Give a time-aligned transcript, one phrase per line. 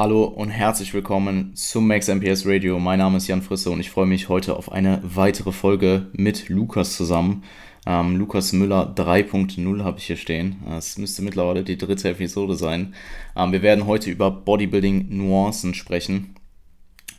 [0.00, 2.78] Hallo und herzlich willkommen zum Max MPS Radio.
[2.78, 6.48] Mein Name ist Jan Frisse und ich freue mich heute auf eine weitere Folge mit
[6.48, 7.44] Lukas zusammen.
[7.84, 10.56] Ähm, Lukas Müller 3.0 habe ich hier stehen.
[10.70, 12.94] Es müsste mittlerweile die dritte Episode sein.
[13.36, 16.34] Ähm, wir werden heute über Bodybuilding-Nuancen sprechen.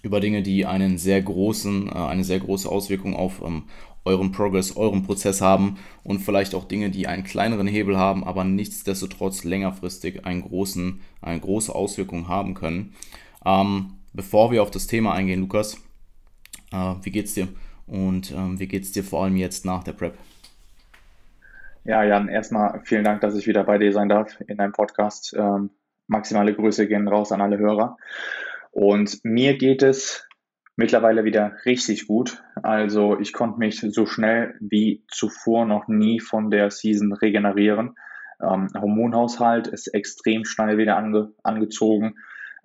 [0.01, 3.65] Über Dinge, die einen sehr großen, äh, eine sehr große Auswirkung auf ähm,
[4.05, 8.43] euren Progress, euren Prozess haben und vielleicht auch Dinge, die einen kleineren Hebel haben, aber
[8.43, 12.93] nichtsdestotrotz längerfristig einen großen, eine große Auswirkung haben können.
[13.45, 15.77] Ähm, bevor wir auf das Thema eingehen, Lukas,
[16.71, 17.47] äh, wie geht's dir?
[17.87, 20.17] Und ähm, wie geht's dir vor allem jetzt nach der Prep?
[21.83, 25.35] Ja, Jan, erstmal vielen Dank, dass ich wieder bei dir sein darf in deinem Podcast.
[25.37, 25.71] Ähm,
[26.07, 27.97] maximale Grüße gehen raus an alle Hörer.
[28.71, 30.27] Und mir geht es
[30.81, 32.43] mittlerweile wieder richtig gut.
[32.63, 37.93] Also ich konnte mich so schnell wie zuvor noch nie von der Season regenerieren.
[38.41, 42.15] Ähm, Hormonhaushalt ist extrem schnell wieder ange angezogen.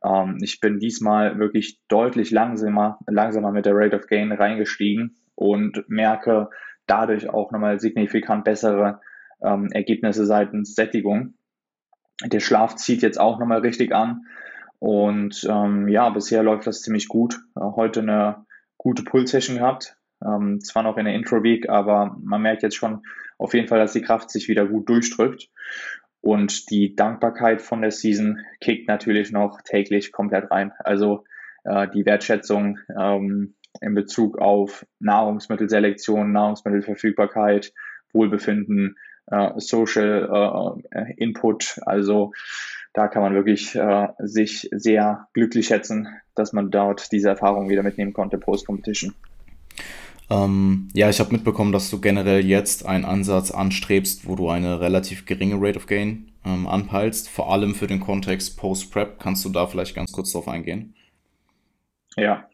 [0.02, 5.84] Ähm, ich bin diesmal wirklich deutlich langsamer, langsamer mit der Rate of Gain reingestiegen und
[5.88, 6.48] merke
[6.86, 9.02] dadurch auch nochmal signifikant bessere
[9.42, 11.34] ähm, Ergebnisse seitens Sättigung.
[12.24, 14.24] Der Schlaf zieht jetzt auch nochmal richtig an.
[14.78, 17.40] Und ähm, ja, bisher läuft das ziemlich gut.
[17.56, 18.46] Äh, heute eine
[18.76, 19.96] gute Pull-Session gehabt.
[20.24, 23.02] Ähm, zwar noch in der Intro-Week, aber man merkt jetzt schon
[23.38, 25.48] auf jeden Fall, dass die Kraft sich wieder gut durchdrückt.
[26.20, 30.72] Und die Dankbarkeit von der Season kickt natürlich noch täglich komplett rein.
[30.78, 31.24] Also
[31.64, 37.72] äh, die Wertschätzung ähm, in Bezug auf Nahrungsmittelselektion, Nahrungsmittelverfügbarkeit,
[38.12, 38.96] Wohlbefinden,
[39.26, 41.78] äh, Social äh, Input.
[41.82, 42.32] Also
[42.96, 47.82] da kann man wirklich äh, sich sehr glücklich schätzen, dass man dort diese Erfahrung wieder
[47.82, 49.14] mitnehmen konnte post-Competition.
[50.30, 54.80] Ähm, ja, ich habe mitbekommen, dass du generell jetzt einen Ansatz anstrebst, wo du eine
[54.80, 59.20] relativ geringe Rate of Gain ähm, anpeilst, vor allem für den Kontext Post-Prep.
[59.20, 60.94] Kannst du da vielleicht ganz kurz drauf eingehen?
[62.16, 62.48] Ja,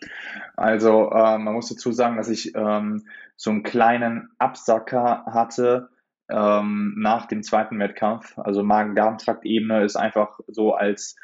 [0.57, 3.05] also äh, man muss dazu sagen, dass ich ähm,
[3.37, 5.89] so einen kleinen Absacker hatte
[6.33, 8.39] ähm, nach dem zweiten Wettkampf.
[8.39, 11.17] Also Magen-Darm-Trakt-Ebene ist einfach so als,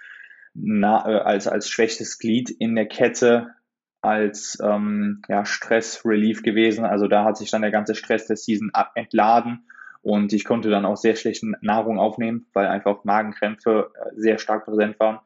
[0.55, 3.55] na, äh, als, als schwächstes Glied in der Kette
[4.01, 6.85] als ähm, ja, Stress-Relief gewesen.
[6.85, 9.65] Also da hat sich dann der ganze Stress der Season entladen
[10.03, 14.65] und ich konnte dann auch sehr schlechte Nahrung aufnehmen, weil einfach Magenkrämpfe äh, sehr stark
[14.65, 15.19] präsent waren,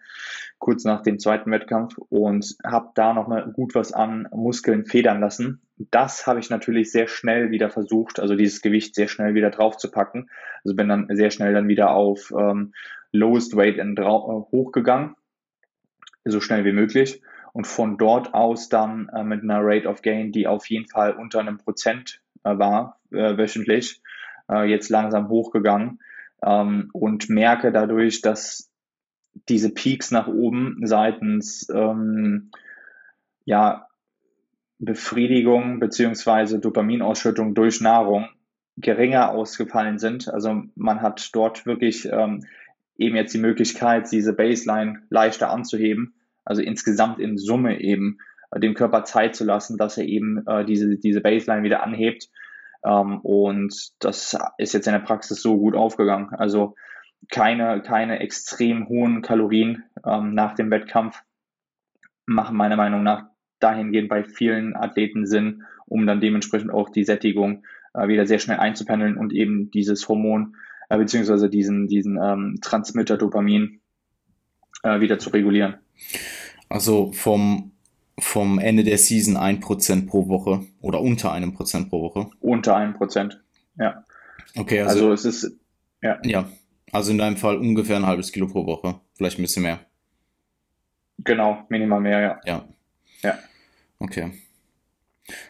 [0.58, 5.61] kurz nach dem zweiten Wettkampf und habe da nochmal gut was an Muskeln federn lassen.
[5.76, 9.76] Das habe ich natürlich sehr schnell wieder versucht, also dieses Gewicht sehr schnell wieder drauf
[9.76, 10.28] zu packen.
[10.64, 12.72] Also bin dann sehr schnell dann wieder auf ähm,
[13.10, 15.14] Lowest Weight in, äh, hochgegangen,
[16.24, 17.22] so schnell wie möglich.
[17.52, 21.14] Und von dort aus dann äh, mit einer Rate of Gain, die auf jeden Fall
[21.14, 24.02] unter einem Prozent äh, war, äh, wöchentlich,
[24.50, 26.00] äh, jetzt langsam hochgegangen
[26.42, 28.70] ähm, und merke dadurch, dass
[29.48, 32.50] diese Peaks nach oben seitens ähm,
[33.44, 33.86] ja,
[34.84, 38.28] Befriedigung beziehungsweise Dopaminausschüttung durch Nahrung
[38.76, 40.28] geringer ausgefallen sind.
[40.28, 42.44] Also man hat dort wirklich ähm,
[42.96, 46.14] eben jetzt die Möglichkeit, diese Baseline leichter anzuheben.
[46.44, 48.18] Also insgesamt in Summe eben
[48.50, 52.28] äh, dem Körper Zeit zu lassen, dass er eben äh, diese, diese Baseline wieder anhebt
[52.84, 56.30] ähm, und das ist jetzt in der Praxis so gut aufgegangen.
[56.30, 56.74] Also
[57.30, 61.22] keine, keine extrem hohen Kalorien ähm, nach dem Wettkampf
[62.26, 63.31] machen meiner Meinung nach
[63.62, 67.64] dahingehend bei vielen Athleten Sinn, um dann dementsprechend auch die Sättigung
[67.94, 70.56] äh, wieder sehr schnell einzupendeln und eben dieses Hormon
[70.88, 73.80] äh, beziehungsweise diesen, diesen ähm, Transmitter Dopamin
[74.82, 75.76] äh, wieder zu regulieren.
[76.68, 77.72] Also vom
[78.18, 82.30] vom Ende der Season 1% pro Woche oder unter einem Prozent pro Woche?
[82.40, 83.42] Unter einem Prozent,
[83.78, 84.04] ja.
[84.54, 85.58] Okay, also, also es ist,
[86.02, 86.18] ja.
[86.22, 86.48] Ja,
[86.92, 89.80] also in deinem Fall ungefähr ein halbes Kilo pro Woche, vielleicht ein bisschen mehr.
[91.18, 92.40] Genau, minimal mehr, ja.
[92.44, 92.68] Ja.
[93.22, 93.38] Ja.
[94.02, 94.32] Okay.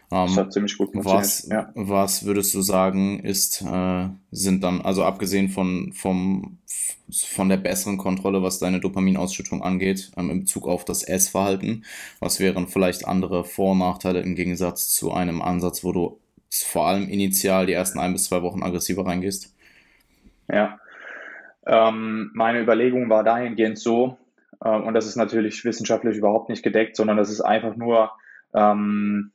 [0.09, 1.23] Das um, hat ziemlich gut funktioniert.
[1.23, 1.71] Was, ja.
[1.73, 6.59] was würdest du sagen, ist, äh, sind dann, also abgesehen von, vom,
[7.11, 11.85] von der besseren Kontrolle, was deine Dopaminausschüttung angeht, ähm, in Bezug auf das Essverhalten,
[12.19, 16.19] was wären vielleicht andere Vor- und Nachteile im Gegensatz zu einem Ansatz, wo du
[16.51, 19.55] vor allem initial die ersten ein bis zwei Wochen aggressiver reingehst?
[20.47, 20.79] Ja.
[21.65, 24.17] Ähm, meine Überlegung war dahingehend so,
[24.63, 28.11] äh, und das ist natürlich wissenschaftlich überhaupt nicht gedeckt, sondern das ist einfach nur,
[28.53, 29.31] ähm,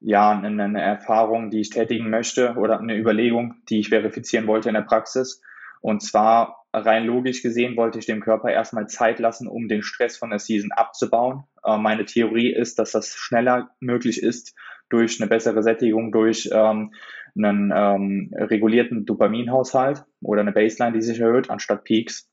[0.00, 4.74] ja, eine Erfahrung, die ich tätigen möchte oder eine Überlegung, die ich verifizieren wollte in
[4.74, 5.40] der Praxis.
[5.80, 10.16] Und zwar rein logisch gesehen wollte ich dem Körper erstmal Zeit lassen, um den Stress
[10.16, 11.44] von der Season abzubauen.
[11.64, 14.54] Äh, meine Theorie ist, dass das schneller möglich ist
[14.88, 16.92] durch eine bessere Sättigung, durch ähm,
[17.36, 22.30] einen ähm, regulierten Dopaminhaushalt oder eine Baseline, die sich erhöht, anstatt Peaks.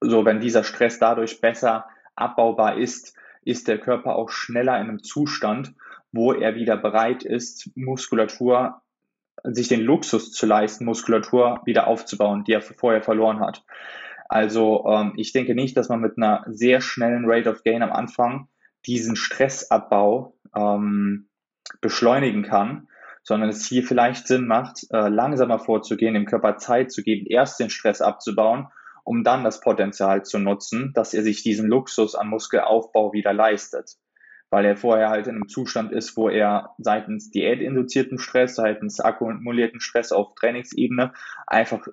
[0.00, 1.86] so, wenn dieser Stress dadurch besser
[2.16, 5.74] abbaubar ist, ist der Körper auch schneller in einem Zustand,
[6.12, 8.82] wo er wieder bereit ist, Muskulatur,
[9.44, 13.64] sich den Luxus zu leisten, Muskulatur wieder aufzubauen, die er vorher verloren hat.
[14.28, 17.92] Also ähm, ich denke nicht, dass man mit einer sehr schnellen Rate of Gain am
[17.92, 18.48] Anfang
[18.86, 21.28] diesen Stressabbau ähm,
[21.80, 22.88] beschleunigen kann,
[23.22, 27.60] sondern es hier vielleicht Sinn macht, äh, langsamer vorzugehen, dem Körper Zeit zu geben, erst
[27.60, 28.68] den Stress abzubauen,
[29.04, 33.96] um dann das Potenzial zu nutzen, dass er sich diesen Luxus an Muskelaufbau wieder leistet.
[34.50, 39.80] Weil er vorher halt in einem Zustand ist, wo er seitens diätinduzierten Stress, seitens akkumulierten
[39.80, 41.12] Stress auf Trainingsebene
[41.46, 41.88] einfach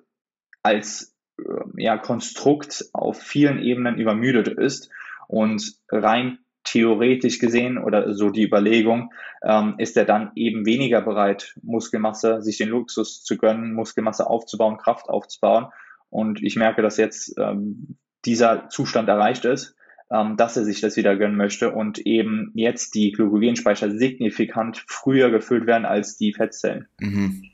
[0.62, 1.42] als äh,
[1.76, 4.90] ja, Konstrukt auf vielen Ebenen übermüdet ist
[5.26, 9.12] und rein theoretisch gesehen oder so die Überlegung,
[9.42, 14.76] ähm, ist er dann eben weniger bereit, Muskelmasse, sich den Luxus zu gönnen, Muskelmasse aufzubauen,
[14.76, 15.68] Kraft aufzubauen.
[16.10, 19.74] Und ich merke, dass jetzt ähm, dieser Zustand erreicht ist,
[20.10, 25.30] ähm, dass er sich das wieder gönnen möchte und eben jetzt die Glykogenspeicher signifikant früher
[25.30, 26.88] gefüllt werden als die Fettzellen.
[26.98, 27.44] Mhm.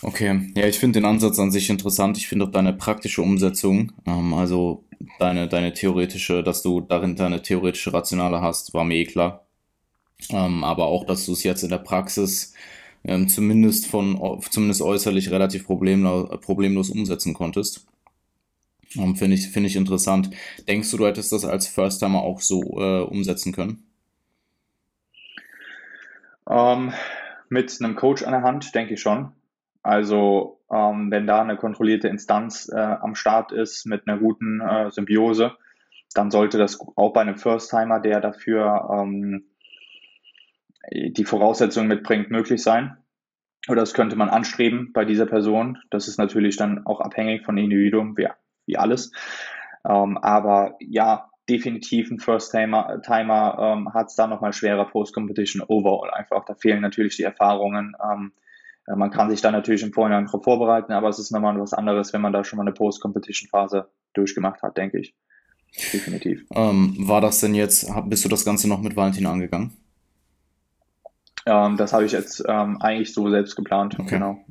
[0.00, 2.16] Okay, ja, ich finde den Ansatz an sich interessant.
[2.16, 4.84] Ich finde auch deine praktische Umsetzung, ähm, also
[5.18, 9.46] deine, deine theoretische, dass du darin deine theoretische Rationale hast, war mir eh klar.
[10.30, 12.54] Ähm, aber auch, dass du es jetzt in der Praxis
[13.04, 17.86] ähm, zumindest von zumindest äußerlich relativ problemlos, problemlos umsetzen konntest.
[18.96, 20.30] Ähm, Finde ich, find ich interessant.
[20.66, 23.82] Denkst du, du hättest das als First-Timer auch so äh, umsetzen können?
[26.48, 26.92] Ähm,
[27.50, 29.32] mit einem Coach an der Hand, denke ich schon.
[29.82, 34.90] Also ähm, wenn da eine kontrollierte Instanz äh, am Start ist mit einer guten äh,
[34.90, 35.52] Symbiose,
[36.14, 39.44] dann sollte das auch bei einem First-Timer, der dafür ähm,
[40.90, 42.96] die Voraussetzungen mitbringt, möglich sein.
[43.68, 45.78] Oder das könnte man anstreben bei dieser Person.
[45.90, 48.28] Das ist natürlich dann auch abhängig von Individuum, wie,
[48.66, 49.12] wie alles.
[49.86, 56.10] Ähm, aber ja, definitiv ein First-Timer Timer, ähm, hat es da nochmal schwerer Post-Competition overall
[56.10, 56.44] einfach.
[56.44, 57.94] Da fehlen natürlich die Erfahrungen.
[58.02, 58.32] Ähm,
[58.86, 61.74] äh, man kann sich da natürlich im Vorhinein darauf vorbereiten, aber es ist nochmal was
[61.74, 65.14] anderes, wenn man da schon mal eine Post-Competition-Phase durchgemacht hat, denke ich.
[65.92, 66.46] Definitiv.
[66.54, 69.76] Ähm, war das denn jetzt, bist du das Ganze noch mit Valentin angegangen?
[71.48, 73.98] Ähm, das habe ich jetzt ähm, eigentlich so selbst geplant.
[73.98, 74.10] Okay.
[74.10, 74.44] Genau.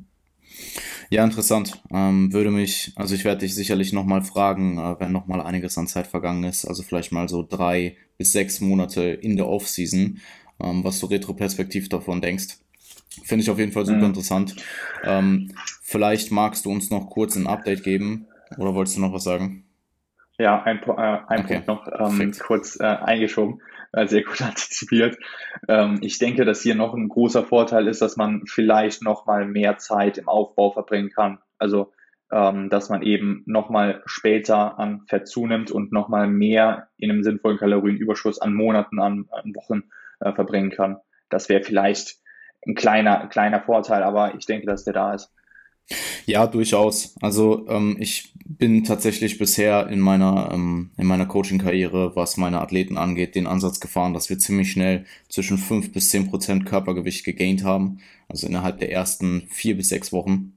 [1.10, 1.80] Ja, interessant.
[1.90, 5.86] Ähm, würde mich, also ich werde dich sicherlich nochmal fragen, äh, wenn nochmal einiges an
[5.86, 10.20] Zeit vergangen ist, also vielleicht mal so drei bis sechs Monate in der Off-Season,
[10.60, 12.58] ähm, was du retroperspektiv davon denkst.
[13.24, 14.06] Finde ich auf jeden Fall super mhm.
[14.06, 14.56] interessant.
[15.04, 15.52] Ähm,
[15.82, 18.26] vielleicht magst du uns noch kurz ein Update geben
[18.58, 19.64] oder wolltest du noch was sagen?
[20.38, 21.62] Ja, ein, äh, ein okay.
[21.64, 21.88] Punkt noch
[22.20, 23.60] ähm, kurz äh, eingeschoben,
[23.92, 25.18] äh, sehr gut antizipiert.
[25.68, 29.46] Ähm, ich denke, dass hier noch ein großer Vorteil ist, dass man vielleicht noch mal
[29.46, 31.38] mehr Zeit im Aufbau verbringen kann.
[31.58, 31.92] Also,
[32.30, 37.10] ähm, dass man eben noch mal später an Fett zunimmt und noch mal mehr in
[37.10, 39.84] einem sinnvollen Kalorienüberschuss an Monaten, an, an Wochen
[40.20, 40.98] äh, verbringen kann.
[41.30, 42.18] Das wäre vielleicht
[42.66, 45.32] ein kleiner, kleiner Vorteil, aber ich denke, dass der da ist.
[46.26, 47.14] Ja, durchaus.
[47.20, 52.98] Also ähm, ich bin tatsächlich bisher in meiner, ähm, in meiner Coaching-Karriere, was meine Athleten
[52.98, 57.64] angeht, den Ansatz gefahren, dass wir ziemlich schnell zwischen fünf bis zehn Prozent Körpergewicht gegaint
[57.64, 58.00] haben.
[58.28, 60.52] Also innerhalb der ersten vier bis sechs Wochen.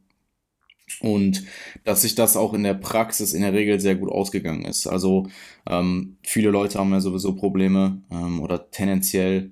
[0.99, 1.45] Und
[1.85, 4.87] dass sich das auch in der Praxis in der Regel sehr gut ausgegangen ist.
[4.87, 5.27] Also
[5.69, 9.51] ähm, viele Leute haben ja sowieso Probleme ähm, oder tendenziell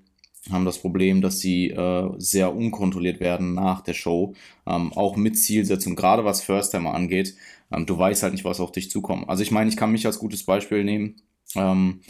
[0.51, 4.33] haben das Problem, dass sie äh, sehr unkontrolliert werden nach der Show,
[4.67, 7.35] ähm, auch mit Zielsetzung, gerade was First Timer angeht.
[7.71, 9.29] Ähm, du weißt halt nicht, was auf dich zukommt.
[9.29, 11.15] Also ich meine, ich kann mich als gutes Beispiel nehmen.
[11.55, 12.01] Ähm,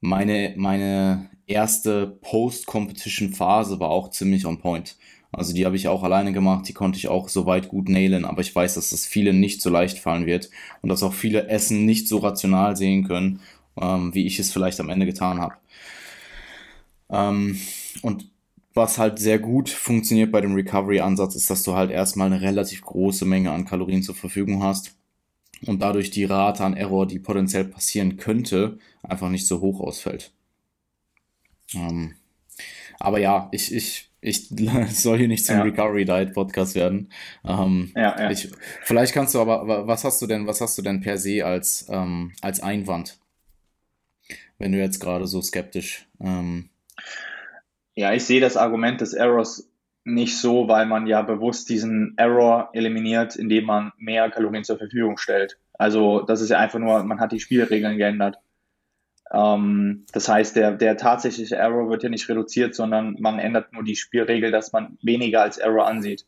[0.00, 4.96] meine, meine erste Post-Competition-Phase war auch ziemlich on point.
[5.32, 8.40] Also die habe ich auch alleine gemacht, die konnte ich auch soweit gut nailen, aber
[8.40, 10.50] ich weiß, dass das viele nicht so leicht fallen wird
[10.82, 13.40] und dass auch viele Essen nicht so rational sehen können,
[13.80, 15.54] ähm, wie ich es vielleicht am Ende getan habe.
[17.10, 17.58] Ähm,
[18.02, 18.30] und
[18.74, 22.82] was halt sehr gut funktioniert bei dem Recovery-Ansatz ist, dass du halt erstmal eine relativ
[22.82, 24.96] große Menge an Kalorien zur Verfügung hast
[25.64, 30.32] und dadurch die Rate an Error, die potenziell passieren könnte, einfach nicht so hoch ausfällt.
[31.74, 32.16] Ähm,
[32.98, 34.48] aber ja, ich, ich, ich
[34.90, 35.62] soll hier nicht zum ja.
[35.62, 37.10] Recovery Diet Podcast werden.
[37.44, 38.30] Ähm, ja, ja.
[38.30, 38.50] Ich,
[38.82, 41.86] vielleicht kannst du aber, was hast du denn, was hast du denn per se als,
[41.88, 43.18] ähm, als Einwand?
[44.58, 46.70] Wenn du jetzt gerade so skeptisch ähm,
[47.96, 49.68] ja, ich sehe das Argument des Errors
[50.04, 55.16] nicht so, weil man ja bewusst diesen Error eliminiert, indem man mehr Kalorien zur Verfügung
[55.16, 55.58] stellt.
[55.72, 58.38] Also das ist ja einfach nur, man hat die Spielregeln geändert.
[59.32, 63.82] Ähm, das heißt, der, der tatsächliche Error wird ja nicht reduziert, sondern man ändert nur
[63.82, 66.24] die Spielregel, dass man weniger als Error ansieht.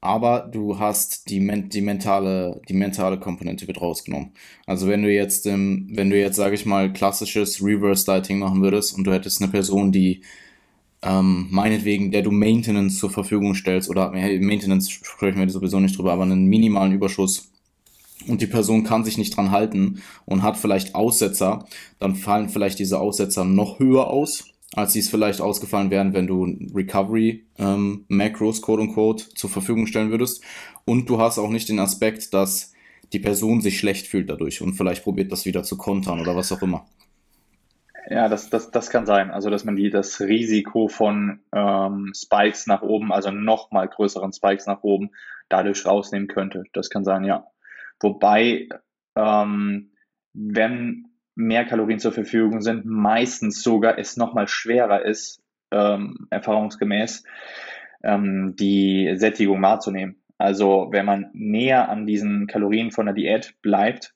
[0.00, 4.32] aber du hast die, men die, mentale, die mentale Komponente wird rausgenommen.
[4.66, 8.62] Also wenn du jetzt, ähm, wenn du jetzt, sage ich mal, klassisches Reverse Dieting machen
[8.62, 10.22] würdest und du hättest eine Person, die
[11.02, 16.12] ähm, meinetwegen, der du Maintenance zur Verfügung stellst, oder Maintenance sprechen wir sowieso nicht drüber,
[16.12, 17.50] aber einen minimalen Überschuss
[18.26, 21.66] und die Person kann sich nicht dran halten und hat vielleicht Aussetzer,
[21.98, 26.26] dann fallen vielleicht diese Aussetzer noch höher aus, als sie es vielleicht ausgefallen wären, wenn
[26.26, 30.42] du Recovery ähm, Macros, quote unquote, zur Verfügung stellen würdest.
[30.84, 32.72] Und du hast auch nicht den Aspekt, dass
[33.12, 36.52] die Person sich schlecht fühlt dadurch und vielleicht probiert das wieder zu kontern oder was
[36.52, 36.86] auch immer.
[38.10, 39.30] Ja, das, das, das kann sein.
[39.30, 44.66] Also, dass man die, das Risiko von ähm, Spikes nach oben, also nochmal größeren Spikes
[44.66, 45.10] nach oben,
[45.50, 46.64] dadurch rausnehmen könnte.
[46.72, 47.46] Das kann sein, ja.
[48.00, 48.68] Wobei,
[49.14, 49.92] ähm,
[50.32, 57.24] wenn mehr Kalorien zur Verfügung sind, meistens sogar es nochmal schwerer ist, ähm, erfahrungsgemäß,
[58.02, 60.22] ähm, die Sättigung wahrzunehmen.
[60.38, 64.14] Also wenn man näher an diesen Kalorien von der Diät bleibt,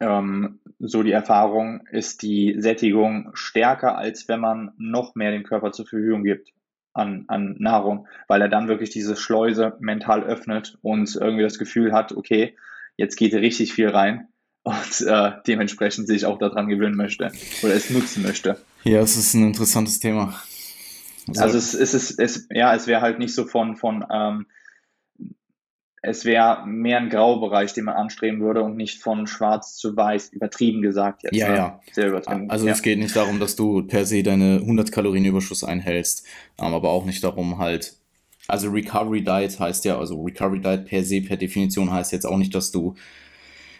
[0.00, 5.72] ähm, so die Erfahrung, ist die Sättigung stärker, als wenn man noch mehr dem Körper
[5.72, 6.52] zur Verfügung gibt
[6.92, 11.92] an, an Nahrung, weil er dann wirklich diese Schleuse mental öffnet und irgendwie das Gefühl
[11.92, 12.56] hat, okay,
[12.96, 14.28] jetzt geht richtig viel rein
[14.64, 17.30] und äh, dementsprechend sich auch daran gewöhnen möchte
[17.62, 18.58] oder es nutzen möchte.
[18.84, 20.34] Ja, es ist ein interessantes Thema.
[21.28, 24.46] Also, also es, es ist, es, ja, es wäre halt nicht so von, von ähm,
[26.06, 30.32] es wäre mehr ein Graubereich, den man anstreben würde und nicht von schwarz zu weiß,
[30.32, 31.34] übertrieben gesagt jetzt.
[31.34, 31.56] Ja, ne?
[31.56, 31.80] ja.
[31.92, 32.50] Sehr übertrieben.
[32.50, 32.72] Also ja.
[32.72, 36.26] es geht nicht darum, dass du per se deine 100 Kalorien Überschuss einhältst,
[36.58, 37.96] ähm, aber auch nicht darum halt,
[38.48, 42.36] also Recovery Diet heißt ja, also Recovery Diet per se, per Definition heißt jetzt auch
[42.36, 42.94] nicht, dass du,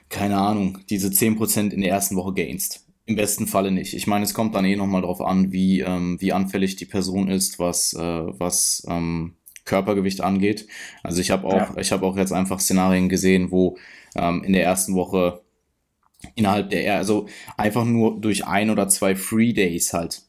[0.09, 2.87] keine Ahnung, diese 10% in der ersten Woche gainst.
[3.07, 3.93] Im besten Falle nicht.
[3.93, 7.29] Ich meine, es kommt dann eh nochmal drauf an, wie, ähm, wie anfällig die Person
[7.29, 10.67] ist, was, äh, was ähm, Körpergewicht angeht.
[11.03, 11.77] Also ich habe auch, ja.
[11.79, 13.79] ich habe auch jetzt einfach Szenarien gesehen, wo
[14.15, 15.43] ähm, in der ersten Woche
[16.35, 20.23] innerhalb der, also einfach nur durch ein oder zwei Free Days halt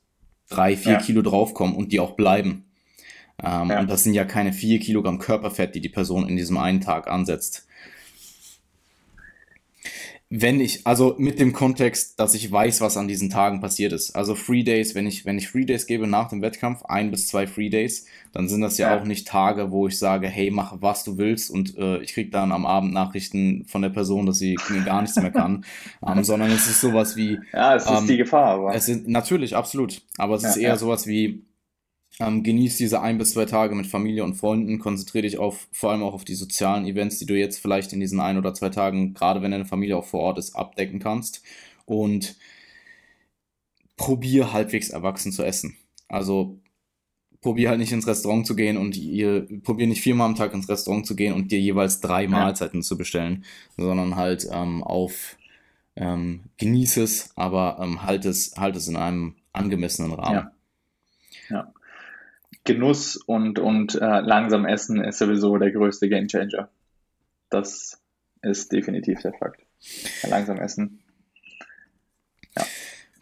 [0.49, 0.99] drei, vier ja.
[0.99, 2.65] Kilo draufkommen und die auch bleiben.
[3.43, 3.79] Ähm, ja.
[3.79, 7.07] Und das sind ja keine vier Kilogramm Körperfett, die die Person in diesem einen Tag
[7.07, 7.67] ansetzt.
[10.31, 14.15] Wenn ich, also mit dem Kontext, dass ich weiß, was an diesen Tagen passiert ist.
[14.15, 17.27] Also Free Days, wenn ich, wenn ich Free Days gebe nach dem Wettkampf, ein bis
[17.27, 18.99] zwei Free Days, dann sind das ja, ja.
[18.99, 22.31] auch nicht Tage, wo ich sage, hey, mach was du willst und äh, ich krieg
[22.31, 25.63] dann am Abend Nachrichten von der Person, dass sie gar nichts mehr kann.
[26.05, 27.37] ähm, sondern es ist sowas wie.
[27.53, 28.73] Ja, es ist ähm, die Gefahr, aber.
[28.73, 30.01] Es sind, natürlich, absolut.
[30.17, 30.77] Aber es ja, ist eher ja.
[30.77, 31.45] sowas wie,
[32.19, 35.91] ähm, genieß diese ein bis zwei Tage mit Familie und Freunden, konzentriere dich auf vor
[35.91, 38.69] allem auch auf die sozialen Events, die du jetzt vielleicht in diesen ein oder zwei
[38.69, 41.41] Tagen, gerade wenn deine Familie auch vor Ort ist, abdecken kannst.
[41.85, 42.35] Und
[43.97, 45.77] probier halbwegs erwachsen zu essen.
[46.07, 46.59] Also
[47.41, 50.67] probier halt nicht ins Restaurant zu gehen und ihr probier nicht viermal am Tag ins
[50.67, 53.45] Restaurant zu gehen und dir jeweils drei Mahlzeiten zu bestellen,
[53.77, 55.37] sondern halt ähm, auf
[55.95, 60.49] ähm, genieß es, aber ähm, halt es halt es in einem angemessenen Rahmen.
[61.49, 61.55] Ja.
[61.55, 61.73] ja.
[62.65, 66.69] Genuss und, und äh, langsam essen ist sowieso der größte Gamechanger.
[67.49, 68.01] Das
[68.41, 69.61] ist definitiv der Fakt.
[70.27, 70.99] Langsam essen.
[72.57, 72.65] Ja.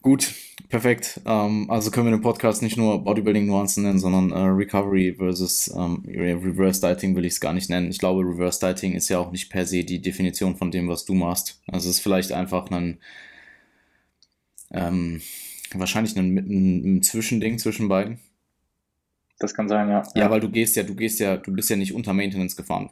[0.02, 0.34] Gut,
[0.70, 1.20] perfekt.
[1.26, 6.04] Ähm, also können wir den Podcast nicht nur Bodybuilding-Nuancen nennen, sondern äh, Recovery versus ähm,
[6.08, 7.90] Reverse Dieting will ich es gar nicht nennen.
[7.90, 11.06] Ich glaube, Reverse Dieting ist ja auch nicht per se die Definition von dem, was
[11.06, 11.62] du machst.
[11.68, 13.00] Also es ist vielleicht einfach ein
[14.72, 15.22] ähm,
[15.74, 18.20] wahrscheinlich ein, ein, ein Zwischending zwischen beiden.
[19.44, 20.04] Das kann sein, ja.
[20.16, 22.90] Ja, weil du gehst ja, du gehst ja, du bist ja nicht unter Maintenance gefahren.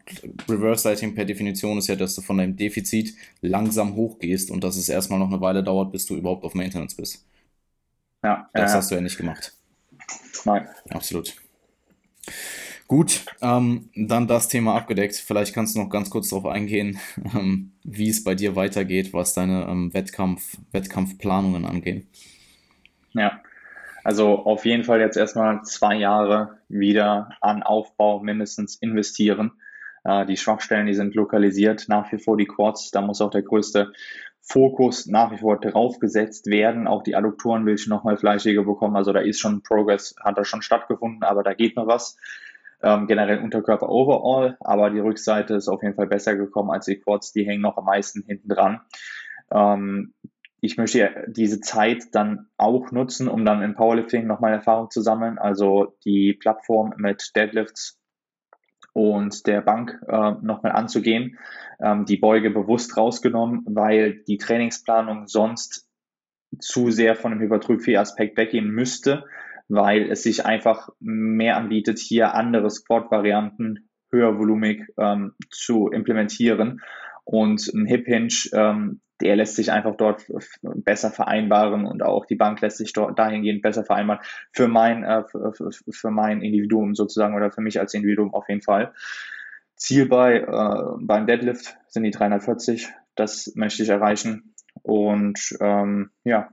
[0.50, 4.76] Reverse Lighting per Definition ist ja, dass du von deinem Defizit langsam hochgehst und dass
[4.76, 7.26] es erstmal noch eine Weile dauert, bis du überhaupt auf Maintenance bist.
[8.22, 8.50] Ja.
[8.52, 9.54] Das ja, hast du ja nicht gemacht.
[10.44, 10.68] Nein.
[10.90, 11.38] Absolut.
[12.90, 15.16] Gut, ähm, dann das Thema abgedeckt.
[15.16, 17.00] Vielleicht kannst du noch ganz kurz darauf eingehen,
[17.34, 22.08] ähm, wie es bei dir weitergeht, was deine ähm, Wettkampf, Wettkampfplanungen angehen.
[23.14, 23.40] Ja,
[24.04, 29.52] also auf jeden Fall jetzt erstmal zwei Jahre wieder an Aufbau mindestens investieren.
[30.04, 33.44] Äh, die Schwachstellen, die sind lokalisiert, nach wie vor die Quads, da muss auch der
[33.44, 33.92] größte
[34.42, 36.88] Fokus nach wie vor draufgesetzt werden.
[36.88, 38.96] Auch die Adduktoren will ich nochmal fleischiger bekommen.
[38.96, 42.18] Also da ist schon Progress, hat da schon stattgefunden, aber da geht noch was.
[42.84, 47.00] Ähm, generell Unterkörper overall, aber die Rückseite ist auf jeden Fall besser gekommen als die
[47.00, 48.82] Quads, die hängen noch am meisten hinten dran.
[49.52, 50.14] Ähm,
[50.62, 55.40] ich möchte diese Zeit dann auch nutzen, um dann im Powerlifting nochmal Erfahrung zu sammeln.
[55.40, 58.00] Also die Plattform mit Deadlifts
[58.94, 61.40] und der Bank äh, nochmal anzugehen.
[61.80, 65.90] Ähm, die Beuge bewusst rausgenommen, weil die Trainingsplanung sonst
[66.60, 69.26] zu sehr von dem Hypertrophie-Aspekt weggehen müsste,
[69.68, 76.82] weil es sich einfach mehr anbietet, hier andere Squat-Varianten höher volumig ähm, zu implementieren.
[77.24, 80.26] Und ein Hip Hinge, ähm, der lässt sich einfach dort
[80.62, 85.24] besser vereinbaren und auch die Bank lässt sich dort dahingehend besser vereinbaren für mein, äh,
[85.28, 88.94] für, für mein Individuum sozusagen oder für mich als Individuum auf jeden Fall.
[89.76, 92.90] Ziel bei äh, beim Deadlift sind die 340.
[93.16, 94.54] Das möchte ich erreichen.
[94.84, 96.50] Und ähm, ja,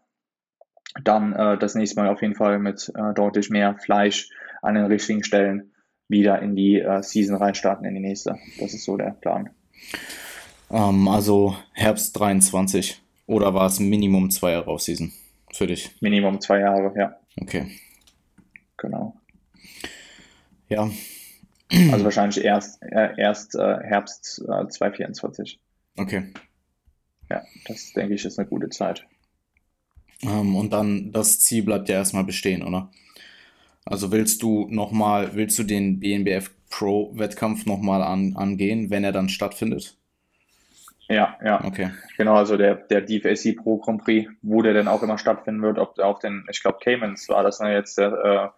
[1.05, 4.31] dann äh, das nächste Mal auf jeden Fall mit äh, deutlich mehr Fleisch
[4.63, 5.73] an den richtigen Stellen
[6.09, 8.37] wieder in die äh, Season reinstarten, in die nächste.
[8.59, 9.51] Das ist so der Plan.
[10.71, 15.13] Ähm, also Herbst 23 oder war es Minimum zwei Jahre auf Season
[15.53, 15.91] für dich?
[16.01, 17.17] Minimum zwei Jahre, ja.
[17.41, 17.67] Okay.
[18.77, 19.15] Genau.
[20.69, 20.91] Ja.
[21.93, 25.61] Also wahrscheinlich erst, äh, erst äh, Herbst äh, 2024.
[25.97, 26.33] Okay.
[27.31, 29.05] Ja, das denke ich ist eine gute Zeit.
[30.23, 32.91] Ähm, und dann das Ziel bleibt ja erstmal bestehen, oder?
[33.85, 39.13] Also willst du nochmal, willst du den BNBF Pro Wettkampf nochmal an, angehen, wenn er
[39.13, 39.98] dann stattfindet?
[41.09, 41.65] Ja, ja.
[41.65, 41.91] Okay.
[42.19, 45.79] Genau, also der, der DFAC Pro Grand Prix, wo der dann auch immer stattfinden wird,
[45.79, 48.49] ob auf den, ich glaube, Caymans war das ne, jetzt der, äh,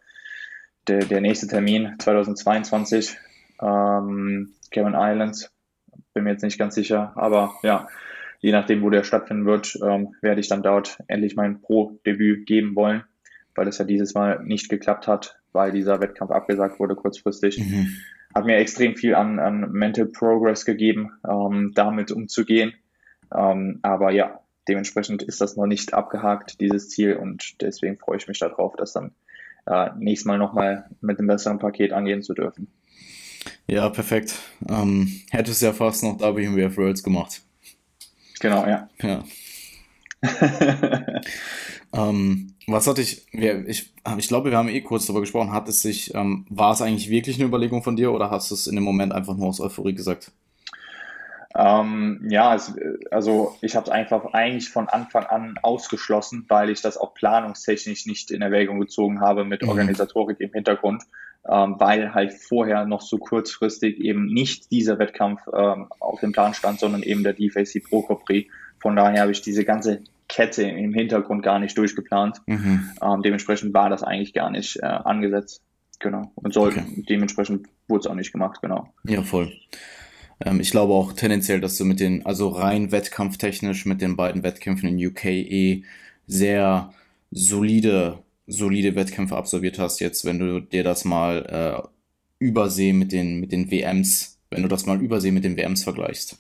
[0.89, 3.17] der, der nächste Termin 2022.
[3.63, 5.53] Ähm, Cayman Islands,
[6.13, 7.89] bin mir jetzt nicht ganz sicher, aber ja,
[8.41, 12.75] je nachdem, wo der stattfinden wird, ähm, werde ich dann dort endlich mein Pro-Debüt geben
[12.75, 13.05] wollen,
[13.55, 17.59] weil es ja dieses Mal nicht geklappt hat, weil dieser Wettkampf abgesagt wurde kurzfristig.
[17.59, 17.97] Mhm.
[18.35, 22.75] Hat mir extrem viel an, an Mental Progress gegeben, ähm, damit umzugehen.
[23.35, 28.29] Ähm, aber ja, dementsprechend ist das noch nicht abgehakt, dieses Ziel, und deswegen freue ich
[28.29, 29.13] mich darauf, das dann
[29.67, 32.69] äh, nächstes Mal nochmal mit einem besseren Paket angehen zu dürfen.
[33.67, 34.35] Ja, perfekt.
[34.69, 37.43] Ähm, hättest ja fast noch WMWF Worlds gemacht.
[38.41, 38.89] Genau, ja.
[39.01, 39.25] Ja.
[41.95, 45.83] ähm, was hatte ich, ich, ich glaube, wir haben eh kurz darüber gesprochen, hat es
[45.83, 48.75] sich, ähm, war es eigentlich wirklich eine Überlegung von dir oder hast du es in
[48.75, 50.33] dem Moment einfach nur aus Euphorie gesagt?
[51.57, 52.73] Ähm, ja, es,
[53.11, 58.07] also ich habe es einfach eigentlich von Anfang an ausgeschlossen, weil ich das auch planungstechnisch
[58.07, 59.71] nicht in Erwägung gezogen habe mit mhm.
[59.71, 61.03] Organisatorik im Hintergrund,
[61.49, 66.55] ähm, weil halt vorher noch so kurzfristig eben nicht dieser Wettkampf ähm, auf dem Plan
[66.55, 68.49] stand, sondern eben der DFAC Pro Capri.
[68.79, 72.41] Von daher habe ich diese ganze Kette im Hintergrund gar nicht durchgeplant.
[72.47, 72.91] Mhm.
[73.03, 75.63] Ähm, dementsprechend war das eigentlich gar nicht äh, angesetzt.
[75.99, 76.33] Genau.
[76.35, 77.05] Und soll, okay.
[77.09, 78.89] dementsprechend wurde es auch nicht gemacht, genau.
[79.05, 79.53] Ja, voll.
[80.43, 84.43] Ähm, ich glaube auch tendenziell, dass du mit den, also rein wettkampftechnisch mit den beiden
[84.43, 85.85] Wettkämpfen in UK eh
[86.27, 86.95] sehr
[87.31, 91.89] solide solide Wettkämpfe absolviert hast, jetzt, wenn du dir das mal äh,
[92.39, 96.39] übersee mit den, mit den WMs, wenn du das mal übersee mit den WMs vergleichst.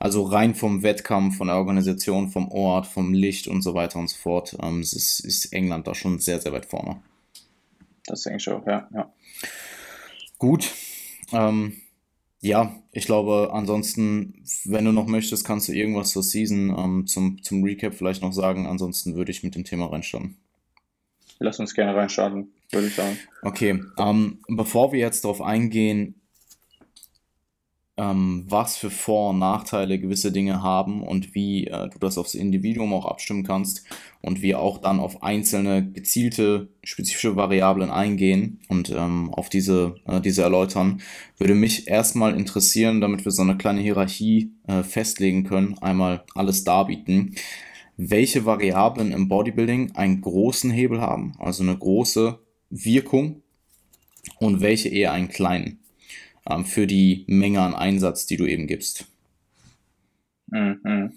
[0.00, 4.08] Also rein vom Wettkampf, von der Organisation, vom Ort, vom Licht und so weiter und
[4.08, 7.00] so fort, ähm, ist, ist England da schon sehr, sehr weit vorne.
[8.06, 8.88] Das denke ich auch, ja.
[8.92, 9.12] ja.
[10.38, 10.68] Gut.
[11.32, 11.74] Ähm,
[12.40, 17.42] ja, ich glaube, ansonsten, wenn du noch möchtest, kannst du irgendwas zur Season ähm, zum,
[17.42, 18.66] zum Recap vielleicht noch sagen.
[18.66, 20.36] Ansonsten würde ich mit dem Thema reinstarten
[21.40, 23.18] lass uns gerne reinstarten, würde ich sagen.
[23.42, 26.19] Okay, ähm, bevor wir jetzt darauf eingehen,
[28.00, 32.34] ähm, was für Vor- und Nachteile gewisse Dinge haben und wie äh, du das aufs
[32.34, 33.84] Individuum auch abstimmen kannst
[34.22, 40.22] und wir auch dann auf einzelne gezielte spezifische Variablen eingehen und ähm, auf diese, äh,
[40.22, 41.02] diese erläutern,
[41.36, 46.64] würde mich erstmal interessieren, damit wir so eine kleine Hierarchie äh, festlegen können, einmal alles
[46.64, 47.34] darbieten
[48.02, 52.38] welche Variablen im Bodybuilding einen großen Hebel haben, also eine große
[52.70, 53.42] Wirkung
[54.38, 55.80] und welche eher einen kleinen
[56.48, 59.06] ähm, für die Menge an Einsatz, die du eben gibst.
[60.46, 61.12] Mhm.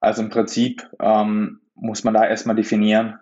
[0.00, 3.18] Also im Prinzip ähm, muss man da erstmal definieren,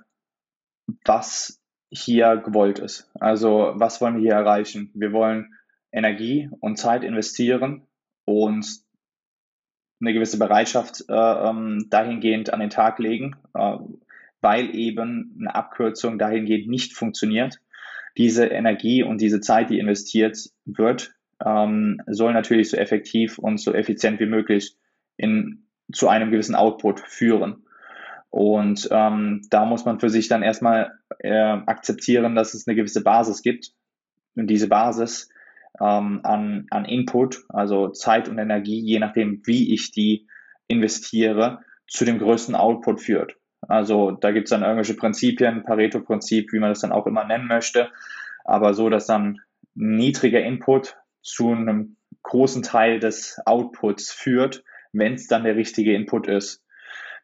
[1.05, 3.11] was hier gewollt ist.
[3.15, 4.91] Also was wollen wir hier erreichen?
[4.95, 5.55] Wir wollen
[5.91, 7.87] Energie und Zeit investieren
[8.25, 8.67] und
[10.01, 13.79] eine gewisse Bereitschaft äh, ähm, dahingehend an den Tag legen, äh,
[14.41, 17.59] weil eben eine Abkürzung dahingehend nicht funktioniert.
[18.17, 23.73] Diese Energie und diese Zeit, die investiert wird, ähm, soll natürlich so effektiv und so
[23.73, 24.77] effizient wie möglich
[25.17, 27.65] in, zu einem gewissen Output führen.
[28.31, 33.03] Und ähm, da muss man für sich dann erstmal äh, akzeptieren, dass es eine gewisse
[33.03, 33.73] Basis gibt.
[34.35, 35.31] Und diese Basis
[35.81, 40.27] ähm, an, an Input, also Zeit und Energie, je nachdem, wie ich die
[40.67, 43.37] investiere, zu dem größten Output führt.
[43.69, 47.47] Also da gibt es dann irgendwelche Prinzipien, Pareto-Prinzip, wie man das dann auch immer nennen
[47.47, 47.91] möchte,
[48.45, 49.41] aber so, dass dann
[49.75, 56.27] niedriger Input zu einem großen Teil des Outputs führt, wenn es dann der richtige Input
[56.27, 56.65] ist.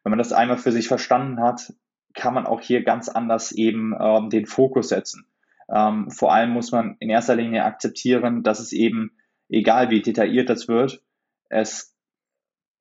[0.03, 1.73] Wenn man das einmal für sich verstanden hat,
[2.13, 5.27] kann man auch hier ganz anders eben ähm, den Fokus setzen.
[5.67, 9.17] Ähm, vor allem muss man in erster Linie akzeptieren, dass es eben,
[9.49, 11.01] egal wie detailliert das wird,
[11.49, 11.95] es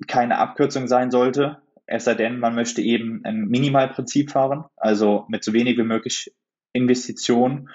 [0.07, 5.45] keine Abkürzung sein sollte, es sei denn, man möchte eben ein Minimalprinzip fahren, also mit
[5.45, 6.35] so wenig wie möglich
[6.73, 7.69] Investition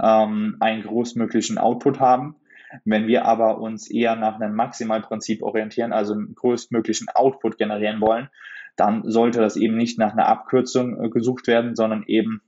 [0.00, 2.36] ähm, einen großmöglichen Output haben.
[2.84, 8.28] Wenn wir aber uns eher nach einem Maximalprinzip orientieren, also einen größtmöglichen Output generieren wollen,
[8.76, 12.42] dann sollte das eben nicht nach einer Abkürzung äh, gesucht werden, sondern eben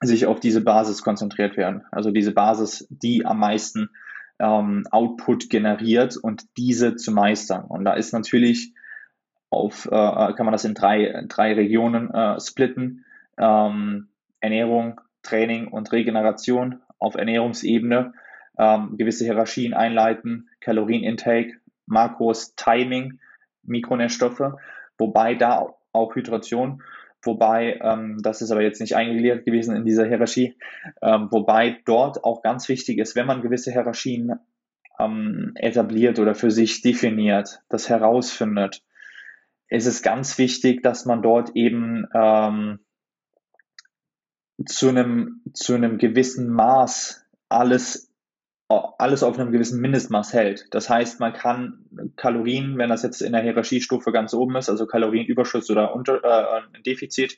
[0.00, 1.82] sich auf diese Basis konzentriert werden.
[1.90, 3.90] Also diese Basis, die am meisten
[4.38, 7.64] ähm, Output generiert und diese zu meistern.
[7.64, 8.73] Und da ist natürlich
[9.54, 13.04] auf, äh, kann man das in drei, drei Regionen äh, splitten.
[13.38, 14.08] Ähm,
[14.40, 18.12] Ernährung, Training und Regeneration auf Ernährungsebene,
[18.58, 21.54] ähm, gewisse Hierarchien einleiten, Kalorienintake,
[21.86, 23.20] Makros, Timing,
[23.62, 24.52] Mikronährstoffe,
[24.98, 26.82] wobei da auch Hydration,
[27.22, 30.56] wobei, ähm, das ist aber jetzt nicht eingegliedert gewesen in dieser Hierarchie,
[31.02, 34.38] ähm, wobei dort auch ganz wichtig ist, wenn man gewisse Hierarchien
[34.98, 38.82] ähm, etabliert oder für sich definiert, das herausfindet,
[39.68, 42.78] ist es ganz wichtig, dass man dort eben ähm,
[44.66, 48.12] zu einem, zu einem gewissen Maß alles,
[48.68, 50.66] alles auf einem gewissen Mindestmaß hält.
[50.70, 51.84] Das heißt, man kann
[52.16, 56.82] Kalorien, wenn das jetzt in der Hierarchiestufe ganz oben ist, also Kalorienüberschuss oder unter, äh,
[56.82, 57.36] Defizit,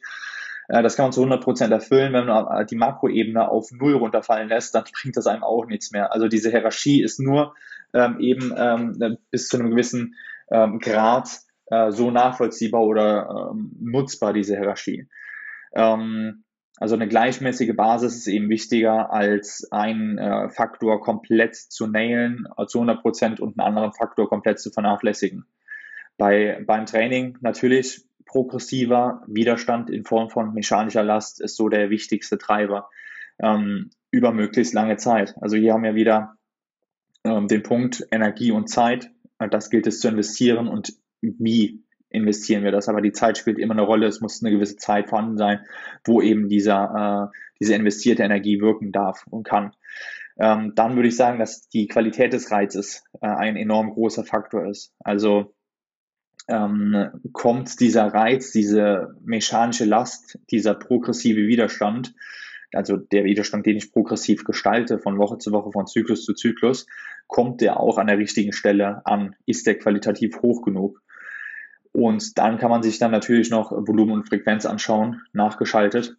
[0.69, 2.13] äh, das kann man zu 100% erfüllen.
[2.13, 6.13] Wenn man die Makroebene auf Null runterfallen lässt, dann bringt das einem auch nichts mehr.
[6.13, 7.55] Also diese Hierarchie ist nur
[7.95, 10.15] ähm, eben ähm, bis zu einem gewissen
[10.51, 11.29] ähm, Grad
[11.67, 15.09] äh, so nachvollziehbar oder ähm, nutzbar, diese Hierarchie.
[15.75, 16.45] Ähm,
[16.79, 22.67] also eine gleichmäßige Basis ist eben wichtiger, als einen äh, Faktor komplett zu nailen, äh,
[22.67, 25.47] zu 100 Prozent und einen anderen Faktor komplett zu vernachlässigen.
[26.19, 32.39] Bei, beim Training natürlich progressiver Widerstand in Form von mechanischer Last ist so der wichtigste
[32.39, 32.91] Treiber
[33.39, 35.35] ähm, über möglichst lange Zeit.
[35.41, 36.37] Also hier haben wir wieder
[37.25, 39.11] ähm, den Punkt Energie und Zeit.
[39.51, 40.95] Das gilt es zu investieren und
[41.39, 42.89] wie investieren wir das.
[42.89, 44.07] Aber die Zeit spielt immer eine Rolle.
[44.07, 45.61] Es muss eine gewisse Zeit vorhanden sein,
[46.05, 49.73] wo eben dieser, äh, diese investierte Energie wirken darf und kann.
[50.39, 54.67] Ähm, dann würde ich sagen, dass die Qualität des Reizes äh, ein enorm großer Faktor
[54.69, 54.93] ist.
[55.01, 55.55] Also
[56.49, 62.15] ähm, kommt dieser Reiz, diese mechanische Last, dieser progressive Widerstand,
[62.73, 66.87] also der Widerstand, den ich progressiv gestalte, von Woche zu Woche, von Zyklus zu Zyklus,
[67.27, 69.35] kommt der auch an der richtigen Stelle an?
[69.47, 71.03] Ist der qualitativ hoch genug?
[71.97, 76.19] Und dann kann man sich dann natürlich noch Volumen und Frequenz anschauen, nachgeschaltet.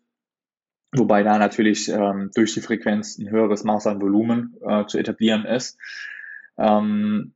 [0.91, 5.45] Wobei da natürlich ähm, durch die Frequenz ein höheres Maß an Volumen äh, zu etablieren
[5.45, 5.77] ist.
[6.57, 7.35] Ähm,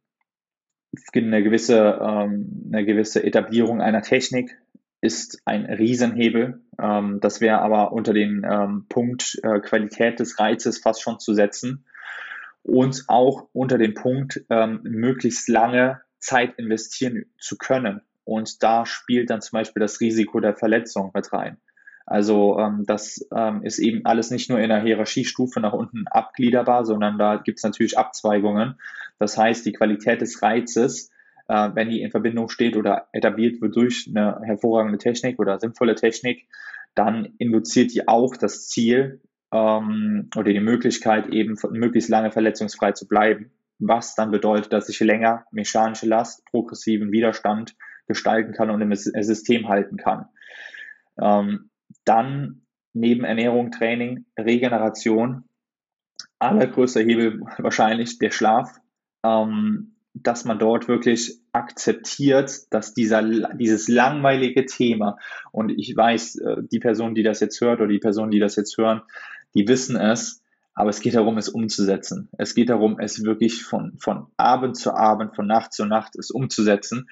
[1.14, 4.58] eine, gewisse, ähm, eine gewisse Etablierung einer Technik
[5.02, 6.64] ist ein Riesenhebel.
[6.82, 11.36] Ähm, das wäre aber unter den ähm, Punkt äh, Qualität des Reizes fast schon zu
[11.36, 11.86] setzen.
[12.64, 18.02] Und auch unter den Punkt, ähm, möglichst lange Zeit investieren zu können.
[18.24, 21.58] Und da spielt dann zum Beispiel das Risiko der Verletzung mit rein.
[22.06, 26.86] Also ähm, das ähm, ist eben alles nicht nur in der Hierarchiestufe nach unten abgliederbar,
[26.86, 28.80] sondern da gibt es natürlich Abzweigungen.
[29.20, 31.10] Das heißt, die Qualität des Reizes,
[31.48, 35.96] äh, wenn die in Verbindung steht oder etabliert wird durch eine hervorragende Technik oder sinnvolle
[35.96, 36.48] Technik,
[36.96, 39.22] dann induziert die auch das Ziel
[39.54, 43.52] ähm, oder die Möglichkeit, eben möglichst lange verletzungsfrei zu bleiben.
[43.80, 47.76] Was dann bedeutet, dass ich länger mechanische Last, progressiven Widerstand
[48.12, 50.26] gestalten kann und im System halten kann.
[51.20, 51.70] Ähm,
[52.04, 52.62] dann
[52.94, 55.46] neben Ernährung, Training, Regeneration,
[56.40, 58.80] allergrößter Hebel wahrscheinlich der Schlaf,
[59.24, 65.18] ähm, dass man dort wirklich akzeptiert, dass dieser, dieses langweilige Thema,
[65.52, 68.58] und ich weiß, äh, die Person, die das jetzt hört oder die Personen, die das
[68.58, 69.02] jetzt hören,
[69.56, 70.42] die wissen es,
[70.74, 72.30] aber es geht darum, es umzusetzen.
[72.38, 76.32] Es geht darum, es wirklich von, von Abend zu Abend, von Nacht zu Nacht, es
[76.32, 77.08] umzusetzen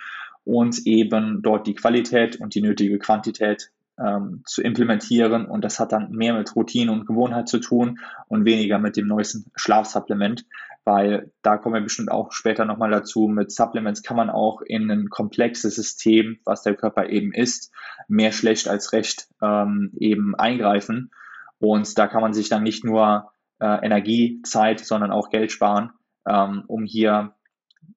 [0.50, 3.72] und eben dort die Qualität und die nötige Quantität
[4.04, 5.46] ähm, zu implementieren.
[5.46, 9.06] Und das hat dann mehr mit Routine und Gewohnheit zu tun und weniger mit dem
[9.06, 10.48] neuesten Schlafsupplement,
[10.86, 13.28] weil da kommen wir bestimmt auch später nochmal dazu.
[13.28, 17.72] Mit Supplements kann man auch in ein komplexes System, was der Körper eben ist,
[18.08, 21.12] mehr schlecht als recht ähm, eben eingreifen.
[21.60, 25.92] Und da kann man sich dann nicht nur äh, Energie, Zeit, sondern auch Geld sparen,
[26.28, 27.36] ähm, um hier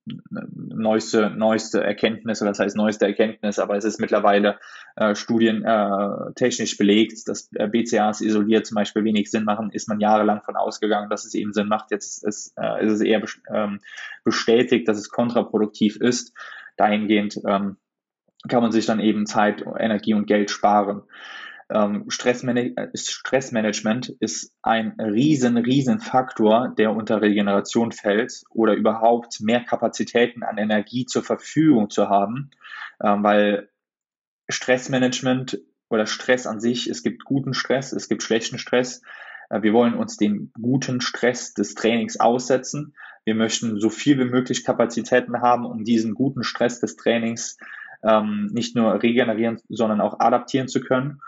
[0.04, 4.58] neueste, neueste Erkenntnis, oder das heißt neueste Erkenntnis, aber es ist mittlerweile
[4.96, 10.00] äh, studientechnisch äh, belegt, dass äh, BCAs isoliert zum Beispiel wenig Sinn machen, ist man
[10.00, 11.90] jahrelang von ausgegangen, dass es eben Sinn macht.
[11.90, 13.80] Jetzt ist, äh, ist es eher ähm,
[14.24, 16.34] bestätigt, dass es kontraproduktiv ist.
[16.76, 17.76] Dahingehend ähm,
[18.48, 21.02] kann man sich dann eben Zeit, Energie und Geld sparen.
[21.72, 29.64] Ähm, Stressman Stressmanagement ist ein riesen, riesen Faktor, der unter Regeneration fällt oder überhaupt mehr
[29.64, 32.50] Kapazitäten an Energie zur Verfügung zu haben,
[33.02, 33.70] ähm, weil
[34.48, 39.02] Stressmanagement oder Stress an sich, es gibt guten Stress, es gibt schlechten Stress.
[39.48, 42.94] Äh, wir wollen uns den guten Stress des Trainings aussetzen.
[43.24, 47.56] Wir möchten so viel wie möglich Kapazitäten haben, um diesen guten Stress des Trainings
[48.02, 51.20] ähm, nicht nur regenerieren, sondern auch adaptieren zu können.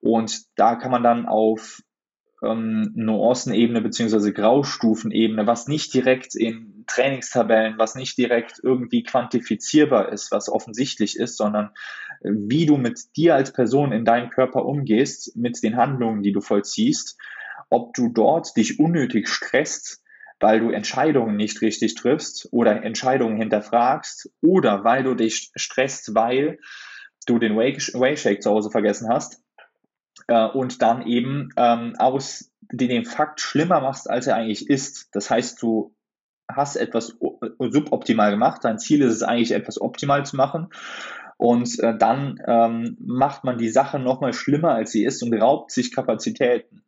[0.00, 1.80] Und da kann man dann auf
[2.42, 10.32] ähm, Nuancenebene beziehungsweise Graustufenebene, was nicht direkt in Trainingstabellen, was nicht direkt irgendwie quantifizierbar ist,
[10.32, 11.70] was offensichtlich ist, sondern
[12.22, 16.32] äh, wie du mit dir als Person in deinem Körper umgehst, mit den Handlungen, die
[16.32, 17.18] du vollziehst,
[17.68, 20.02] ob du dort dich unnötig stresst,
[20.40, 26.58] weil du Entscheidungen nicht richtig triffst oder Entscheidungen hinterfragst oder weil du dich stresst, weil
[27.26, 29.42] du den Whey Shake zu Hause vergessen hast
[30.28, 35.08] äh, und dann eben ähm, aus den Fakt schlimmer machst, als er eigentlich ist.
[35.12, 35.94] Das heißt, du
[36.48, 37.16] hast etwas
[37.58, 38.64] suboptimal gemacht.
[38.64, 40.68] Dein Ziel ist es eigentlich, etwas optimal zu machen.
[41.36, 45.70] Und äh, dann ähm, macht man die Sache nochmal schlimmer, als sie ist und raubt
[45.70, 46.82] sich Kapazitäten.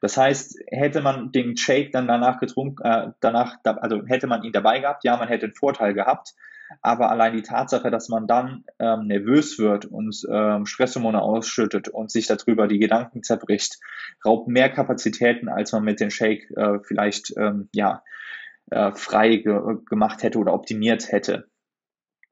[0.00, 4.52] Das heißt, hätte man den Shake dann danach getrunken, äh, danach, also hätte man ihn
[4.52, 6.34] dabei gehabt, ja, man hätte einen Vorteil gehabt.
[6.82, 12.10] Aber allein die Tatsache, dass man dann ähm, nervös wird und ähm, Stresshormone ausschüttet und
[12.10, 13.78] sich darüber die Gedanken zerbricht,
[14.24, 18.02] raubt mehr Kapazitäten, als man mit dem Shake äh, vielleicht ähm, ja,
[18.70, 21.48] äh, frei ge gemacht hätte oder optimiert hätte.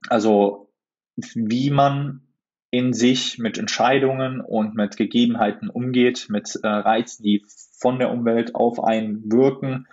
[0.08, 0.72] Also
[1.16, 2.22] wie man
[2.70, 7.44] in sich mit Entscheidungen und mit Gegebenheiten umgeht, mit äh, Reizen, die
[7.78, 9.86] von der Umwelt auf einen wirken,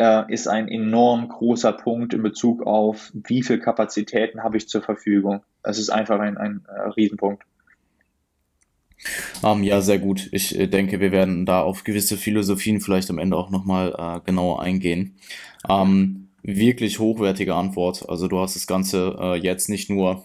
[0.00, 4.80] äh, ist ein enorm großer Punkt in Bezug auf, wie viel Kapazitäten habe ich zur
[4.80, 5.42] Verfügung.
[5.62, 7.44] Das ist einfach ein, ein äh, Riesenpunkt.
[9.42, 10.28] Um, ähm, ja, sehr gut.
[10.32, 14.20] Ich äh, denke, wir werden da auf gewisse Philosophien vielleicht am Ende auch nochmal äh,
[14.24, 15.16] genauer eingehen.
[15.68, 18.08] Ähm, wirklich hochwertige Antwort.
[18.08, 20.24] Also du hast das Ganze äh, jetzt nicht nur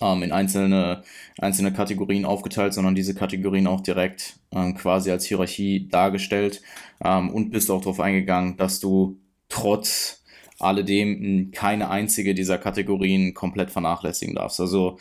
[0.00, 1.02] ähm, in einzelne,
[1.38, 6.62] einzelne Kategorien aufgeteilt, sondern diese Kategorien auch direkt ähm, quasi als Hierarchie dargestellt
[7.04, 9.18] ähm, und bist auch darauf eingegangen, dass du
[9.48, 10.22] trotz
[10.58, 14.60] alledem keine einzige dieser Kategorien komplett vernachlässigen darfst.
[14.60, 14.98] Also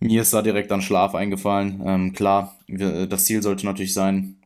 [0.00, 1.82] mir ist da direkt an Schlaf eingefallen.
[1.84, 4.36] Ähm, klar, das Ziel sollte natürlich sein,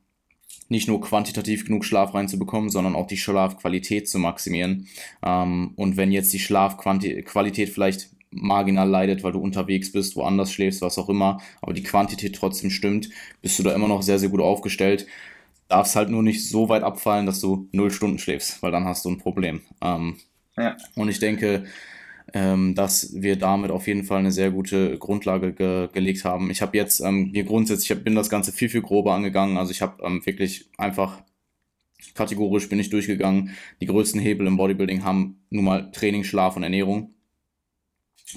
[0.68, 4.88] nicht nur quantitativ genug Schlaf reinzubekommen, sondern auch die Schlafqualität zu maximieren.
[5.24, 10.82] Ähm, und wenn jetzt die Schlafqualität vielleicht marginal leidet, weil du unterwegs bist, woanders schläfst,
[10.82, 13.10] was auch immer, aber die Quantität trotzdem stimmt,
[13.42, 15.06] bist du da immer noch sehr, sehr gut aufgestellt.
[15.68, 19.04] Darfst halt nur nicht so weit abfallen, dass du null Stunden schläfst, weil dann hast
[19.04, 19.62] du ein Problem.
[19.80, 20.16] Ähm,
[20.56, 20.76] ja.
[20.94, 21.64] Und ich denke,
[22.32, 26.50] ähm, dass wir damit auf jeden Fall eine sehr gute Grundlage ge gelegt haben.
[26.50, 29.56] Ich habe jetzt ähm, mir grundsätzlich, ich bin das Ganze viel, viel grober angegangen.
[29.56, 31.22] Also ich habe ähm, wirklich einfach
[32.14, 33.50] kategorisch bin ich durchgegangen.
[33.80, 37.14] Die größten Hebel im Bodybuilding haben nun mal Training, Schlaf und Ernährung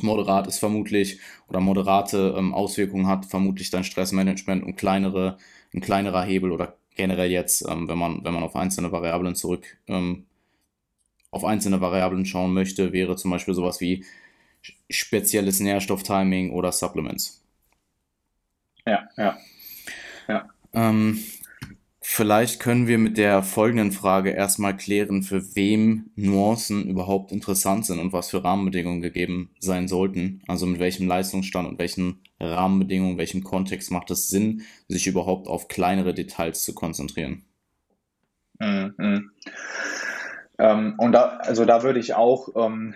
[0.02, 5.38] moderat ist vermutlich oder moderate ähm, Auswirkungen hat, vermutlich dein Stressmanagement und kleinere,
[5.74, 9.78] ein kleinerer Hebel oder generell jetzt, ähm, wenn man, wenn man auf einzelne Variablen zurück,
[9.88, 10.26] ähm,
[11.32, 14.06] auf einzelne Variablen schauen möchte, wäre zum Beispiel sowas wie
[14.90, 17.44] spezielles Nährstofftiming oder Supplements.
[18.86, 19.38] Ja, ja.
[20.28, 20.50] Ja.
[22.10, 28.00] Vielleicht können wir mit der folgenden Frage erstmal klären, für wem Nuancen überhaupt interessant sind
[28.00, 30.42] und was für Rahmenbedingungen gegeben sein sollten.
[30.48, 35.68] Also mit welchem Leistungsstand und welchen Rahmenbedingungen, welchem Kontext macht es Sinn, sich überhaupt auf
[35.68, 37.44] kleinere Details zu konzentrieren.
[38.58, 39.32] Mhm.
[40.60, 42.96] Ähm, und da, also da würde ich auch ähm,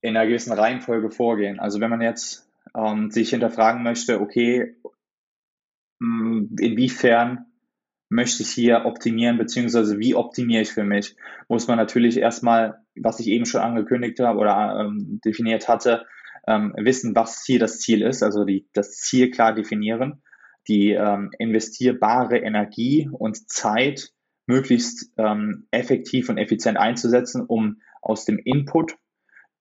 [0.00, 1.58] in einer gewissen Reihenfolge vorgehen.
[1.58, 4.76] Also wenn man jetzt ähm, sich hinterfragen möchte, okay,
[6.00, 7.46] inwiefern
[8.08, 11.16] möchte ich hier optimieren, beziehungsweise wie optimiere ich für mich,
[11.48, 16.06] muss man natürlich erstmal, was ich eben schon angekündigt habe oder ähm, definiert hatte,
[16.46, 20.22] ähm, wissen, was hier das Ziel ist, also die, das Ziel klar definieren,
[20.68, 24.10] die ähm, investierbare Energie und Zeit
[24.46, 28.96] möglichst ähm, effektiv und effizient einzusetzen, um aus dem Input,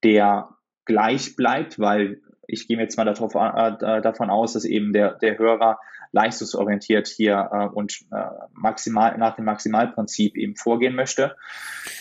[0.04, 0.50] der
[0.86, 5.38] gleich bleibt, weil ich gehe jetzt mal darauf, äh, davon aus, dass eben der, der
[5.38, 5.80] Hörer
[6.12, 11.36] leistungsorientiert hier äh, und äh, maximal nach dem Maximalprinzip eben vorgehen möchte.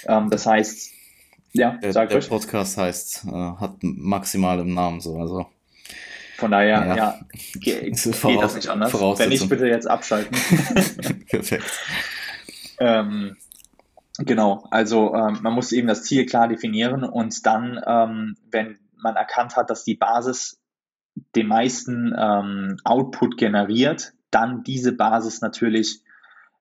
[0.07, 0.93] Ähm, das heißt,
[1.53, 5.47] ja, der, sag der Podcast heißt, äh, hat maximal im Namen so, also.
[6.37, 7.21] Von daher, ja, ja
[7.55, 8.93] geht, geht das nicht anders.
[8.93, 10.37] Wenn nicht, bitte jetzt abschalten.
[11.29, 11.65] Perfekt.
[12.79, 13.37] ähm,
[14.19, 19.17] genau, also ähm, man muss eben das Ziel klar definieren und dann, ähm, wenn man
[19.17, 20.61] erkannt hat, dass die Basis
[21.35, 26.03] den meisten ähm, Output generiert, dann diese Basis natürlich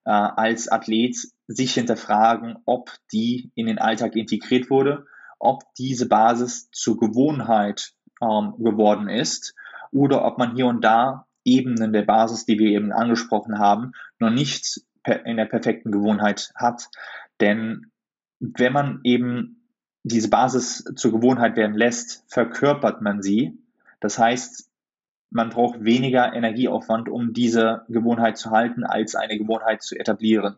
[0.06, 1.16] äh, als Athlet
[1.48, 5.06] sich hinterfragen, ob die in den Alltag integriert wurde,
[5.40, 9.56] ob diese Basis zur Gewohnheit ähm, geworden ist
[9.92, 14.30] oder ob man hier und da Ebenen der Basis, die wir eben angesprochen haben, noch
[14.30, 14.82] nicht
[15.26, 16.88] in der perfekten Gewohnheit hat.
[17.42, 17.92] Denn
[18.40, 19.63] wenn man eben
[20.04, 23.58] diese Basis zur Gewohnheit werden lässt, verkörpert man sie.
[24.00, 24.70] Das heißt,
[25.32, 30.58] man braucht weniger Energieaufwand, um diese Gewohnheit zu halten, als eine Gewohnheit zu etablieren.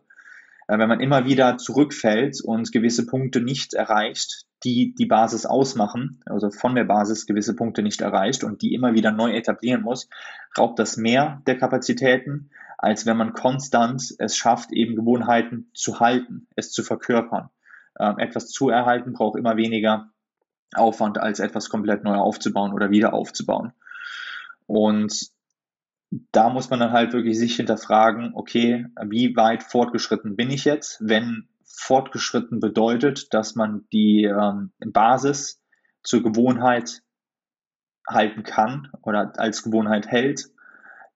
[0.68, 6.20] Äh, wenn man immer wieder zurückfällt und gewisse Punkte nicht erreicht, die die Basis ausmachen,
[6.26, 10.08] also von der Basis gewisse Punkte nicht erreicht und die immer wieder neu etablieren muss,
[10.58, 16.46] raubt das mehr der Kapazitäten, als wenn man konstant es schafft, eben Gewohnheiten zu halten,
[16.56, 17.50] es zu verkörpern.
[17.98, 20.10] Ähm, etwas zu erhalten braucht immer weniger
[20.74, 23.72] Aufwand, als etwas komplett neu aufzubauen oder wieder aufzubauen.
[24.66, 25.30] Und
[26.32, 30.98] da muss man dann halt wirklich sich hinterfragen, okay, wie weit fortgeschritten bin ich jetzt?
[31.00, 35.60] Wenn fortgeschritten bedeutet, dass man die ähm, Basis
[36.02, 37.02] zur Gewohnheit
[38.08, 40.48] halten kann oder als Gewohnheit hält,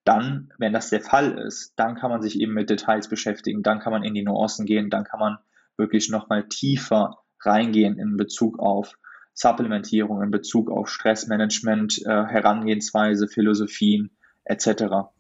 [0.05, 3.79] dann, wenn das der Fall ist, dann kann man sich eben mit Details beschäftigen, dann
[3.79, 5.39] kann man in die Nuancen gehen, dann kann man
[5.81, 8.95] wirklich nochmal tiefer reingehen in Bezug auf
[9.35, 14.11] Supplementierung, in Bezug auf Stressmanagement, äh, Herangehensweise, Philosophien
[14.45, 15.11] etc.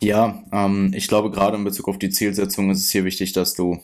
[0.00, 3.54] Ja, ähm, ich glaube gerade in Bezug auf die Zielsetzung ist es hier wichtig, dass
[3.54, 3.80] du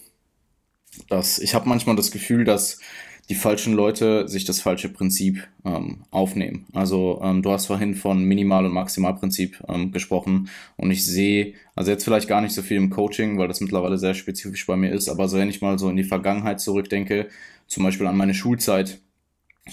[1.09, 2.81] das, ich habe manchmal das Gefühl, dass
[3.29, 6.67] die falschen Leute sich das falsche Prinzip ähm, aufnehmen.
[6.73, 11.91] Also ähm, du hast vorhin von Minimal- und Maximalprinzip ähm, gesprochen und ich sehe, also
[11.91, 14.93] jetzt vielleicht gar nicht so viel im Coaching, weil das mittlerweile sehr spezifisch bei mir
[14.93, 17.29] ist, aber so wenn ich mal so in die Vergangenheit zurückdenke,
[17.67, 18.99] zum Beispiel an meine Schulzeit,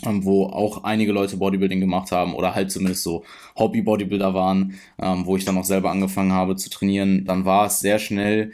[0.06, 3.24] ähm, wo auch einige Leute Bodybuilding gemacht haben oder halt zumindest so
[3.58, 7.80] Hobby-Bodybuilder waren, ähm, wo ich dann auch selber angefangen habe zu trainieren, dann war es
[7.80, 8.52] sehr schnell,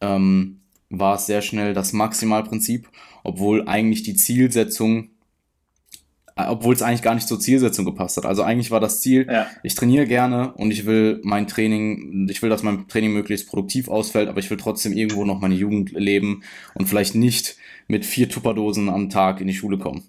[0.00, 0.60] ähm,
[0.98, 2.88] war es sehr schnell das Maximalprinzip
[3.24, 5.08] obwohl eigentlich die Zielsetzung,
[6.36, 8.26] äh, obwohl es eigentlich gar nicht zur Zielsetzung gepasst hat.
[8.26, 9.46] Also eigentlich war das Ziel, ja.
[9.64, 13.88] ich trainiere gerne und ich will mein Training, ich will, dass mein Training möglichst produktiv
[13.88, 16.42] ausfällt, aber ich will trotzdem irgendwo noch meine Jugend leben
[16.74, 17.56] und vielleicht nicht
[17.88, 20.04] mit vier Tupperdosen am Tag in die Schule kommen.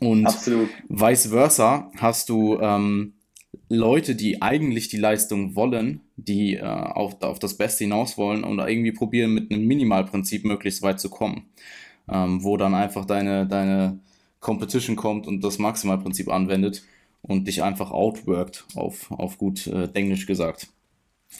[0.00, 0.68] Und Absolut.
[0.88, 3.14] vice versa hast du ähm,
[3.68, 8.58] Leute, die eigentlich die Leistung wollen, die äh, auf, auf das Beste hinaus wollen und
[8.58, 11.46] irgendwie probieren, mit einem Minimalprinzip möglichst weit zu kommen
[12.08, 13.98] ähm, wo dann einfach deine, deine
[14.40, 16.84] Competition kommt und das Maximalprinzip anwendet
[17.22, 20.68] und dich einfach outworked, auf, auf gut äh, Englisch gesagt.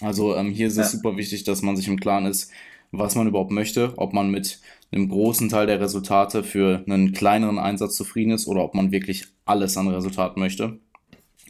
[0.00, 0.82] Also ähm, hier ist ja.
[0.82, 2.50] es super wichtig, dass man sich im Klaren ist,
[2.90, 7.58] was man überhaupt möchte, ob man mit einem großen Teil der Resultate für einen kleineren
[7.58, 10.78] Einsatz zufrieden ist oder ob man wirklich alles an Resultaten möchte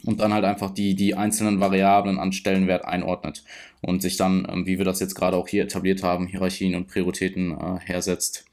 [0.06, 3.44] und dann halt einfach die, die einzelnen Variablen an Stellenwert einordnet
[3.82, 6.86] und sich dann, ähm, wie wir das jetzt gerade auch hier etabliert haben, Hierarchien und
[6.86, 8.46] Prioritäten äh, hersetzt.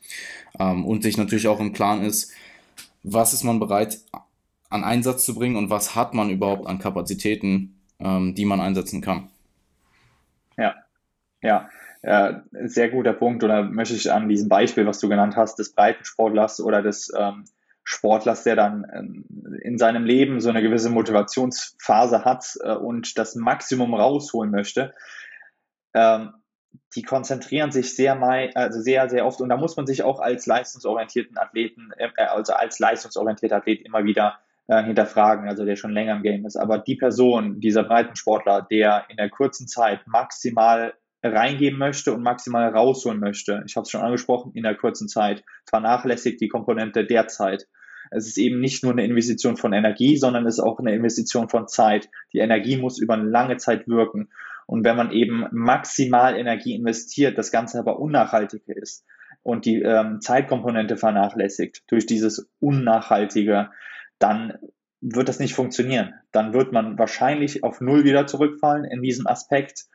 [0.60, 2.32] Ähm, und sich natürlich auch im Klaren ist,
[3.04, 4.00] was ist man bereit
[4.70, 9.02] an Einsatz zu bringen und was hat man überhaupt an Kapazitäten, ähm, die man einsetzen
[9.02, 9.30] kann.
[10.58, 10.76] Ja,
[11.42, 11.70] ja.
[12.02, 12.34] Äh,
[12.66, 13.44] sehr guter Punkt.
[13.44, 17.46] Oder möchte ich an diesem Beispiel, was du genannt hast, des Breitensportlers oder des ähm,
[17.84, 23.36] Sportlers, der dann ähm, in seinem Leben so eine gewisse Motivationsphase hat äh, und das
[23.36, 24.94] Maximum rausholen möchte.
[25.94, 26.34] Ähm,
[26.96, 28.22] die konzentrieren sich sehr,
[28.56, 32.54] also sehr, sehr oft und da muss man sich auch als leistungsorientierten Athleten, äh, also
[32.54, 36.56] als leistungsorientierter Athlet immer wieder äh, hinterfragen, also der schon länger im Game ist.
[36.56, 40.94] Aber die Person, dieser Breitensportler, der in der kurzen Zeit maximal
[41.24, 45.44] reingeben möchte und maximal rausholen möchte, ich habe es schon angesprochen, in der kurzen Zeit,
[45.68, 47.68] vernachlässigt die Komponente der Zeit.
[48.12, 51.50] Es ist eben nicht nur eine Investition von Energie, sondern es ist auch eine Investition
[51.50, 52.10] von Zeit.
[52.34, 54.30] Die Energie muss über eine lange Zeit wirken.
[54.68, 59.06] Und wenn man eben maximal Energie investiert, das Ganze aber unnachhaltig ist
[59.42, 63.72] und die ähm, Zeitkomponente vernachlässigt durch dieses Unnachhaltige,
[64.20, 64.58] dann
[65.02, 66.14] wird das nicht funktionieren.
[66.32, 69.86] Dann wird man wahrscheinlich auf Null wieder zurückfallen in diesem Aspekt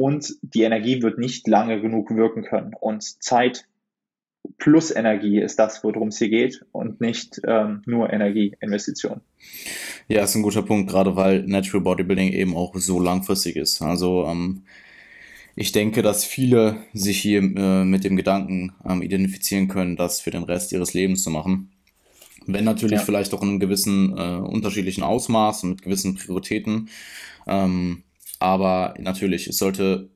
[0.00, 2.72] und die Energie wird nicht lange genug wirken können.
[2.78, 3.66] Und Zeit
[4.56, 9.20] plus Energie ist das, worum es hier geht und nicht ähm, nur Energieinvestition.
[10.08, 13.82] Ja, ist ein guter Punkt, gerade weil Natural Bodybuilding eben auch so langfristig ist.
[13.82, 14.62] Also ähm,
[15.54, 20.30] ich denke, dass viele sich hier äh, mit dem Gedanken ähm, identifizieren können, das für
[20.30, 21.72] den Rest ihres Lebens zu machen.
[22.46, 23.04] Wenn natürlich ja.
[23.04, 26.88] vielleicht auch in einem gewissen äh, unterschiedlichen Ausmaß und mit gewissen Prioritäten.
[27.46, 28.02] Ähm,
[28.40, 30.10] aber natürlich, es sollte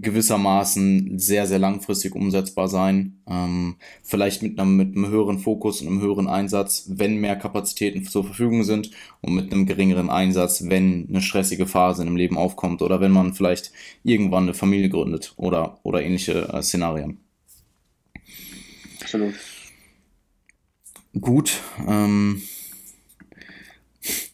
[0.00, 3.20] gewissermaßen sehr, sehr langfristig umsetzbar sein.
[3.28, 8.04] Ähm, vielleicht mit einem, mit einem höheren Fokus und einem höheren Einsatz, wenn mehr Kapazitäten
[8.04, 8.90] zur Verfügung sind
[9.20, 13.12] und mit einem geringeren Einsatz, wenn eine stressige Phase in dem Leben aufkommt oder wenn
[13.12, 17.18] man vielleicht irgendwann eine Familie gründet oder, oder ähnliche äh, Szenarien.
[19.00, 19.34] Absolut.
[21.20, 21.60] Gut.
[21.86, 22.42] Ähm,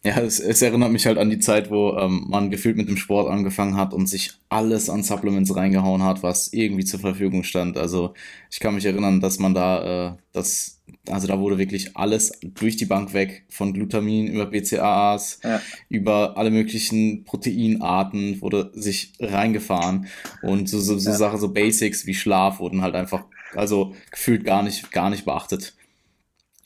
[0.03, 2.97] ja, es, es erinnert mich halt an die Zeit, wo ähm, man gefühlt mit dem
[2.97, 7.77] Sport angefangen hat und sich alles an Supplements reingehauen hat, was irgendwie zur Verfügung stand.
[7.77, 8.15] Also
[8.51, 10.81] ich kann mich erinnern, dass man da, äh, das,
[11.11, 15.61] also da wurde wirklich alles durch die Bank weg, von Glutamin über BCAAs, ja.
[15.91, 20.07] über alle möglichen Proteinarten wurde sich reingefahren
[20.41, 21.17] und so, so, so ja.
[21.17, 25.75] Sachen, so Basics wie Schlaf wurden halt einfach, also gefühlt gar nicht, gar nicht beachtet.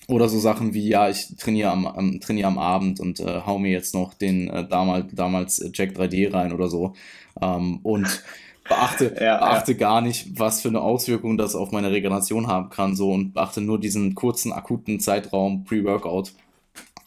[0.07, 3.59] Oder so Sachen wie, ja, ich trainiere am, am, trainiere am Abend und äh, hau
[3.59, 6.95] mir jetzt noch den äh, damals, damals Jack 3D rein oder so.
[7.41, 8.23] Ähm, und
[8.69, 9.79] beachte, ja, beachte ja.
[9.79, 12.97] gar nicht, was für eine Auswirkung das auf meine Regeneration haben kann.
[12.97, 16.33] So und beachte nur diesen kurzen, akuten Zeitraum Pre-Workout,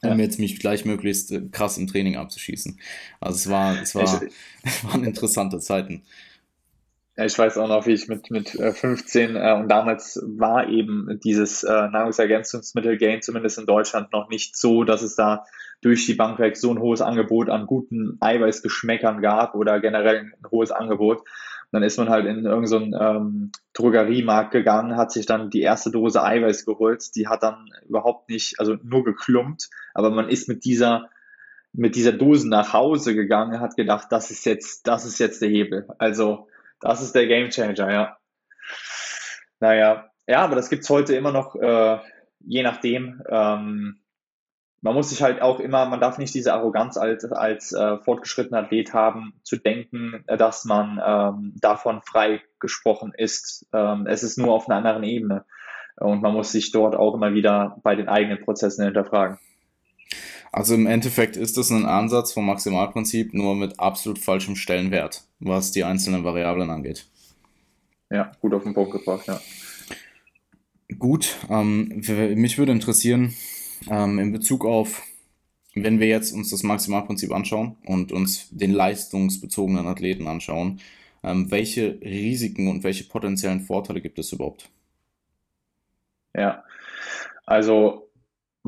[0.01, 0.15] um ja.
[0.15, 2.79] jetzt mich gleich möglichst äh, krass im Training abzuschießen.
[3.19, 4.21] Also es war, es war,
[4.63, 6.01] es waren interessante Zeiten.
[7.19, 11.19] Ich weiß auch noch, wie ich mit, mit 15 äh, äh, und damals war eben
[11.23, 15.43] dieses äh, Nahrungsergänzungsmittel-Gain zumindest in Deutschland noch nicht so, dass es da
[15.81, 20.33] durch die Bank weg so ein hohes Angebot an guten Eiweißgeschmäckern gab oder generell ein
[20.51, 21.21] hohes Angebot.
[21.21, 21.25] Und
[21.71, 25.89] dann ist man halt in irgendeinen so ähm, Drogeriemarkt gegangen, hat sich dann die erste
[25.89, 27.03] Dose Eiweiß geholt.
[27.15, 31.09] Die hat dann überhaupt nicht, also nur geklumpt, aber man ist mit dieser
[31.73, 35.49] mit dieser Dose nach Hause gegangen, hat gedacht, das ist jetzt, das ist jetzt der
[35.49, 35.87] Hebel.
[35.99, 36.47] Also
[36.79, 38.17] das ist der Game Changer, ja.
[39.59, 41.99] Naja, ja, aber das gibt es heute immer noch, äh,
[42.39, 43.21] je nachdem.
[43.29, 44.01] Ähm,
[44.81, 48.59] man muss sich halt auch immer, man darf nicht diese Arroganz als, als äh, fortgeschrittener
[48.59, 53.67] Athlet haben, zu denken, dass man ähm, davon frei gesprochen ist.
[53.73, 55.45] Ähm, es ist nur auf einer anderen Ebene.
[55.99, 59.39] Und man muss sich dort auch immer wieder bei den eigenen Prozessen hinterfragen.
[60.57, 65.69] Also im Endeffekt ist das ein Ansatz vom Maximalprinzip, nur mit absolut falschem Stellenwert, was
[65.69, 67.05] die einzelnen Variablen angeht.
[68.09, 69.39] Ja, gut auf den Punkt gebracht, ja.
[70.97, 72.01] Gut, ähm,
[72.33, 73.35] mich würde interessieren,
[73.87, 75.03] ähm, in Bezug auf,
[75.75, 80.79] wenn wir jetzt uns das Maximalprinzip anschauen und uns den leistungsbezogenen Athleten anschauen,
[81.21, 84.71] ähm, welche Risiken und welche potenziellen Vorteile gibt es überhaupt?
[86.33, 86.63] Ja,
[87.45, 88.06] also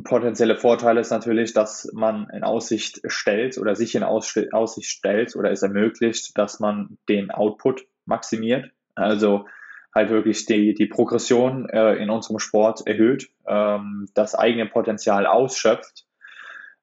[0.04, 5.52] potenzielle Vorteil ist natürlich, dass man in Aussicht stellt oder sich in Aussicht stellt oder
[5.52, 8.72] es ermöglicht, dass man den Output maximiert.
[8.96, 9.46] Also
[9.94, 16.06] halt wirklich die, die Progression äh, in unserem Sport erhöht, ähm, das eigene Potenzial ausschöpft.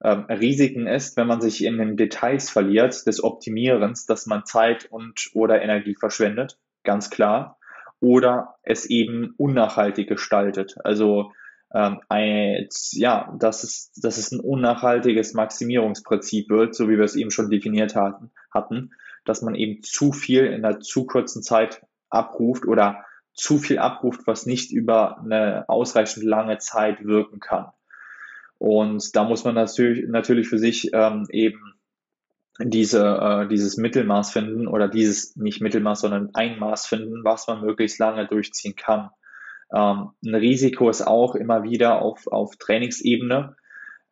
[0.03, 4.87] Ähm, Risiken ist, wenn man sich in den Details verliert des Optimierens, dass man Zeit
[4.91, 7.59] und oder Energie verschwendet, ganz klar,
[8.01, 10.77] oder es eben unnachhaltig gestaltet.
[10.85, 11.33] Also
[11.77, 17.17] ähm, ein, ja, dass es, dass es ein unnachhaltiges Maximierungsprinzip wird, so wie wir es
[17.17, 18.93] eben schon definiert hatten, hatten,
[19.27, 23.05] dass man eben zu viel in einer zu kurzen Zeit abruft oder
[23.35, 27.67] zu viel abruft, was nicht über eine ausreichend lange Zeit wirken kann.
[28.57, 31.75] Und da muss man natürlich, natürlich für sich ähm, eben
[32.59, 37.99] diese, äh, dieses Mittelmaß finden oder dieses nicht Mittelmaß, sondern Einmaß finden, was man möglichst
[37.99, 39.11] lange durchziehen kann.
[39.75, 43.57] Ähm, ein Risiko ist auch immer wieder auf, auf Trainingsebene,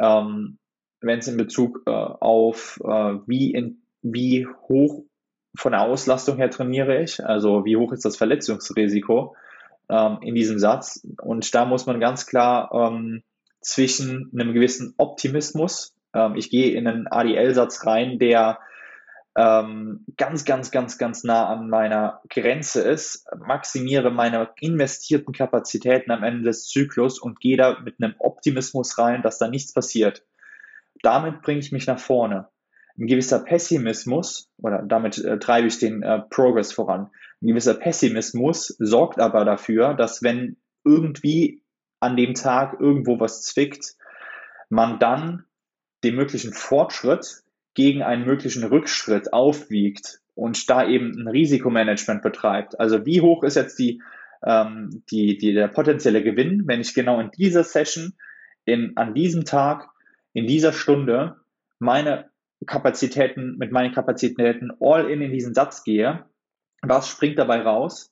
[0.00, 0.58] ähm,
[1.00, 5.04] wenn es in Bezug äh, auf äh, wie, in, wie hoch
[5.56, 9.36] von der Auslastung her trainiere ich, also wie hoch ist das Verletzungsrisiko
[9.88, 11.06] ähm, in diesem Satz.
[11.22, 12.92] Und da muss man ganz klar
[13.60, 15.94] zwischen einem gewissen Optimismus,
[16.34, 18.58] ich gehe in einen ADL-Satz rein, der
[19.36, 26.22] ähm, ganz, ganz, ganz, ganz nah an meiner Grenze ist, maximiere meine investierten Kapazitäten am
[26.22, 30.24] Ende des Zyklus und gehe da mit einem Optimismus rein, dass da nichts passiert.
[31.02, 32.48] Damit bringe ich mich nach vorne.
[32.96, 37.10] Ein gewisser Pessimismus, oder damit äh, treibe ich den äh, Progress voran,
[37.42, 41.62] ein gewisser Pessimismus sorgt aber dafür, dass wenn irgendwie
[42.00, 43.96] an dem Tag irgendwo was zwickt,
[44.68, 45.44] man dann
[46.04, 47.43] den möglichen Fortschritt
[47.74, 52.78] gegen einen möglichen Rückschritt aufwiegt und da eben ein Risikomanagement betreibt.
[52.80, 54.02] Also wie hoch ist jetzt die,
[54.44, 58.14] ähm, die, die, der potenzielle Gewinn, wenn ich genau in dieser Session,
[58.64, 59.88] in, an diesem Tag,
[60.32, 61.36] in dieser Stunde
[61.78, 62.30] meine
[62.66, 66.24] Kapazitäten, mit meinen Kapazitäten all in in diesen Satz gehe,
[66.82, 68.10] was springt dabei raus?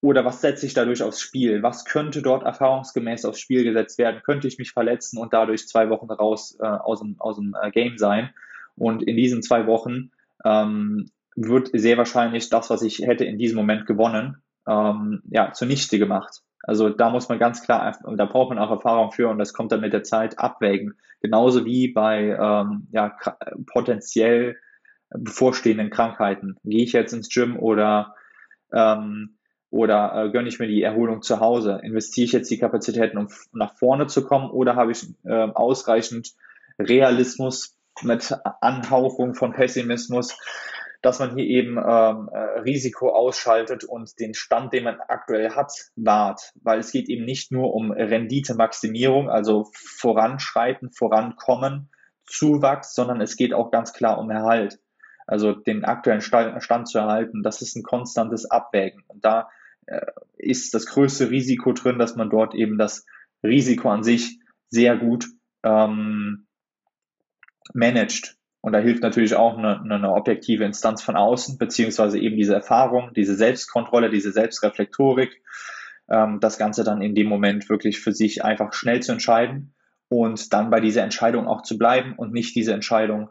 [0.00, 1.62] Oder was setze ich dadurch aufs Spiel?
[1.62, 4.20] Was könnte dort erfahrungsgemäß aufs Spiel gesetzt werden?
[4.24, 7.70] Könnte ich mich verletzen und dadurch zwei Wochen raus äh, aus dem, aus dem äh,
[7.70, 8.30] Game sein?
[8.76, 10.10] Und in diesen zwei Wochen
[10.44, 15.98] ähm, wird sehr wahrscheinlich das, was ich hätte in diesem Moment gewonnen, ähm, ja, zunichte
[15.98, 16.42] gemacht.
[16.64, 19.72] Also da muss man ganz klar, da braucht man auch Erfahrung für und das kommt
[19.72, 20.94] dann mit der Zeit abwägen.
[21.20, 23.16] Genauso wie bei ähm, ja,
[23.66, 24.56] potenziell
[25.10, 26.56] bevorstehenden Krankheiten.
[26.64, 28.14] Gehe ich jetzt ins Gym oder,
[28.72, 29.38] ähm,
[29.70, 31.80] oder äh, gönne ich mir die Erholung zu Hause?
[31.82, 36.32] Investiere ich jetzt die Kapazitäten, um nach vorne zu kommen oder habe ich äh, ausreichend
[36.78, 40.36] Realismus mit Anhauchung von Pessimismus,
[41.02, 45.72] dass man hier eben ähm, äh, Risiko ausschaltet und den Stand, den man aktuell hat,
[45.96, 46.52] wahrt.
[46.62, 51.90] Weil es geht eben nicht nur um Renditemaximierung, also voranschreiten, vorankommen,
[52.24, 54.78] Zuwachs, sondern es geht auch ganz klar um Erhalt.
[55.26, 59.02] Also den aktuellen Stand zu erhalten, das ist ein konstantes Abwägen.
[59.08, 59.50] Und da
[59.86, 63.06] äh, ist das größte Risiko drin, dass man dort eben das
[63.42, 64.38] Risiko an sich
[64.68, 65.26] sehr gut
[65.64, 66.46] ähm,
[67.74, 68.36] managt.
[68.60, 73.10] Und da hilft natürlich auch eine, eine objektive Instanz von außen, beziehungsweise eben diese Erfahrung,
[73.14, 75.42] diese Selbstkontrolle, diese Selbstreflektorik,
[76.08, 79.74] ähm, das Ganze dann in dem Moment wirklich für sich einfach schnell zu entscheiden
[80.08, 83.30] und dann bei dieser Entscheidung auch zu bleiben und nicht diese Entscheidung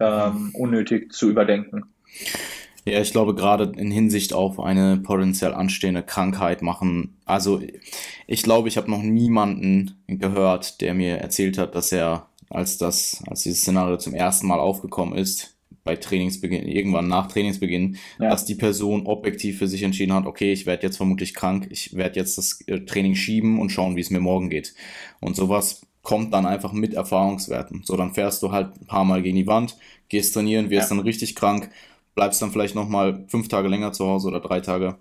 [0.00, 1.92] ähm, unnötig zu überdenken.
[2.86, 7.20] Ja, ich glaube, gerade in Hinsicht auf eine potenziell anstehende Krankheit machen.
[7.26, 7.60] Also,
[8.26, 13.22] ich glaube, ich habe noch niemanden gehört, der mir erzählt hat, dass er als das,
[13.26, 18.30] als dieses Szenario zum ersten Mal aufgekommen ist, bei Trainingsbeginn, irgendwann nach Trainingsbeginn, ja.
[18.30, 21.96] dass die Person objektiv für sich entschieden hat, okay, ich werde jetzt vermutlich krank, ich
[21.96, 24.74] werde jetzt das äh, Training schieben und schauen, wie es mir morgen geht.
[25.20, 27.82] Und sowas kommt dann einfach mit Erfahrungswerten.
[27.84, 29.76] So, dann fährst du halt ein paar Mal gegen die Wand,
[30.08, 30.96] gehst trainieren, wirst ja.
[30.96, 31.70] dann richtig krank,
[32.14, 34.96] bleibst dann vielleicht nochmal fünf Tage länger zu Hause oder drei Tage,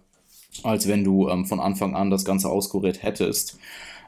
[0.64, 3.60] als wenn du ähm, von Anfang an das Ganze auskuriert hättest.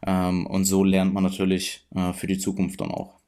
[0.05, 3.20] Ähm, und so lernt man natürlich äh, für die Zukunft dann auch.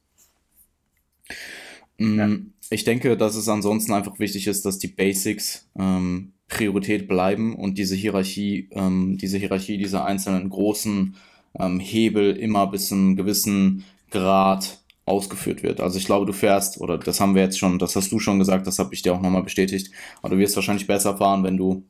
[1.99, 2.27] Ja.
[2.27, 7.55] Mm, ich denke, dass es ansonsten einfach wichtig ist, dass die Basics ähm, Priorität bleiben
[7.55, 11.15] und diese Hierarchie, ähm, diese Hierarchie dieser einzelnen großen
[11.59, 15.81] ähm, Hebel immer bis zu einem gewissen Grad ausgeführt wird.
[15.81, 18.39] Also ich glaube, du fährst, oder das haben wir jetzt schon, das hast du schon
[18.39, 21.57] gesagt, das habe ich dir auch nochmal bestätigt, aber du wirst wahrscheinlich besser fahren, wenn
[21.57, 21.83] du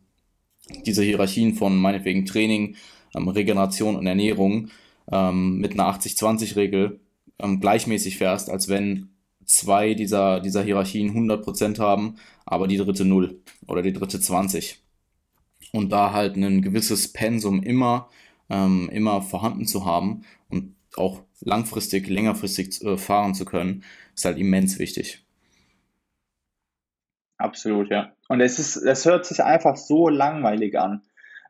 [0.85, 2.75] diese Hierarchien von meinetwegen Training,
[3.15, 4.69] ähm, Regeneration und Ernährung
[5.11, 6.99] ähm, mit einer 80-20-Regel
[7.39, 9.09] ähm, gleichmäßig fährst, als wenn
[9.45, 12.15] zwei dieser, dieser Hierarchien 100% haben,
[12.45, 14.81] aber die dritte 0 oder die dritte 20.
[15.71, 18.09] Und da halt ein gewisses Pensum immer,
[18.49, 23.83] ähm, immer vorhanden zu haben und auch langfristig, längerfristig äh, fahren zu können,
[24.15, 25.25] ist halt immens wichtig.
[27.37, 28.13] Absolut, ja.
[28.29, 31.01] Und es ist, es hört sich einfach so langweilig an.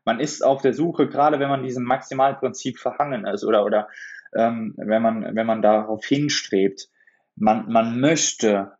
[0.04, 3.88] Man ist auf der Suche, gerade wenn man diesem Maximalprinzip verhangen ist oder, oder
[4.34, 6.88] ähm, wenn, man, wenn man darauf hinstrebt,
[7.36, 8.72] man, man möchte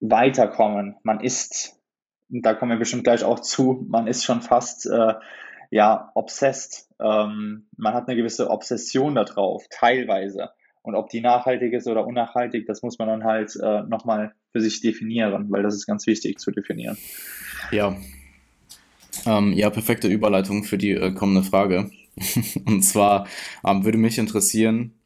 [0.00, 0.96] weiterkommen.
[1.02, 1.76] Man ist,
[2.28, 5.14] da kommen wir bestimmt gleich auch zu, man ist schon fast äh,
[5.70, 6.88] ja obsessed.
[7.00, 10.50] Ähm, man hat eine gewisse Obsession darauf, teilweise.
[10.82, 14.60] Und ob die nachhaltig ist oder unnachhaltig, das muss man dann halt äh, nochmal für
[14.60, 16.96] sich definieren, weil das ist ganz wichtig zu definieren.
[17.70, 17.96] Ja.
[19.26, 21.90] Ähm, ja, perfekte Überleitung für die äh, kommende Frage.
[22.66, 23.26] Und zwar
[23.66, 24.97] ähm, würde mich interessieren,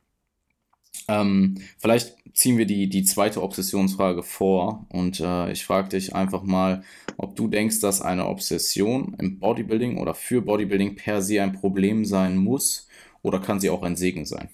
[1.09, 6.43] ähm, vielleicht ziehen wir die, die zweite Obsessionsfrage vor und äh, ich frage dich einfach
[6.43, 6.83] mal,
[7.17, 12.05] ob du denkst, dass eine Obsession im Bodybuilding oder für Bodybuilding per se ein Problem
[12.05, 12.89] sein muss
[13.23, 14.49] oder kann sie auch ein Segen sein?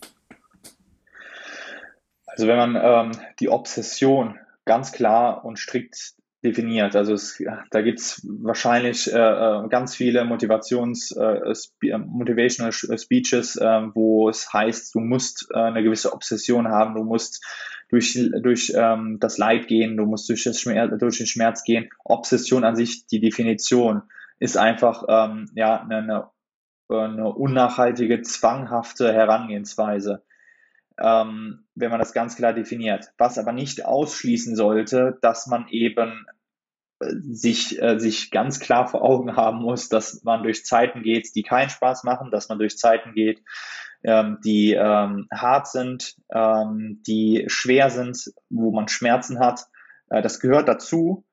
[2.26, 6.14] Also wenn man ähm, die Obsession ganz klar und strikt
[6.44, 6.94] definiert.
[6.94, 11.40] Also es, da gibt es wahrscheinlich äh, äh, ganz viele Motivations, äh,
[11.82, 17.02] äh Motivational Speeches, äh, wo es heißt, du musst äh, eine gewisse Obsession haben, du
[17.02, 17.44] musst
[17.90, 21.88] durch, durch ähm, das Leid gehen, du musst durch, das Schmerz, durch den Schmerz gehen.
[22.04, 24.02] Obsession an sich, die Definition,
[24.38, 26.28] ist einfach ähm, ja, eine,
[26.88, 30.22] eine unnachhaltige, zwanghafte Herangehensweise
[31.00, 33.12] ähm, wenn man das ganz klar definiert.
[33.18, 36.26] Was aber nicht ausschließen sollte, dass man eben
[37.00, 41.34] äh, sich, äh, sich ganz klar vor Augen haben muss, dass man durch Zeiten geht,
[41.34, 43.42] die keinen Spaß machen, dass man durch Zeiten geht,
[44.02, 49.66] ähm, die ähm, hart sind, ähm, die schwer sind, wo man Schmerzen hat.
[50.10, 51.24] Äh, das gehört dazu.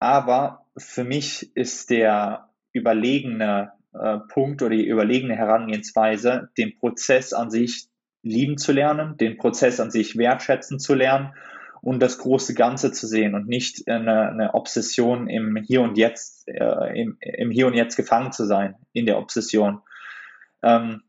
[0.00, 7.50] Aber für mich ist der überlegene äh, Punkt oder die überlegene Herangehensweise, den Prozess an
[7.50, 7.87] sich
[8.22, 11.34] lieben zu lernen, den Prozess an sich wertschätzen zu lernen
[11.80, 16.48] und das große Ganze zu sehen und nicht eine, eine Obsession im Hier und Jetzt,
[16.48, 19.80] äh, im, im, Hier und Jetzt gefangen zu sein in der Obsession.
[20.62, 21.02] Ähm,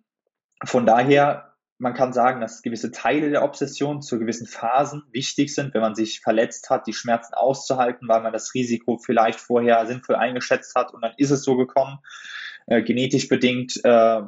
[0.63, 1.49] von daher
[1.79, 5.95] man kann sagen, dass gewisse Teile der Obsession zu gewissen Phasen wichtig sind, wenn man
[5.95, 10.93] sich verletzt hat, die Schmerzen auszuhalten, weil man das Risiko vielleicht vorher sinnvoll eingeschätzt hat
[10.93, 11.99] und dann ist es so gekommen.
[12.69, 14.21] Äh, genetisch bedingt, äh,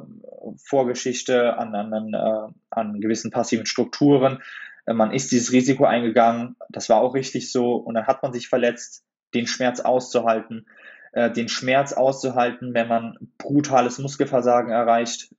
[0.64, 4.42] Vorgeschichte an, an, äh, an gewissen passiven Strukturen.
[4.84, 8.32] Äh, man ist dieses Risiko eingegangen, das war auch richtig so, und dann hat man
[8.32, 10.66] sich verletzt, den Schmerz auszuhalten,
[11.12, 15.32] äh, den Schmerz auszuhalten, wenn man brutales Muskelversagen erreicht,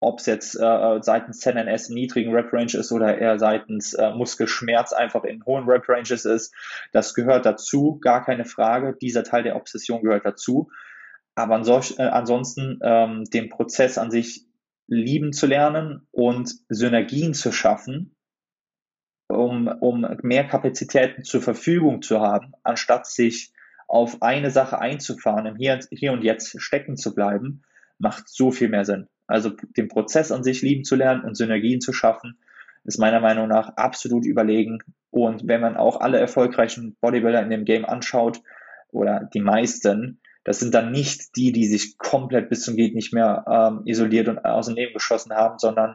[0.00, 4.92] ob es jetzt äh, seitens ZNS niedrigen Rep Range ist oder eher seitens äh, Muskelschmerz
[4.92, 6.54] einfach in hohen Rep Ranges ist,
[6.92, 8.96] das gehört dazu, gar keine Frage.
[9.00, 10.70] Dieser Teil der Obsession gehört dazu.
[11.40, 14.46] Aber ansonsten, äh, ansonsten ähm, den Prozess an sich
[14.86, 18.14] lieben zu lernen und Synergien zu schaffen,
[19.28, 23.52] um, um mehr Kapazitäten zur Verfügung zu haben, anstatt sich
[23.88, 27.62] auf eine Sache einzufahren, im Hier, Hier und Jetzt stecken zu bleiben,
[27.98, 29.08] macht so viel mehr Sinn.
[29.26, 32.38] Also den Prozess an sich lieben zu lernen und Synergien zu schaffen,
[32.84, 34.78] ist meiner Meinung nach absolut überlegen.
[35.10, 38.42] Und wenn man auch alle erfolgreichen Bodybuilder in dem Game anschaut,
[38.92, 40.20] oder die meisten,
[40.50, 44.26] das sind dann nicht die, die sich komplett bis zum Geht nicht mehr ähm, isoliert
[44.26, 45.94] und aus dem Leben geschossen haben, sondern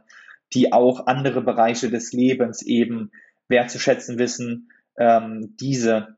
[0.53, 3.11] die auch andere Bereiche des Lebens eben
[3.49, 6.15] wertzuschätzen wissen, ähm, diese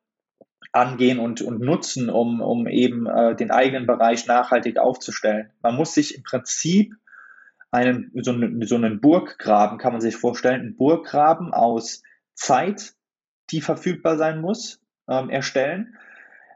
[0.72, 5.50] angehen und, und nutzen, um, um eben äh, den eigenen Bereich nachhaltig aufzustellen.
[5.64, 6.94] Man muss sich im Prinzip
[7.72, 12.04] einen, so, einen, so einen Burggraben, kann man sich vorstellen, einen Burggraben aus
[12.36, 12.94] Zeit,
[13.50, 14.80] die verfügbar sein muss,
[15.10, 15.96] ähm, erstellen,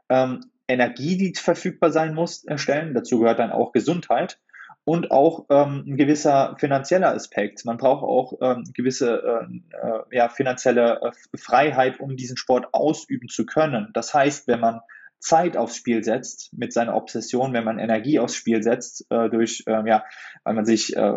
[0.08, 2.94] ähm, Energie, die verfügbar sein muss, erstellen.
[2.94, 4.38] Dazu gehört dann auch Gesundheit
[4.84, 7.64] und auch ähm, ein gewisser finanzieller Aspekt.
[7.64, 13.28] Man braucht auch ähm, gewisse äh, äh, ja, finanzielle äh, Freiheit, um diesen Sport ausüben
[13.28, 13.90] zu können.
[13.94, 14.80] Das heißt, wenn man
[15.20, 19.62] Zeit aufs Spiel setzt mit seiner Obsession, wenn man Energie aufs Spiel setzt, äh, durch,
[19.66, 20.04] äh, ja,
[20.42, 21.12] weil man sich äh,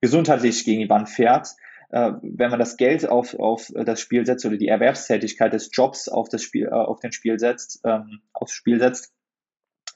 [0.00, 1.48] gesundheitlich gegen die Wand fährt,
[1.90, 6.08] äh, wenn man das Geld auf, auf das Spiel setzt oder die Erwerbstätigkeit des Jobs
[6.08, 9.12] auf das Spiel, äh, auf den Spiel setzt, ähm, aufs Spiel setzt,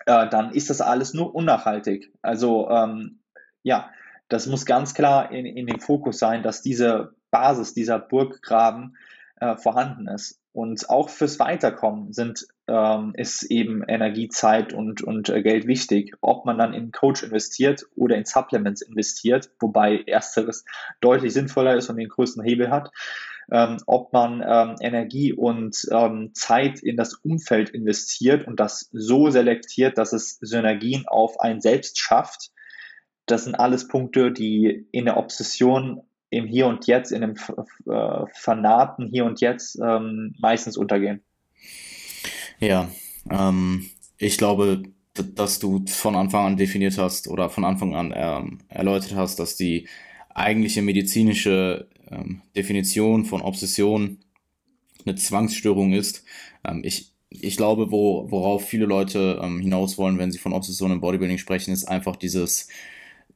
[0.07, 2.13] äh, dann ist das alles nur unnachhaltig.
[2.23, 3.21] Also ähm,
[3.63, 3.91] ja,
[4.29, 8.97] das muss ganz klar in, in dem Fokus sein, dass diese Basis, dieser Burggraben
[9.37, 10.40] äh, vorhanden ist.
[10.53, 16.15] Und auch fürs Weiterkommen sind, ähm, ist eben Energie, Zeit und, und äh, Geld wichtig.
[16.21, 20.65] Ob man dann in Coach investiert oder in Supplements investiert, wobei ersteres
[21.01, 22.91] deutlich sinnvoller ist und den größten Hebel hat.
[23.53, 29.31] Ähm, ob man ähm, Energie und ähm, Zeit in das Umfeld investiert und das so
[29.31, 32.51] selektiert, dass es Synergien auf ein Selbst schafft.
[33.27, 37.35] Das sind alles Punkte, die in der Obsession im Hier und Jetzt, in dem
[37.87, 41.23] äh, Fanaten Hier und Jetzt ähm, meistens untergehen.
[42.61, 42.89] Ja,
[43.31, 44.83] ähm, ich glaube,
[45.15, 49.57] dass du von Anfang an definiert hast oder von Anfang an ähm, erläutert hast, dass
[49.57, 49.89] die
[50.33, 54.19] eigentliche medizinische ähm, Definition von Obsession
[55.05, 56.25] eine Zwangsstörung ist.
[56.65, 60.93] Ähm, ich, ich glaube, wo, worauf viele Leute ähm, hinaus wollen, wenn sie von Obsession
[60.93, 62.69] im Bodybuilding sprechen, ist einfach dieses,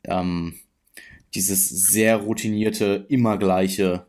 [0.05, 0.55] ähm,
[1.35, 4.07] dieses sehr routinierte, immer gleiche,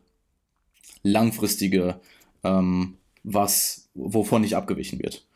[1.02, 2.00] langfristige,
[2.44, 5.26] ähm, was, wovon nicht abgewichen wird.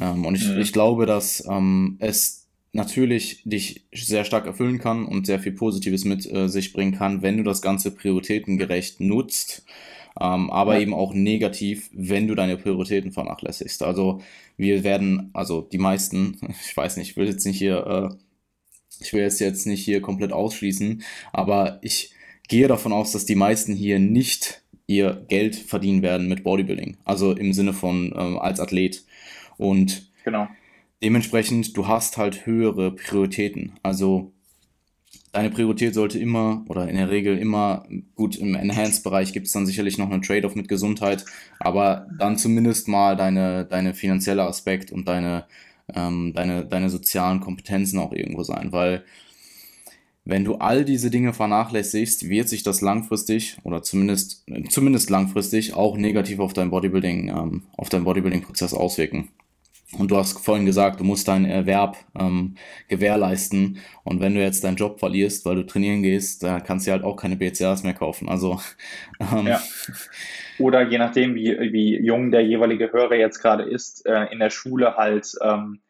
[0.00, 0.60] Ähm, und ich, mhm.
[0.60, 6.04] ich glaube, dass ähm, es natürlich dich sehr stark erfüllen kann und sehr viel Positives
[6.04, 9.64] mit äh, sich bringen kann, wenn du das Ganze prioritätengerecht nutzt,
[10.20, 10.82] ähm, aber ja.
[10.82, 13.82] eben auch negativ, wenn du deine Prioritäten vernachlässigst.
[13.82, 14.20] Also
[14.56, 18.25] wir werden, also die meisten, ich weiß nicht, ich will jetzt nicht hier äh,
[19.00, 22.14] ich will es jetzt nicht hier komplett ausschließen, aber ich
[22.48, 26.96] gehe davon aus, dass die meisten hier nicht ihr Geld verdienen werden mit Bodybuilding.
[27.04, 29.04] Also im Sinne von ähm, als Athlet.
[29.56, 30.48] Und genau.
[31.02, 33.72] dementsprechend, du hast halt höhere Prioritäten.
[33.82, 34.32] Also
[35.32, 39.66] deine Priorität sollte immer oder in der Regel immer, gut, im Enhanced-Bereich gibt es dann
[39.66, 41.24] sicherlich noch einen Trade-off mit Gesundheit,
[41.58, 45.44] aber dann zumindest mal deine, deine finanzielle Aspekt und deine
[45.94, 49.04] ähm, deine, deine sozialen Kompetenzen auch irgendwo sein, weil
[50.26, 55.96] wenn du all diese Dinge vernachlässigst, wird sich das langfristig oder zumindest, zumindest langfristig auch
[55.96, 59.28] negativ auf dein Bodybuilding, ähm, auf deinen Bodybuilding-Prozess auswirken.
[59.96, 62.56] Und du hast vorhin gesagt, du musst deinen Erwerb ähm,
[62.88, 63.78] gewährleisten.
[64.02, 67.04] Und wenn du jetzt deinen Job verlierst, weil du trainieren gehst, da kannst du halt
[67.04, 68.28] auch keine BCAs mehr kaufen.
[68.28, 68.60] Also
[69.20, 69.62] ähm, ja.
[70.58, 74.50] Oder je nachdem, wie, wie jung der jeweilige Hörer jetzt gerade ist, äh, in der
[74.50, 75.82] Schule halt, ähm,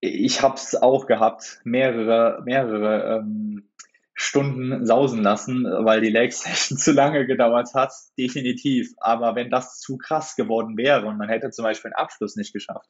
[0.00, 3.70] ich habe es auch gehabt, mehrere, mehrere ähm,
[4.14, 8.92] Stunden sausen lassen, weil die Leg Session zu lange gedauert hat, definitiv.
[8.98, 12.52] Aber wenn das zu krass geworden wäre und man hätte zum Beispiel einen Abschluss nicht
[12.52, 12.88] geschafft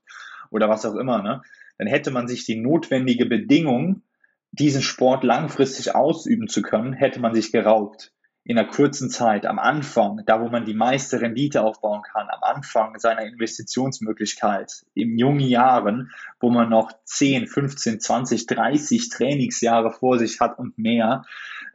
[0.50, 1.42] oder was auch immer, ne,
[1.78, 4.02] dann hätte man sich die notwendige Bedingung
[4.52, 8.12] diesen Sport langfristig ausüben zu können, hätte man sich geraubt
[8.48, 12.42] in einer kurzen Zeit, am Anfang, da wo man die meiste Rendite aufbauen kann, am
[12.42, 20.20] Anfang seiner Investitionsmöglichkeit, in jungen Jahren, wo man noch 10, 15, 20, 30 Trainingsjahre vor
[20.20, 21.24] sich hat und mehr,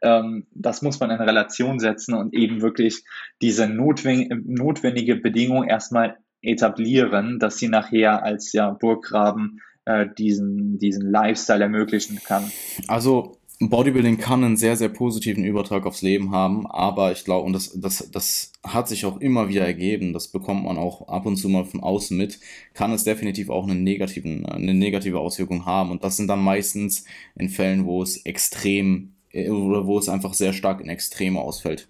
[0.02, 3.04] ähm, das muss man in Relation setzen und eben wirklich
[3.42, 11.64] diese notwendige Bedingung erstmal etablieren, dass sie nachher als ja Burggraben äh, diesen, diesen Lifestyle
[11.64, 12.50] ermöglichen kann.
[12.88, 17.54] Also Bodybuilding kann einen sehr, sehr positiven Übertrag aufs Leben haben, aber ich glaube, und
[17.54, 21.38] das, das, das hat sich auch immer wieder ergeben, das bekommt man auch ab und
[21.38, 22.40] zu mal von außen mit,
[22.74, 25.92] kann es definitiv auch einen negativen, eine negative Auswirkung haben.
[25.92, 27.06] Und das sind dann meistens
[27.38, 31.88] in Fällen, wo es extrem äh, oder wo es einfach sehr stark in Extreme ausfällt.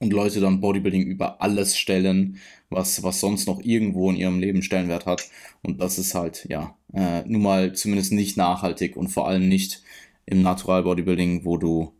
[0.00, 2.38] Und Leute dann Bodybuilding über alles stellen,
[2.70, 5.28] was, was sonst noch irgendwo in ihrem Leben Stellenwert hat.
[5.62, 9.82] Und das ist halt, ja, äh, nun mal zumindest nicht nachhaltig und vor allem nicht
[10.30, 11.92] im Natural Bodybuilding, wo du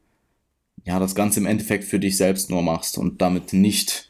[0.84, 4.08] ja das Ganze im Endeffekt für dich selbst nur machst und damit nicht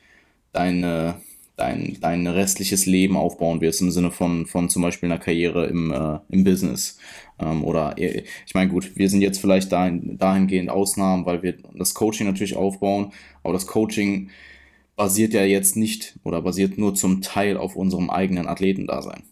[0.52, 1.20] deine,
[1.56, 5.92] dein, dein restliches Leben aufbauen wirst, im Sinne von, von zum Beispiel einer Karriere im,
[5.92, 6.98] äh, im Business.
[7.38, 11.94] Ähm, oder ich meine, gut, wir sind jetzt vielleicht dahin, dahingehend Ausnahmen, weil wir das
[11.94, 13.12] Coaching natürlich aufbauen,
[13.42, 14.30] aber das Coaching
[14.96, 19.22] basiert ja jetzt nicht oder basiert nur zum Teil auf unserem eigenen Athletendasein.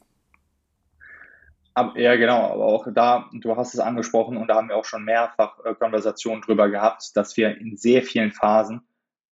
[1.76, 5.04] Ja, genau, aber auch da, du hast es angesprochen und da haben wir auch schon
[5.04, 8.80] mehrfach äh, Konversationen drüber gehabt, dass wir in sehr vielen Phasen,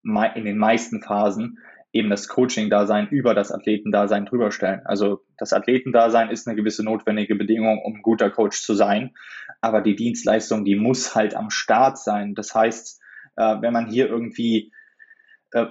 [0.02, 1.58] in den meisten Phasen,
[1.94, 4.82] eben das Coaching-Dasein über das Athletendasein drüber stellen.
[4.84, 9.14] Also das Athletendasein ist eine gewisse notwendige Bedingung, um ein guter Coach zu sein,
[9.62, 12.34] aber die Dienstleistung, die muss halt am Start sein.
[12.34, 13.00] Das heißt,
[13.36, 14.70] äh, wenn man hier irgendwie
[15.54, 15.66] äh,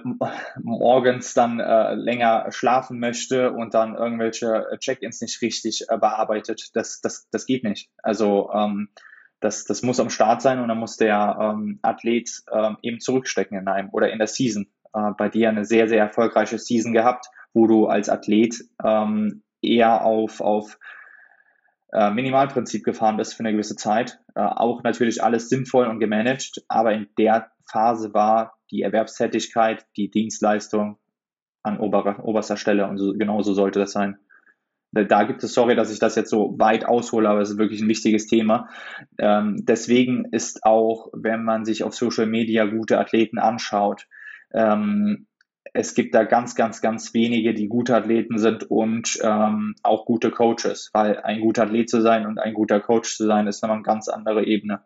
[0.62, 6.70] morgens dann äh, länger schlafen möchte und dann irgendwelche Check-ins nicht richtig äh, bearbeitet.
[6.74, 7.90] Das, das, das geht nicht.
[8.02, 8.88] Also ähm,
[9.40, 13.58] das, das muss am Start sein und dann muss der ähm, Athlet ähm, eben zurückstecken
[13.58, 14.66] in einem oder in der Season.
[14.94, 20.02] Äh, bei dir eine sehr, sehr erfolgreiche Season gehabt, wo du als Athlet ähm, eher
[20.02, 20.78] auf, auf
[21.94, 24.18] äh, Minimalprinzip gefahren bist für eine gewisse Zeit.
[24.34, 30.10] Äh, auch natürlich alles sinnvoll und gemanagt, aber in der Phase war die Erwerbstätigkeit, die
[30.10, 30.98] Dienstleistung
[31.62, 34.18] an oberer, oberster Stelle und so, genauso sollte das sein.
[34.92, 37.80] Da gibt es, sorry, dass ich das jetzt so weit aushole, aber es ist wirklich
[37.80, 38.68] ein wichtiges Thema.
[39.18, 44.06] Ähm, deswegen ist auch, wenn man sich auf Social Media gute Athleten anschaut,
[44.52, 45.26] ähm,
[45.72, 50.30] es gibt da ganz, ganz, ganz wenige, die gute Athleten sind und ähm, auch gute
[50.30, 53.78] Coaches, weil ein guter Athlet zu sein und ein guter Coach zu sein, ist nochmal
[53.78, 54.82] eine ganz andere Ebene.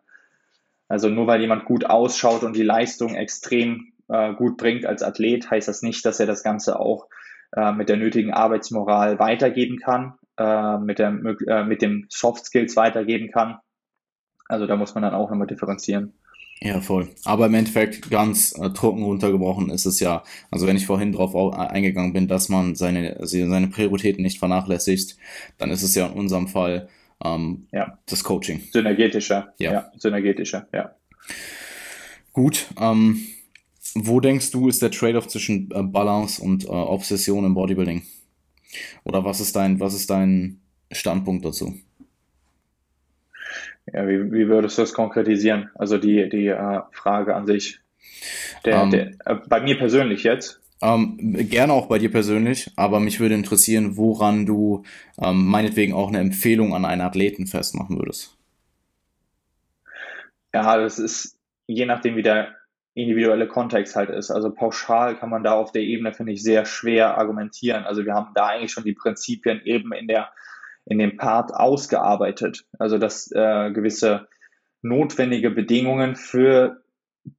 [0.87, 5.51] Also nur weil jemand gut ausschaut und die Leistung extrem äh, gut bringt als Athlet,
[5.51, 7.07] heißt das nicht, dass er das Ganze auch
[7.55, 11.09] äh, mit der nötigen Arbeitsmoral weitergeben kann, äh, mit, der,
[11.47, 13.59] äh, mit dem Soft Skills weitergeben kann.
[14.47, 16.13] Also da muss man dann auch nochmal differenzieren.
[16.61, 17.07] Ja, voll.
[17.23, 21.33] Aber im Endeffekt ganz äh, trocken runtergebrochen ist es ja, also wenn ich vorhin drauf
[21.55, 25.15] eingegangen bin, dass man seine, seine Prioritäten nicht vernachlässigt,
[25.57, 26.89] dann ist es ja in unserem Fall
[27.23, 27.97] ähm, ja.
[28.07, 28.61] das Coaching.
[28.73, 29.53] Synergetischer.
[29.57, 29.71] Ja.
[29.71, 29.91] ja.
[29.97, 30.95] Synergetischer, ja.
[32.33, 32.67] Gut.
[32.79, 33.25] Ähm,
[33.95, 38.03] wo denkst du, ist der Trade-off zwischen äh, Balance und äh, Obsession im Bodybuilding?
[39.03, 40.59] Oder was ist dein, was ist dein
[40.91, 41.73] Standpunkt dazu?
[43.93, 45.69] Ja, wie, wie würdest du das konkretisieren?
[45.75, 47.79] Also die, die äh, Frage an sich.
[48.65, 48.91] Der, um, ähm.
[48.91, 50.61] der, äh, bei mir persönlich jetzt.
[50.81, 51.17] Ähm,
[51.49, 54.83] gerne auch bei dir persönlich, aber mich würde interessieren, woran du
[55.21, 58.37] ähm, meinetwegen auch eine Empfehlung an einen Athleten festmachen würdest.
[60.53, 61.37] Ja, das ist
[61.67, 62.55] je nachdem, wie der
[62.95, 64.31] individuelle Kontext halt ist.
[64.31, 67.83] Also pauschal kann man da auf der Ebene, finde ich, sehr schwer argumentieren.
[67.83, 70.31] Also wir haben da eigentlich schon die Prinzipien eben in der
[70.89, 72.65] in dem Part ausgearbeitet.
[72.77, 74.27] Also dass äh, gewisse
[74.81, 76.83] notwendige Bedingungen für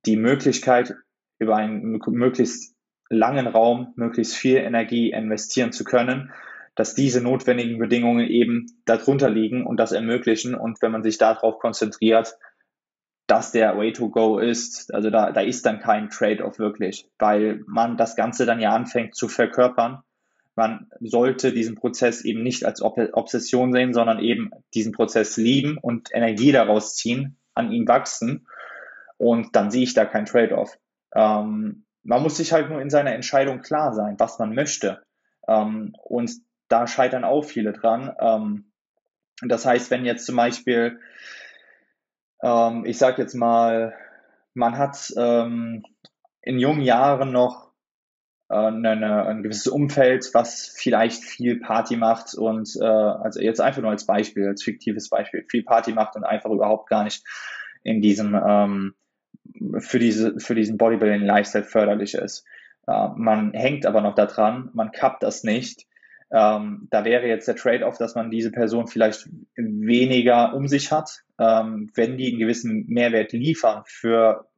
[0.07, 0.94] die Möglichkeit,
[1.38, 2.76] über einen möglichst
[3.09, 6.32] langen Raum möglichst viel Energie investieren zu können,
[6.76, 10.55] dass diese notwendigen Bedingungen eben darunter liegen und das ermöglichen.
[10.55, 12.36] Und wenn man sich darauf konzentriert,
[13.26, 17.62] dass der Way to go ist, also da, da ist dann kein Trade-off wirklich, weil
[17.66, 20.03] man das Ganze dann ja anfängt zu verkörpern.
[20.61, 26.11] Man sollte diesen Prozess eben nicht als Obsession sehen, sondern eben diesen Prozess lieben und
[26.13, 28.47] Energie daraus ziehen, an ihm wachsen.
[29.17, 30.77] Und dann sehe ich da kein Trade-off.
[31.15, 35.03] Ähm, man muss sich halt nur in seiner Entscheidung klar sein, was man möchte.
[35.49, 36.31] Ähm, und
[36.69, 38.15] da scheitern auch viele dran.
[38.21, 38.71] Ähm,
[39.41, 41.01] das heißt, wenn jetzt zum Beispiel,
[42.43, 43.95] ähm, ich sage jetzt mal,
[44.53, 45.87] man hat ähm,
[46.43, 47.70] in jungen Jahren noch
[48.55, 53.90] eine, ein gewisses Umfeld, was vielleicht viel Party macht und äh, also jetzt einfach nur
[53.90, 57.24] als Beispiel, als fiktives Beispiel, viel Party macht und einfach überhaupt gar nicht
[57.82, 58.94] in diesem ähm,
[59.78, 62.44] für diese für diesen Bodybuilding Lifestyle förderlich ist.
[62.86, 65.86] Äh, man hängt aber noch daran, man kappt das nicht.
[66.32, 71.22] Ähm, da wäre jetzt der Trade-off, dass man diese Person vielleicht weniger um sich hat,
[71.38, 74.49] ähm, wenn die einen gewissen Mehrwert liefern für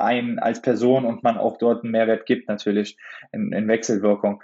[0.00, 2.96] einen als Person und man auch dort einen Mehrwert gibt, natürlich
[3.32, 4.42] in, in Wechselwirkung,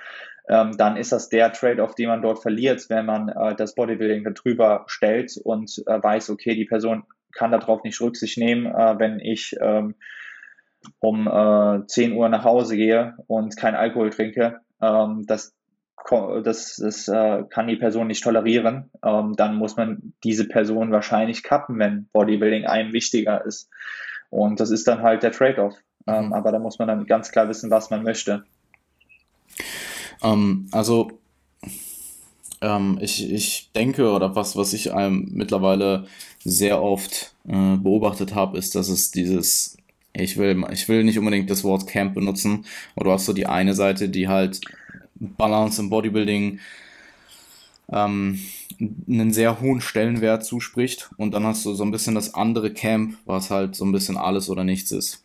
[0.48, 4.24] ähm, dann ist das der Trade-off, den man dort verliert, wenn man äh, das Bodybuilding
[4.24, 9.20] darüber stellt und äh, weiß, okay, die Person kann darauf nicht Rücksicht nehmen, äh, wenn
[9.20, 9.94] ich ähm,
[11.00, 14.60] um äh, 10 Uhr nach Hause gehe und kein Alkohol trinke.
[14.82, 15.54] Ähm, das
[16.42, 18.90] das, das äh, kann die Person nicht tolerieren.
[19.02, 23.70] Ähm, dann muss man diese Person wahrscheinlich kappen, wenn Bodybuilding einem wichtiger ist.
[24.34, 25.74] Und das ist dann halt der Trade-off.
[26.06, 26.32] Ähm, mhm.
[26.32, 28.44] aber da muss man dann ganz klar wissen, was man möchte.
[30.22, 31.12] Ähm, also
[32.60, 36.06] ähm, ich, ich denke, oder was, was ich ähm, mittlerweile
[36.44, 39.76] sehr oft äh, beobachtet habe, ist, dass es dieses,
[40.12, 42.66] ich will, ich will nicht unbedingt das Wort Camp benutzen,
[42.96, 44.60] aber du hast so die eine Seite, die halt
[45.14, 46.58] Balance im Bodybuilding
[47.92, 48.40] ähm,
[48.80, 51.10] einen sehr hohen Stellenwert zuspricht.
[51.16, 54.16] Und dann hast du so ein bisschen das andere Camp, was halt so ein bisschen
[54.16, 55.24] alles oder nichts ist.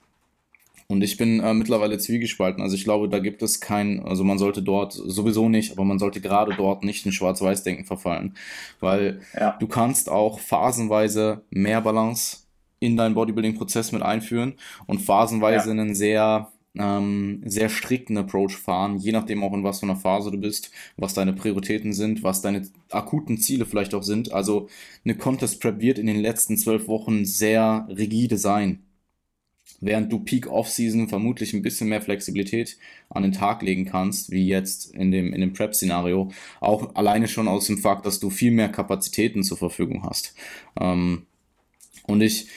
[0.92, 2.64] Und ich bin äh, mittlerweile zwiegespalten.
[2.64, 6.00] Also ich glaube, da gibt es kein, also man sollte dort sowieso nicht, aber man
[6.00, 8.36] sollte gerade dort nicht in Schwarz-Weiß-Denken verfallen.
[8.80, 9.56] Weil ja.
[9.60, 12.40] du kannst auch phasenweise mehr Balance
[12.80, 14.56] in deinen Bodybuilding-Prozess mit einführen
[14.88, 15.72] und phasenweise ja.
[15.74, 20.32] einen sehr ähm, sehr strikten Approach fahren, je nachdem auch in was für einer Phase
[20.32, 24.32] du bist, was deine Prioritäten sind, was deine akuten Ziele vielleicht auch sind.
[24.32, 24.70] Also
[25.04, 28.84] eine Contest Prep wird in den letzten zwölf Wochen sehr rigide sein.
[29.82, 32.78] Während du Peak Off-Season vermutlich ein bisschen mehr Flexibilität
[33.10, 37.48] an den Tag legen kannst, wie jetzt in dem, in dem Prep-Szenario, auch alleine schon
[37.48, 40.36] aus dem Fakt, dass du viel mehr Kapazitäten zur Verfügung hast.
[40.80, 41.28] Ähm,
[42.10, 42.48] und ich,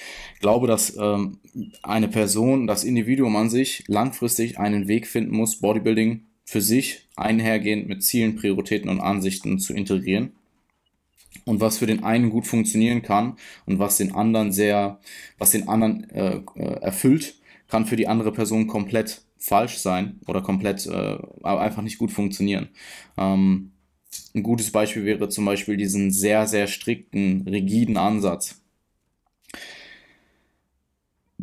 [0.43, 1.39] glaube, dass ähm,
[1.83, 7.89] eine Person, das Individuum an sich, langfristig einen Weg finden muss, Bodybuilding für sich einhergehend
[7.89, 10.33] mit Zielen, Prioritäten und Ansichten zu integrieren.
[11.47, 15.01] Und was für den einen gut funktionieren kann und was den anderen sehr,
[15.39, 17.37] was den anderen äh, äh erfüllt,
[17.69, 22.69] kann für die andere Person komplett falsch sein oder komplett äh, einfach nicht gut funktionieren.
[23.17, 23.73] Ähm,
[24.35, 28.62] ein gutes Beispiel wäre zum Beispiel diesen sehr, sehr strikten, rigiden Ansatz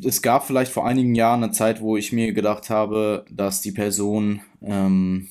[0.04, 3.72] es gab vielleicht vor einigen Jahren eine Zeit, wo ich mir gedacht habe, dass die
[3.72, 5.30] Person ähm,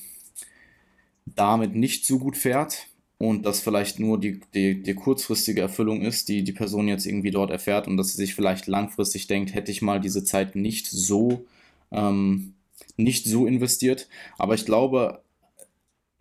[1.25, 6.29] damit nicht so gut fährt und das vielleicht nur die, die, die kurzfristige Erfüllung ist,
[6.29, 9.71] die die Person jetzt irgendwie dort erfährt und dass sie sich vielleicht langfristig denkt, hätte
[9.71, 11.45] ich mal diese Zeit nicht so
[11.91, 12.53] ähm,
[12.97, 14.07] nicht so investiert.
[14.37, 15.21] Aber ich glaube,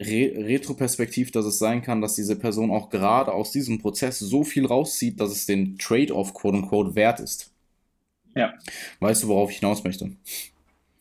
[0.00, 4.44] re retroperspektiv, dass es sein kann, dass diese Person auch gerade aus diesem Prozess so
[4.44, 7.50] viel rauszieht, dass es den Trade-off quote unquote wert ist.
[8.38, 8.54] Ja.
[9.00, 10.12] Weißt du, worauf ich hinaus möchte?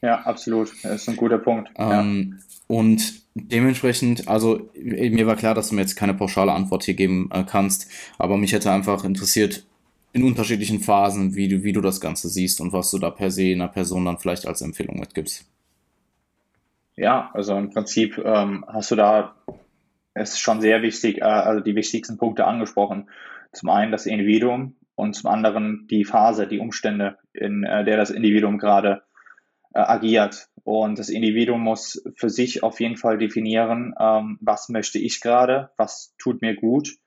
[0.02, 0.72] Ja, absolut.
[0.84, 1.70] Das ist ein guter Punkt.
[1.78, 2.46] Ähm, ja.
[2.68, 7.30] Und dementsprechend, also mir war klar, dass du mir jetzt keine pauschale Antwort hier geben
[7.32, 9.66] äh, kannst, aber mich hätte einfach interessiert,
[10.14, 13.30] in unterschiedlichen Phasen, wie du, wie du das Ganze siehst und was du da per
[13.30, 15.46] se einer Person dann vielleicht als Empfehlung mitgibst.
[16.96, 19.36] Ja, also im Prinzip ähm, hast du da,
[20.16, 23.10] es ist schon sehr wichtig, äh, also die wichtigsten Punkte angesprochen.
[23.54, 28.10] Zum einen das Individuum, und zum anderen die Phase, die Umstände, in äh, der das
[28.10, 29.04] Individuum gerade
[29.74, 30.50] äh, agiert.
[30.64, 35.70] Und das Individuum muss für sich auf jeden Fall definieren, ähm, was möchte ich gerade,
[35.78, 36.98] was tut mir gut,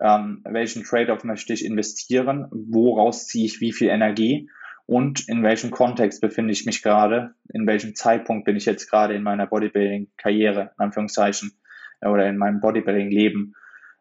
[0.00, 4.50] ähm, welchen Trade-off möchte ich investieren, woraus ziehe ich wie viel Energie
[4.84, 9.14] und in welchem Kontext befinde ich mich gerade, in welchem Zeitpunkt bin ich jetzt gerade
[9.14, 11.52] in meiner Bodybuilding-Karriere, in Anführungszeichen,
[12.02, 13.54] oder in meinem Bodybuilding-Leben.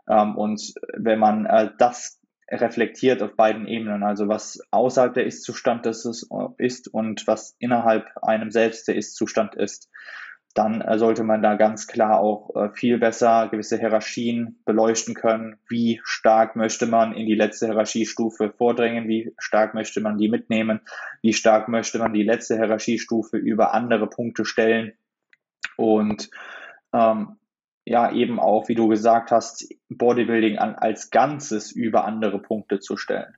[0.10, 2.20] Ähm, und wenn man äh, das
[2.50, 8.88] reflektiert auf beiden Ebenen, also was außerhalb der Ist-Zustand ist, und was innerhalb einem selbst
[8.88, 9.90] der Ist-Zustand ist,
[10.56, 15.58] dann äh, sollte man da ganz klar auch äh, viel besser gewisse Hierarchien beleuchten können.
[15.68, 19.10] Wie stark möchte man in die letzte Hierarchiestufe vordringen?
[19.10, 20.80] Wie stark möchte man die mitnehmen?
[21.22, 24.94] Wie stark möchte man die letzte Hierarchiestufe über andere Punkte stellen?
[25.76, 26.30] Und
[26.94, 27.36] ähm,
[27.86, 32.98] ja eben auch, wie du gesagt hast, Bodybuilding an, als Ganzes über andere Punkte zu
[32.98, 33.36] stellen.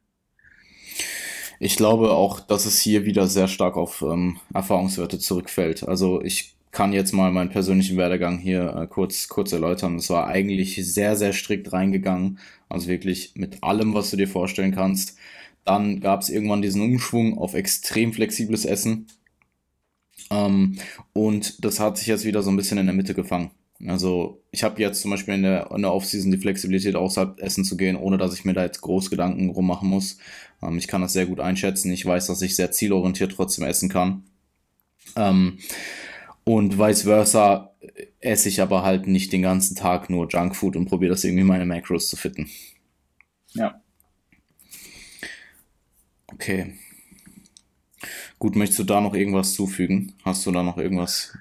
[1.60, 5.88] Ich glaube auch, dass es hier wieder sehr stark auf ähm, Erfahrungswerte zurückfällt.
[5.88, 9.96] Also ich kann jetzt mal meinen persönlichen Werdegang hier äh, kurz, kurz erläutern.
[9.96, 12.40] Es war eigentlich sehr, sehr strikt reingegangen.
[12.70, 15.18] Also wirklich mit allem, was du dir vorstellen kannst.
[15.66, 19.08] Dann gab es irgendwann diesen Umschwung auf extrem flexibles Essen.
[20.30, 20.78] Ähm,
[21.14, 23.52] und das hat sich jetzt wieder so ein bisschen in der Mitte gefangen.
[23.86, 27.64] Also ich habe jetzt zum Beispiel in der, in der Offseason die Flexibilität, außerhalb essen
[27.64, 30.18] zu gehen, ohne dass ich mir da jetzt groß Gedanken rummachen muss.
[30.64, 31.92] Ähm, ich kann das sehr gut einschätzen.
[31.92, 34.24] Ich weiß, dass ich sehr zielorientiert trotzdem essen kann.
[35.16, 35.60] Ähm,
[36.44, 37.76] und vice versa
[38.20, 41.66] esse ich aber halt nicht den ganzen Tag nur Junkfood und probiere das irgendwie meine
[41.66, 42.50] Macros zu fitten.
[43.54, 43.82] Ja.
[46.28, 46.74] Okay.
[48.40, 50.14] Gut, möchtest du da noch irgendwas zufügen?
[50.24, 51.38] Hast du da noch irgendwas?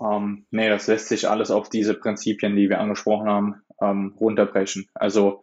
[0.00, 4.88] Ähm, nee, das lässt sich alles auf diese Prinzipien, die wir angesprochen haben, ähm, runterbrechen.
[4.94, 5.42] Also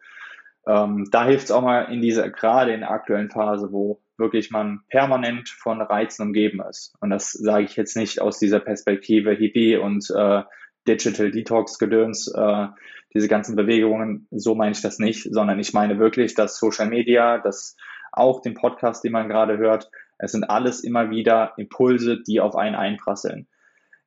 [0.67, 4.51] ähm, da hilft es auch mal in dieser, gerade in der aktuellen Phase, wo wirklich
[4.51, 6.93] man permanent von Reizen umgeben ist.
[7.01, 10.43] Und das sage ich jetzt nicht aus dieser Perspektive Hippie und äh,
[10.87, 12.67] Digital Detox Gedöns, äh,
[13.13, 17.37] diese ganzen Bewegungen, so meine ich das nicht, sondern ich meine wirklich, dass Social Media,
[17.37, 17.75] dass
[18.11, 22.55] auch den Podcast, den man gerade hört, es sind alles immer wieder Impulse, die auf
[22.55, 23.47] einen einprasseln.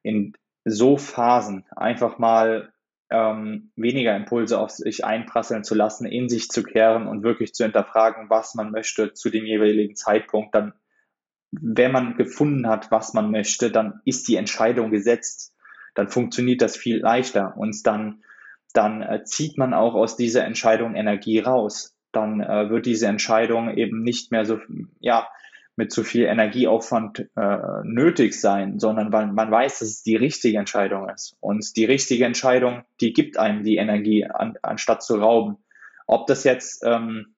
[0.06, 0.34] In
[0.64, 2.72] so Phasen einfach mal
[3.10, 7.64] ähm, weniger Impulse auf sich einprasseln zu lassen, in sich zu kehren und wirklich zu
[7.64, 10.74] hinterfragen, was man möchte zu dem jeweiligen Zeitpunkt, dann,
[11.50, 15.54] wenn man gefunden hat, was man möchte, dann ist die Entscheidung gesetzt.
[15.94, 18.22] Dann funktioniert das viel leichter und dann,
[18.72, 21.96] dann äh, zieht man auch aus dieser Entscheidung Energie raus.
[22.12, 24.60] Dann äh, wird diese Entscheidung eben nicht mehr so,
[25.00, 25.28] ja,
[25.76, 30.58] mit zu viel Energieaufwand äh, nötig sein, sondern weil man weiß, dass es die richtige
[30.58, 31.36] Entscheidung ist.
[31.40, 35.58] Und die richtige Entscheidung, die gibt einem die Energie, an, anstatt zu rauben.
[36.06, 37.34] Ob das jetzt, ähm,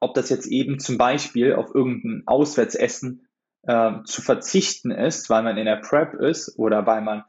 [0.00, 3.28] ob das jetzt eben zum Beispiel auf irgendein Auswärtsessen
[3.66, 7.24] äh, zu verzichten ist, weil man in der Prep ist oder weil man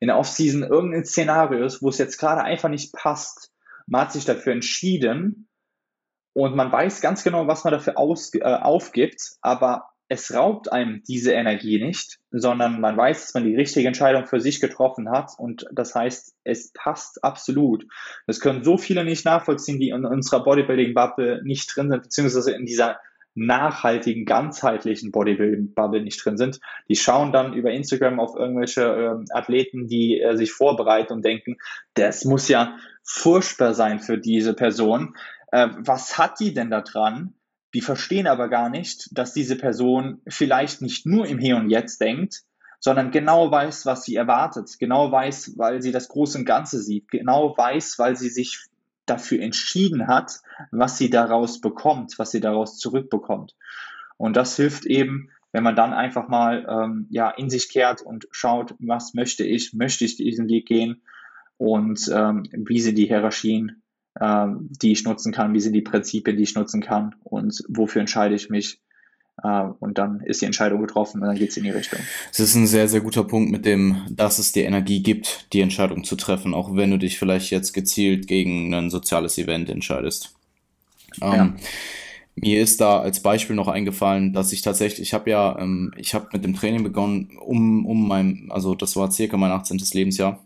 [0.00, 3.52] in der Offseason irgendein Szenario ist, wo es jetzt gerade einfach nicht passt.
[3.86, 5.48] Man hat sich dafür entschieden,
[6.34, 11.02] und man weiß ganz genau, was man dafür aus, äh, aufgibt, aber es raubt einem
[11.08, 15.30] diese Energie nicht, sondern man weiß, dass man die richtige Entscheidung für sich getroffen hat
[15.38, 17.86] und das heißt, es passt absolut.
[18.26, 22.66] Das können so viele nicht nachvollziehen, die in unserer Bodybuilding-Bubble nicht drin sind, beziehungsweise in
[22.66, 22.98] dieser
[23.34, 26.60] nachhaltigen, ganzheitlichen Bodybuilding-Bubble nicht drin sind.
[26.90, 31.56] Die schauen dann über Instagram auf irgendwelche äh, Athleten, die äh, sich vorbereiten und denken,
[31.94, 35.14] das muss ja furchtbar sein für diese Person
[35.52, 37.34] äh, was hat die denn da dran?
[37.74, 42.00] Die verstehen aber gar nicht, dass diese Person vielleicht nicht nur im Hier und Jetzt
[42.00, 42.42] denkt,
[42.80, 47.08] sondern genau weiß, was sie erwartet, genau weiß, weil sie das große und Ganze sieht,
[47.08, 48.66] genau weiß, weil sie sich
[49.06, 50.40] dafür entschieden hat,
[50.70, 53.54] was sie daraus bekommt, was sie daraus zurückbekommt.
[54.16, 58.26] Und das hilft eben, wenn man dann einfach mal ähm, ja, in sich kehrt und
[58.30, 61.02] schaut, was möchte ich, möchte ich diesen Weg gehen
[61.58, 63.81] und ähm, wie sind die Hierarchien
[64.20, 68.00] ähm, die ich nutzen kann, wie sind die Prinzipien, die ich nutzen kann und wofür
[68.00, 68.78] entscheide ich mich.
[69.42, 72.00] Äh, und dann ist die Entscheidung getroffen und dann geht es in die Richtung.
[72.30, 75.60] Es ist ein sehr, sehr guter Punkt mit dem, dass es dir Energie gibt, die
[75.60, 80.34] Entscheidung zu treffen, auch wenn du dich vielleicht jetzt gezielt gegen ein soziales Event entscheidest.
[81.20, 81.54] Ähm, ja.
[82.34, 86.14] Mir ist da als Beispiel noch eingefallen, dass ich tatsächlich, ich habe ja, ähm, ich
[86.14, 89.78] habe mit dem Training begonnen, um, um mein, also das war circa mein 18.
[89.92, 90.42] Lebensjahr.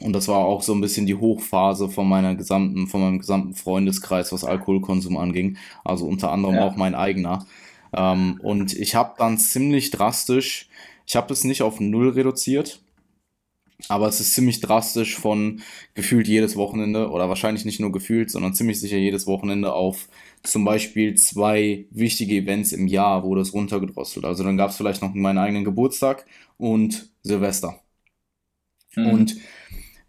[0.00, 3.54] Und das war auch so ein bisschen die Hochphase von meiner gesamten, von meinem gesamten
[3.54, 5.56] Freundeskreis, was Alkoholkonsum anging.
[5.84, 6.66] Also unter anderem ja.
[6.66, 7.46] auch mein eigener.
[7.92, 10.68] Ähm, und ich habe dann ziemlich drastisch,
[11.06, 12.80] ich habe es nicht auf null reduziert,
[13.88, 15.60] aber es ist ziemlich drastisch von
[15.94, 20.08] gefühlt jedes Wochenende oder wahrscheinlich nicht nur gefühlt, sondern ziemlich sicher jedes Wochenende auf
[20.42, 24.24] zum Beispiel zwei wichtige Events im Jahr wurde es runtergedrosselt.
[24.24, 26.26] Also dann gab es vielleicht noch meinen eigenen Geburtstag
[26.58, 27.80] und Silvester.
[28.94, 29.06] Mhm.
[29.06, 29.36] Und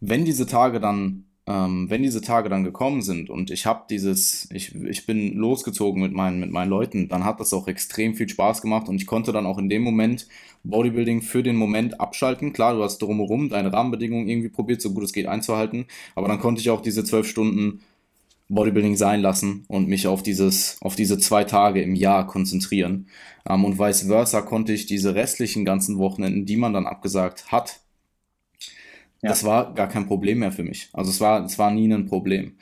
[0.09, 4.49] wenn diese Tage dann, ähm, wenn diese Tage dann gekommen sind und ich habe dieses,
[4.51, 8.29] ich, ich bin losgezogen mit meinen, mit meinen Leuten, dann hat das auch extrem viel
[8.29, 10.27] Spaß gemacht und ich konnte dann auch in dem Moment
[10.63, 12.53] Bodybuilding für den Moment abschalten.
[12.53, 15.85] Klar, du hast drumherum deine Rahmenbedingungen irgendwie probiert, so gut es geht einzuhalten,
[16.15, 17.81] aber dann konnte ich auch diese zwölf Stunden
[18.47, 23.07] Bodybuilding sein lassen und mich auf dieses, auf diese zwei Tage im Jahr konzentrieren.
[23.47, 27.79] Ähm, und vice versa konnte ich diese restlichen ganzen Wochenenden, die man dann abgesagt hat,
[29.21, 29.29] ja.
[29.29, 30.89] Das war gar kein Problem mehr für mich.
[30.93, 32.57] Also es war, es war nie ein Problem.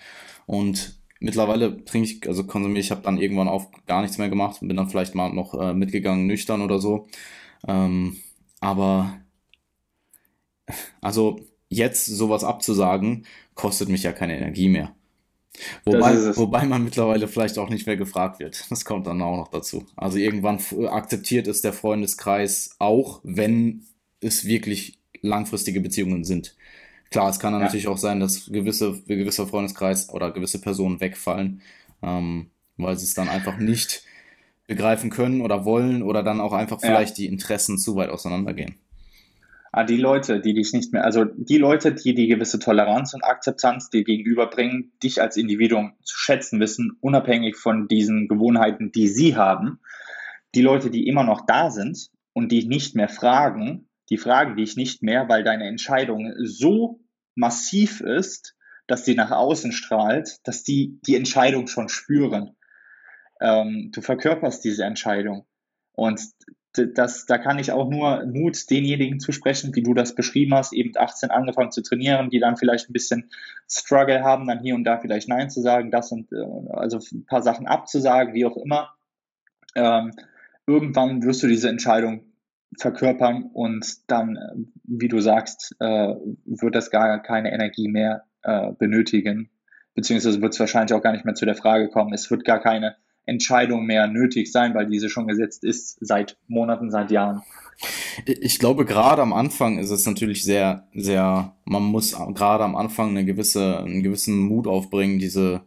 [0.45, 4.61] Und mittlerweile trinke ich, also konsumiere ich, habe dann irgendwann auch gar nichts mehr gemacht
[4.61, 7.07] und bin dann vielleicht mal noch äh, mitgegangen, nüchtern oder so.
[7.67, 8.17] Ähm,
[8.59, 9.17] aber
[11.01, 11.39] also
[11.69, 13.25] jetzt sowas abzusagen,
[13.55, 14.95] kostet mich ja keine Energie mehr.
[15.85, 18.65] Wobei, wobei man mittlerweile vielleicht auch nicht mehr gefragt wird.
[18.71, 19.85] Das kommt dann auch noch dazu.
[19.95, 23.85] Also irgendwann akzeptiert es der Freundeskreis auch, wenn
[24.19, 26.55] es wirklich langfristige Beziehungen sind.
[27.09, 27.65] Klar, es kann dann ja.
[27.65, 31.61] natürlich auch sein, dass gewisse, gewisser Freundeskreis oder gewisse Personen wegfallen,
[32.03, 34.03] ähm, weil sie es dann einfach nicht
[34.67, 37.23] begreifen können oder wollen oder dann auch einfach vielleicht ja.
[37.23, 38.75] die Interessen zu weit auseinandergehen.
[39.71, 43.23] Ah, die Leute, die dich nicht mehr, also die Leute, die die gewisse Toleranz und
[43.23, 49.35] Akzeptanz dir gegenüberbringen, dich als Individuum zu schätzen wissen, unabhängig von diesen Gewohnheiten, die sie
[49.35, 49.79] haben,
[50.53, 54.75] die Leute, die immer noch da sind und die nicht mehr fragen, die fragen dich
[54.75, 56.99] nicht mehr, weil deine Entscheidung so
[57.35, 58.55] massiv ist,
[58.87, 62.55] dass die nach außen strahlt, dass die die Entscheidung schon spüren.
[63.39, 65.45] Ähm, du verkörperst diese Entscheidung.
[65.93, 66.21] Und
[66.73, 70.91] das, da kann ich auch nur Mut denjenigen zusprechen, wie du das beschrieben hast, eben
[70.95, 73.29] 18 angefangen zu trainieren, die dann vielleicht ein bisschen
[73.69, 77.25] Struggle haben, dann hier und da vielleicht Nein zu sagen, das und äh, also ein
[77.25, 78.95] paar Sachen abzusagen, wie auch immer.
[79.75, 80.13] Ähm,
[80.65, 82.32] irgendwann wirst du diese Entscheidung
[82.77, 86.15] verkörpern und dann, wie du sagst, äh,
[86.45, 89.49] wird das gar keine Energie mehr äh, benötigen,
[89.95, 92.13] beziehungsweise wird es wahrscheinlich auch gar nicht mehr zu der Frage kommen.
[92.13, 92.95] Es wird gar keine
[93.25, 97.41] Entscheidung mehr nötig sein, weil diese schon gesetzt ist seit Monaten, seit Jahren.
[98.25, 103.09] Ich glaube, gerade am Anfang ist es natürlich sehr, sehr, man muss gerade am Anfang
[103.09, 105.61] eine gewisse, einen gewissen Mut aufbringen, diese,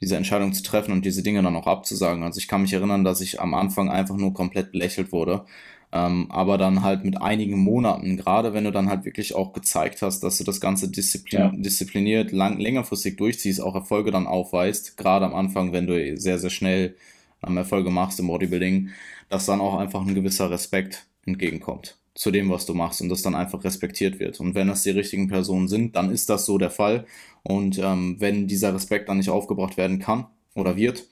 [0.00, 2.22] diese Entscheidung zu treffen und diese Dinge dann auch abzusagen.
[2.22, 5.44] Also ich kann mich erinnern, dass ich am Anfang einfach nur komplett belächelt wurde
[5.92, 10.02] ähm, aber dann halt mit einigen Monaten, gerade wenn du dann halt wirklich auch gezeigt
[10.02, 11.52] hast, dass du das Ganze disziplin ja.
[11.56, 16.50] diszipliniert, lang, längerfristig durchziehst, auch Erfolge dann aufweist, gerade am Anfang, wenn du sehr, sehr
[16.50, 16.94] schnell
[17.46, 18.90] ähm, Erfolge machst im Bodybuilding,
[19.28, 23.22] dass dann auch einfach ein gewisser Respekt entgegenkommt zu dem, was du machst und das
[23.22, 24.40] dann einfach respektiert wird.
[24.40, 27.06] Und wenn das die richtigen Personen sind, dann ist das so der Fall.
[27.42, 31.06] Und ähm, wenn dieser Respekt dann nicht aufgebracht werden kann oder wird,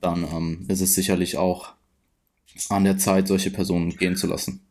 [0.00, 1.74] dann ähm, ist es sicherlich auch
[2.68, 4.64] an der Zeit, solche Personen gehen zu lassen.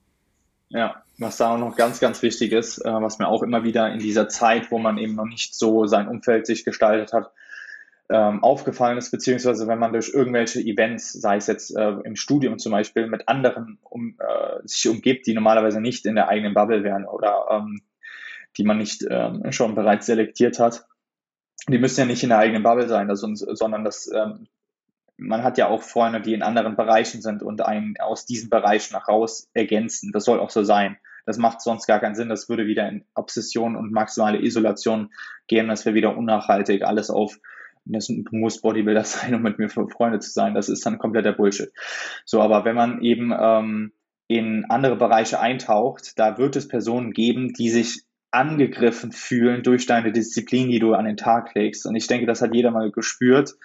[0.70, 3.92] Ja, was da auch noch ganz, ganz wichtig ist, äh, was mir auch immer wieder
[3.92, 7.32] in dieser Zeit, wo man eben noch nicht so sein Umfeld sich gestaltet hat,
[8.10, 12.58] ähm, aufgefallen ist, beziehungsweise wenn man durch irgendwelche Events, sei es jetzt äh, im Studium
[12.58, 16.84] zum Beispiel, mit anderen um, äh, sich umgibt, die normalerweise nicht in der eigenen Bubble
[16.84, 17.82] wären oder ähm,
[18.58, 20.86] die man nicht ähm, schon bereits selektiert hat.
[21.68, 24.48] Die müssen ja nicht in der eigenen Bubble sein, das, sondern das ähm,
[25.18, 28.91] man hat ja auch Freunde, die in anderen Bereichen sind und einen aus diesem Bereich
[28.91, 30.11] nach raus ergänzen.
[30.11, 30.97] Das soll auch so sein.
[31.26, 32.30] Das macht sonst gar keinen Sinn.
[32.30, 35.11] Das würde wieder in Obsession und maximale Isolation
[35.47, 35.68] gehen.
[35.68, 36.86] Das wäre wieder unnachhaltig.
[36.86, 37.38] Alles auf,
[37.86, 40.53] das muss Bodybuilder sein, um mit mir Freunde zu sein.
[40.53, 41.72] Das ist dann kompletter Bullshit.
[42.24, 43.91] So, aber wenn man eben ähm,
[44.28, 50.11] in andere Bereiche eintaucht, da wird es Personen geben, die sich angegriffen fühlen durch deine
[50.11, 51.86] Disziplin, die du an den Tag legst.
[51.86, 53.55] Und ich denke, das hat jeder mal gespürt,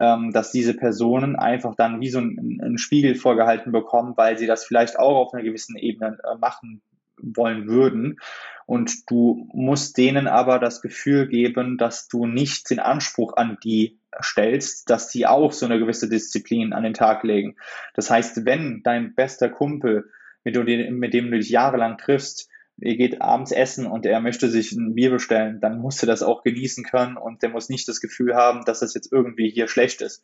[0.00, 4.46] ähm, dass diese Personen einfach dann wie so ein, ein, Spiegel vorgehalten bekommen, weil sie
[4.46, 6.80] das vielleicht auch auf einer gewissen Ebene äh, machen
[7.18, 8.18] wollen würden.
[8.64, 13.98] Und du musst denen aber das Gefühl geben, dass du nicht den Anspruch an die
[14.20, 17.56] stellst, dass sie auch so eine gewisse Disziplin an den Tag legen.
[17.94, 20.10] Das heißt, wenn dein bester Kumpel,
[20.42, 22.48] mit dem, mit dem du dich jahrelang triffst,
[22.78, 26.22] ihr geht abends essen und er möchte sich ein Bier bestellen, dann musst du das
[26.22, 29.68] auch genießen können und der muss nicht das Gefühl haben, dass das jetzt irgendwie hier
[29.68, 30.22] schlecht ist.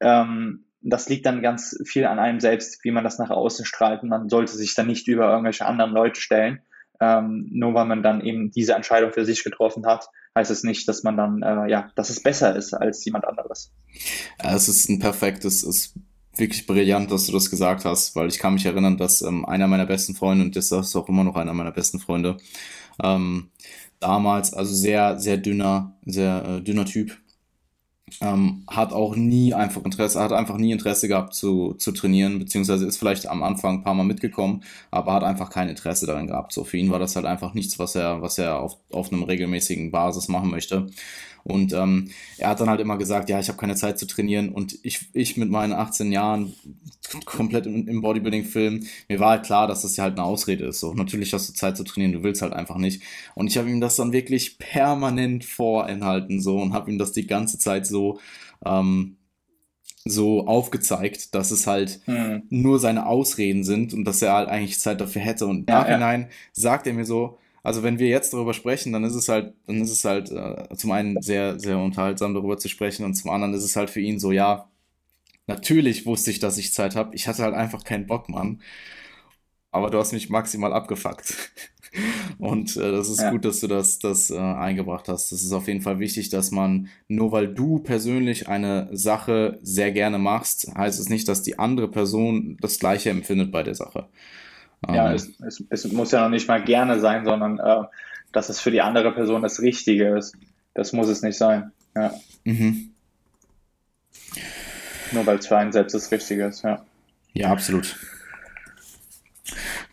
[0.00, 4.02] Ähm, das liegt dann ganz viel an einem selbst, wie man das nach außen strahlt.
[4.02, 6.60] Man sollte sich dann nicht über irgendwelche anderen Leute stellen.
[6.98, 10.88] Ähm, nur weil man dann eben diese Entscheidung für sich getroffen hat, heißt es nicht,
[10.88, 13.72] dass man dann, äh, ja, dass es besser ist als jemand anderes.
[14.42, 15.94] Ja, es ist ein perfektes, es
[16.38, 19.68] wirklich brillant, dass du das gesagt hast, weil ich kann mich erinnern, dass ähm, einer
[19.68, 22.36] meiner besten Freunde, und das ist auch immer noch einer meiner besten Freunde,
[23.02, 23.50] ähm,
[24.00, 27.16] damals, also sehr, sehr dünner, sehr äh, dünner Typ,
[28.20, 32.86] ähm, hat auch nie einfach Interesse, hat einfach nie Interesse gehabt zu, zu trainieren, beziehungsweise
[32.86, 36.52] ist vielleicht am Anfang ein paar Mal mitgekommen, aber hat einfach kein Interesse daran gehabt.
[36.52, 39.24] So für ihn war das halt einfach nichts, was er, was er auf, auf einem
[39.24, 40.86] regelmäßigen Basis machen möchte.
[41.46, 44.48] Und ähm, er hat dann halt immer gesagt, ja, ich habe keine Zeit zu trainieren.
[44.48, 46.54] Und ich, ich mit meinen 18 Jahren
[47.24, 50.80] komplett im, im Bodybuilding-Film, mir war halt klar, dass das ja halt eine Ausrede ist.
[50.80, 53.02] So, natürlich hast du Zeit zu trainieren, du willst halt einfach nicht.
[53.36, 57.28] Und ich habe ihm das dann wirklich permanent vorenthalten so und habe ihm das die
[57.28, 58.18] ganze Zeit so
[58.64, 59.16] ähm,
[60.04, 62.42] so aufgezeigt, dass es halt hm.
[62.48, 65.46] nur seine Ausreden sind und dass er halt eigentlich Zeit dafür hätte.
[65.46, 66.28] Und im ja, Nachhinein ja.
[66.52, 69.82] sagt er mir so, also wenn wir jetzt darüber sprechen, dann ist es halt, dann
[69.82, 73.54] ist es halt äh, zum einen sehr, sehr unterhaltsam darüber zu sprechen und zum anderen
[73.54, 74.70] ist es halt für ihn so, ja,
[75.48, 77.12] natürlich wusste ich, dass ich Zeit habe.
[77.16, 78.62] Ich hatte halt einfach keinen Bock, Mann.
[79.72, 81.34] Aber du hast mich maximal abgefuckt.
[82.38, 83.30] Und äh, das ist ja.
[83.32, 85.32] gut, dass du das, das äh, eingebracht hast.
[85.32, 89.90] Das ist auf jeden Fall wichtig, dass man, nur weil du persönlich eine Sache sehr
[89.90, 94.08] gerne machst, heißt es nicht, dass die andere Person das gleiche empfindet bei der Sache.
[94.88, 97.84] Ja, es, es, es, muss ja noch nicht mal gerne sein, sondern äh,
[98.32, 100.36] dass es für die andere Person das Richtige ist.
[100.74, 101.72] Das muss es nicht sein.
[101.94, 102.14] Ja.
[102.44, 102.90] Mhm.
[105.12, 106.84] Nur weil es für einen selbst das Richtige ist, ja.
[107.32, 107.96] Ja, absolut.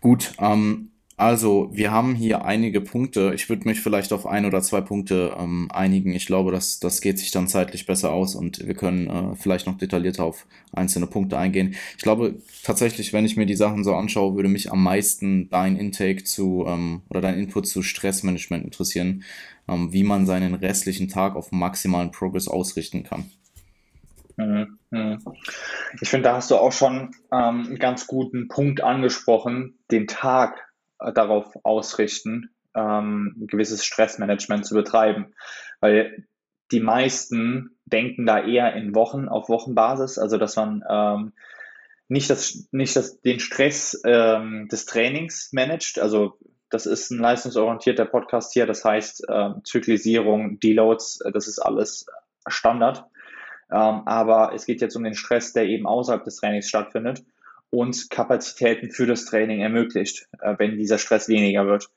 [0.02, 0.92] Gut, ähm,
[1.24, 3.32] also wir haben hier einige Punkte.
[3.34, 6.14] Ich würde mich vielleicht auf ein oder zwei Punkte ähm, einigen.
[6.14, 9.66] Ich glaube, das, das geht sich dann zeitlich besser aus und wir können äh, vielleicht
[9.66, 11.76] noch detaillierter auf einzelne Punkte eingehen.
[11.98, 15.78] Ich glaube tatsächlich, wenn ich mir die Sachen so anschaue, würde mich am meisten dein
[15.78, 19.24] Intake zu ähm, oder dein Input zu Stressmanagement interessieren,
[19.70, 23.32] ähm, wie man seinen restlichen Tag auf maximalen Progress ausrichten kann.
[24.36, 25.20] Mhm, mhm.
[26.02, 30.73] Ich finde, da hast du auch schon ähm, einen ganz guten Punkt angesprochen, den Tag
[31.12, 35.34] darauf ausrichten, ähm, ein gewisses Stressmanagement zu betreiben.
[35.80, 36.26] Weil
[36.72, 41.34] die meisten denken da eher in Wochen, auf Wochenbasis, also dass man ähm,
[42.08, 46.00] nicht, das, nicht das, den Stress ähm, des Trainings managt.
[46.00, 46.38] Also
[46.70, 52.08] das ist ein leistungsorientierter Podcast hier, das heißt ähm, Zyklisierung, Deloads, äh, das ist alles
[52.48, 53.06] Standard.
[53.72, 57.24] Ähm, aber es geht jetzt um den Stress, der eben außerhalb des Trainings stattfindet
[57.74, 61.90] und Kapazitäten für das Training ermöglicht, äh, wenn dieser Stress weniger wird.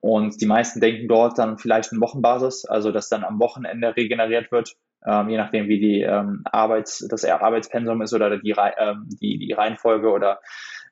[0.00, 4.52] Und die meisten denken dort dann vielleicht in Wochenbasis, also dass dann am Wochenende regeneriert
[4.52, 4.76] wird,
[5.06, 9.54] ähm, je nachdem wie die ähm, Arbeits, das Arbeitspensum ist oder die, ähm, die, die
[9.54, 10.40] Reihenfolge oder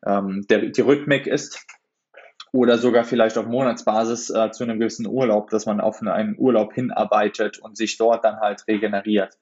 [0.07, 1.67] ähm, der, die Rhythmik ist.
[2.53, 6.73] Oder sogar vielleicht auf Monatsbasis äh, zu einem gewissen Urlaub, dass man auf einen Urlaub
[6.73, 9.37] hinarbeitet und sich dort dann halt regeneriert.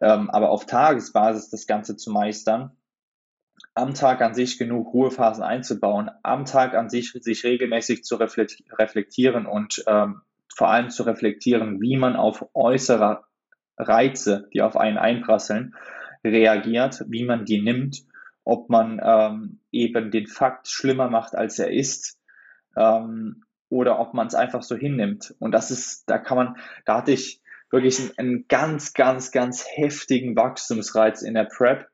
[0.00, 2.76] Ähm, aber auf Tagesbasis das Ganze zu meistern,
[3.74, 9.46] am Tag an sich genug Ruhephasen einzubauen, am Tag an sich sich regelmäßig zu reflektieren
[9.46, 10.22] und ähm,
[10.54, 13.24] vor allem zu reflektieren, wie man auf äußere
[13.78, 15.74] Reize, die auf einen einprasseln,
[16.24, 18.04] reagiert, wie man die nimmt,
[18.44, 22.18] ob man ähm, eben den Fakt schlimmer macht, als er ist,
[22.76, 25.34] ähm, oder ob man es einfach so hinnimmt.
[25.38, 27.40] Und das ist, da kann man, da hatte ich
[27.70, 31.88] wirklich einen, einen ganz, ganz, ganz heftigen Wachstumsreiz in der Prep,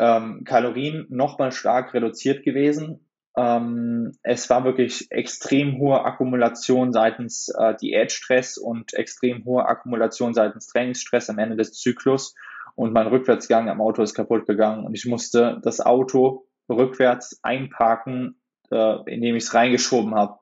[0.00, 3.06] ähm, Kalorien nochmal stark reduziert gewesen.
[3.36, 10.68] Ähm, es war wirklich extrem hohe Akkumulation seitens äh, Diätstress und extrem hohe Akkumulation seitens
[10.68, 12.34] Trainingsstress am Ende des Zyklus.
[12.74, 18.40] Und mein Rückwärtsgang am Auto ist kaputt gegangen und ich musste das Auto rückwärts einparken,
[18.70, 20.38] äh, indem ich es reingeschoben habe.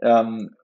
[0.00, 0.56] Ähm,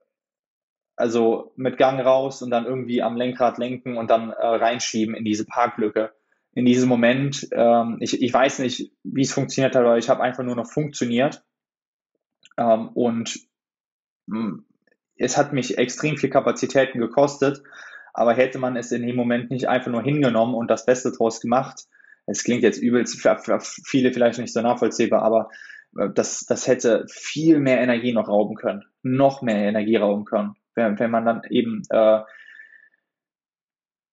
[0.95, 5.25] also mit Gang raus und dann irgendwie am Lenkrad lenken und dann äh, reinschieben in
[5.25, 6.11] diese Parklücke
[6.55, 10.23] in diesem Moment, ähm, ich, ich weiß nicht, wie es funktioniert hat, aber ich habe
[10.23, 11.43] einfach nur noch funktioniert.
[12.57, 13.39] Ähm, und
[14.27, 14.65] mh, hm,
[15.17, 17.61] es hat mich extrem viel Kapazitäten gekostet,
[18.13, 21.41] aber hätte man es in dem Moment nicht einfach nur hingenommen und das Beste draus
[21.41, 21.85] gemacht,
[22.25, 25.49] es klingt jetzt übelst für, für viele vielleicht nicht so nachvollziehbar, aber
[25.97, 30.55] äh, das, das hätte viel mehr Energie noch rauben können, noch mehr Energie rauben können,
[30.73, 32.21] wenn, wenn man dann eben äh,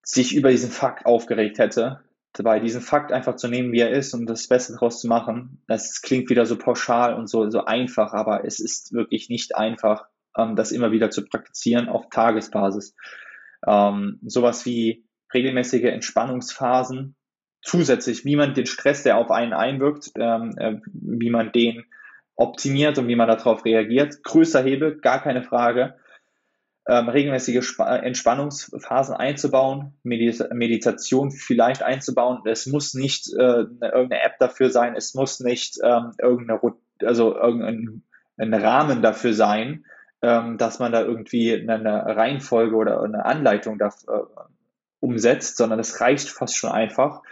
[0.03, 2.03] sich über diesen Fakt aufgeregt hätte,
[2.33, 5.61] dabei, diesen Fakt einfach zu nehmen, wie er ist und das Beste daraus zu machen.
[5.67, 10.07] Das klingt wieder so pauschal und so, so einfach, aber es ist wirklich nicht einfach,
[10.37, 12.95] ähm, das immer wieder zu praktizieren auf Tagesbasis.
[13.65, 17.15] Ähm, sowas wie regelmäßige Entspannungsphasen,
[17.61, 21.85] zusätzlich, wie man den Stress, der auf einen einwirkt, ähm, äh, wie man den
[22.35, 24.23] optimiert und wie man darauf reagiert.
[24.23, 25.95] Größer Hebel, gar keine Frage
[26.87, 32.41] ähm, regelmäßige Sp Entspannungsphasen einzubauen, Medita Meditation vielleicht einzubauen.
[32.45, 36.59] Es muss nicht äh, eine, irgendeine App dafür sein, es muss nicht ähm, irgendeine,
[37.01, 38.03] also irgendein
[38.37, 39.85] ein Rahmen dafür sein,
[40.21, 44.29] ähm, dass man da irgendwie eine Reihenfolge oder eine Anleitung dafür,
[45.03, 47.23] umsetzt, sondern es reicht fast schon einfach,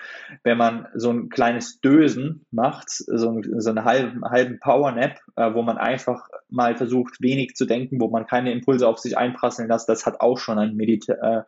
[0.44, 5.62] wenn man so ein kleines Dösen macht, so, so einen halben, halben Power-Nap, äh, wo
[5.62, 9.88] man einfach mal versucht, wenig zu denken, wo man keine Impulse auf sich einprasseln lässt,
[9.88, 11.44] das hat auch schon einen Medita äh,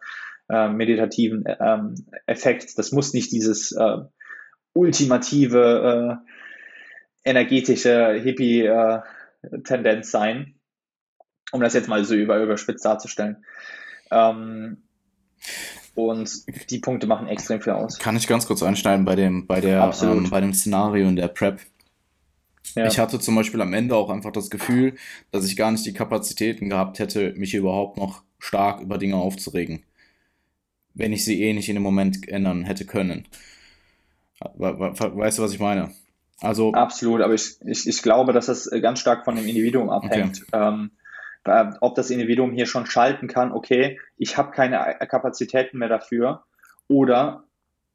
[0.50, 1.96] äh, meditativen ähm,
[2.26, 2.78] Effekt.
[2.78, 3.98] Das muss nicht dieses äh,
[4.74, 6.22] ultimative,
[7.26, 10.56] äh, energetische Hippie-Tendenz äh, sein,
[11.52, 13.46] um das jetzt mal so über, überspitzt darzustellen.
[14.10, 14.84] Ähm,
[15.96, 18.00] und die Punkte machen extrem viel aus.
[18.00, 21.28] Kann ich ganz kurz einschneiden bei dem, bei der, ähm, bei dem Szenario in der
[21.28, 21.60] Prep.
[22.76, 22.88] Ja.
[22.88, 24.96] Ich hatte zum Beispiel am Ende auch einfach das Gefühl,
[25.32, 29.84] dass ich gar nicht die Kapazitäten gehabt hätte, mich überhaupt noch stark über Dinge aufzuregen.
[30.96, 33.28] Wenn ich sie eh nicht in dem Moment ändern hätte können.
[34.40, 35.92] Weißt du, was ich meine?
[36.40, 36.74] Also.
[36.74, 40.44] Absolut, aber ich, ich, ich glaube, dass das ganz stark von dem Individuum abhängt.
[40.52, 40.68] Okay.
[40.68, 40.92] Ähm,
[41.46, 46.44] äh, ob das Individuum hier schon schalten kann, okay, ich habe keine Kapazitäten mehr dafür,
[46.88, 47.44] oder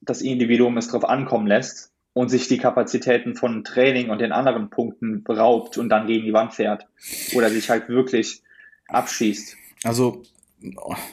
[0.01, 4.70] das Individuum es darauf ankommen lässt und sich die Kapazitäten von Training und den anderen
[4.70, 6.87] Punkten beraubt und dann gegen die Wand fährt
[7.35, 8.43] oder sich halt wirklich
[8.89, 9.57] abschießt.
[9.85, 10.23] Also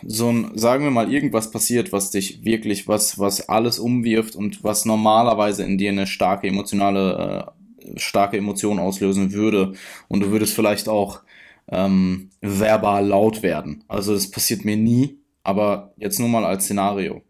[0.04, 4.64] so ein, sagen wir mal, irgendwas passiert, was dich wirklich, was, was alles umwirft und
[4.64, 7.54] was normalerweise in dir eine starke emotionale,
[7.86, 9.74] äh, starke Emotion auslösen würde.
[10.08, 11.22] Und du würdest vielleicht auch
[11.70, 13.84] ähm, verbal laut werden.
[13.88, 17.24] Also das passiert mir nie, aber jetzt nur mal als Szenario.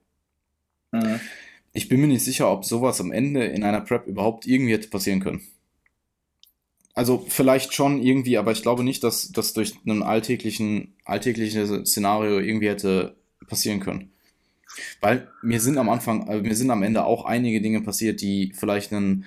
[0.92, 1.20] Mhm.
[1.74, 4.88] Ich bin mir nicht sicher, ob sowas am Ende in einer Prep überhaupt irgendwie hätte
[4.88, 5.42] passieren können.
[6.94, 12.40] Also vielleicht schon irgendwie, aber ich glaube nicht, dass das durch ein alltäglichen, alltägliches Szenario
[12.40, 13.18] irgendwie hätte
[13.48, 14.14] passieren können.
[15.02, 18.54] Weil mir sind am Anfang, äh, mir sind am Ende auch einige Dinge passiert, die
[18.56, 19.26] vielleicht einen,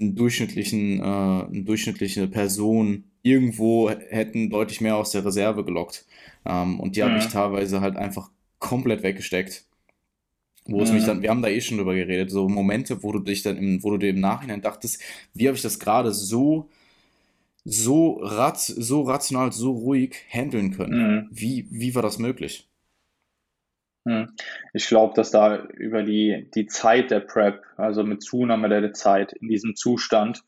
[0.00, 6.04] einen durchschnittlichen, äh, eine durchschnittliche Person irgendwo hätten deutlich mehr aus der Reserve gelockt.
[6.44, 9.64] Ähm, und die habe ich teilweise halt einfach komplett weggesteckt.
[10.66, 13.20] Wo es mich dann, wir haben da eh schon drüber geredet, so Momente, wo du
[13.20, 16.68] dich dann im, wo du dir im Nachhinein dachtest, wie habe ich das gerade so
[17.64, 21.16] so, rat, so rational, so ruhig handeln können.
[21.16, 21.28] Mhm.
[21.30, 22.68] Wie, wie war das möglich?
[24.04, 24.30] Mhm.
[24.72, 29.34] Ich glaube, dass da über die, die Zeit der Prep, also mit Zunahme der Zeit
[29.34, 30.44] in diesem Zustand,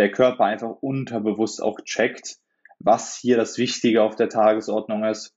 [0.00, 2.38] der Körper einfach unterbewusst auch checkt,
[2.78, 5.36] was hier das Wichtige auf der Tagesordnung ist.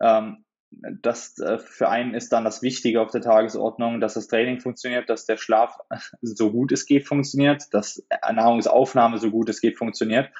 [0.00, 4.60] Ähm, das äh, für einen ist dann das Wichtige auf der Tagesordnung, dass das Training
[4.60, 5.78] funktioniert, dass der Schlaf
[6.20, 10.30] so gut es geht funktioniert, dass Nahrungsaufnahme so gut es geht funktioniert.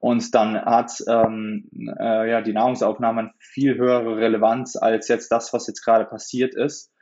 [0.00, 1.68] Und dann hat ähm,
[1.98, 6.54] äh, ja, die Nahrungsaufnahme eine viel höhere Relevanz als jetzt das, was jetzt gerade passiert
[6.54, 6.92] ist.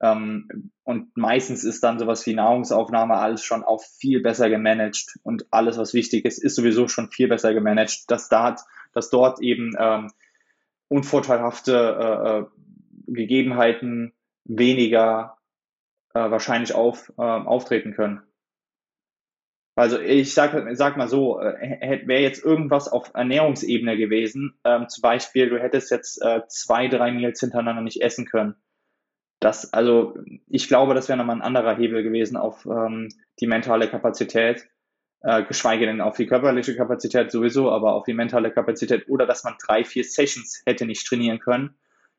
[0.00, 5.46] Ähm, und meistens ist dann sowas wie Nahrungsaufnahme alles schon auch viel besser gemanagt und
[5.50, 8.56] alles, was wichtig ist, ist sowieso schon viel besser gemanagt, dass, da,
[8.92, 10.10] dass dort eben ähm,
[10.88, 12.44] unvorteilhafte äh, äh
[13.06, 14.14] Gegebenheiten
[14.44, 15.36] weniger
[16.14, 18.22] äh, wahrscheinlich auf, äh, auftreten können.
[19.76, 25.02] Also ich sag, sag mal so, äh, wäre jetzt irgendwas auf Ernährungsebene gewesen, ähm, zum
[25.02, 28.54] Beispiel, du hättest jetzt äh, zwei, drei Meals hintereinander nicht essen können.
[29.44, 30.16] Das, also
[30.48, 33.10] ich glaube, das wäre nochmal ein anderer Hebel gewesen auf ähm,
[33.40, 34.66] die mentale Kapazität,
[35.20, 39.44] äh, geschweige denn auf die körperliche Kapazität sowieso, aber auf die mentale Kapazität oder dass
[39.44, 41.74] man drei, vier Sessions hätte nicht trainieren können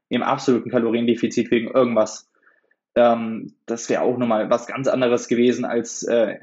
[0.09, 2.29] im absoluten Kaloriendefizit wegen irgendwas.
[2.93, 6.37] Ähm, das wäre auch nochmal was ganz anderes gewesen als äh,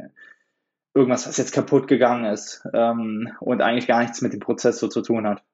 [0.94, 4.88] irgendwas, was jetzt kaputt gegangen ist ähm, und eigentlich gar nichts mit dem Prozess so
[4.88, 5.44] zu tun hat.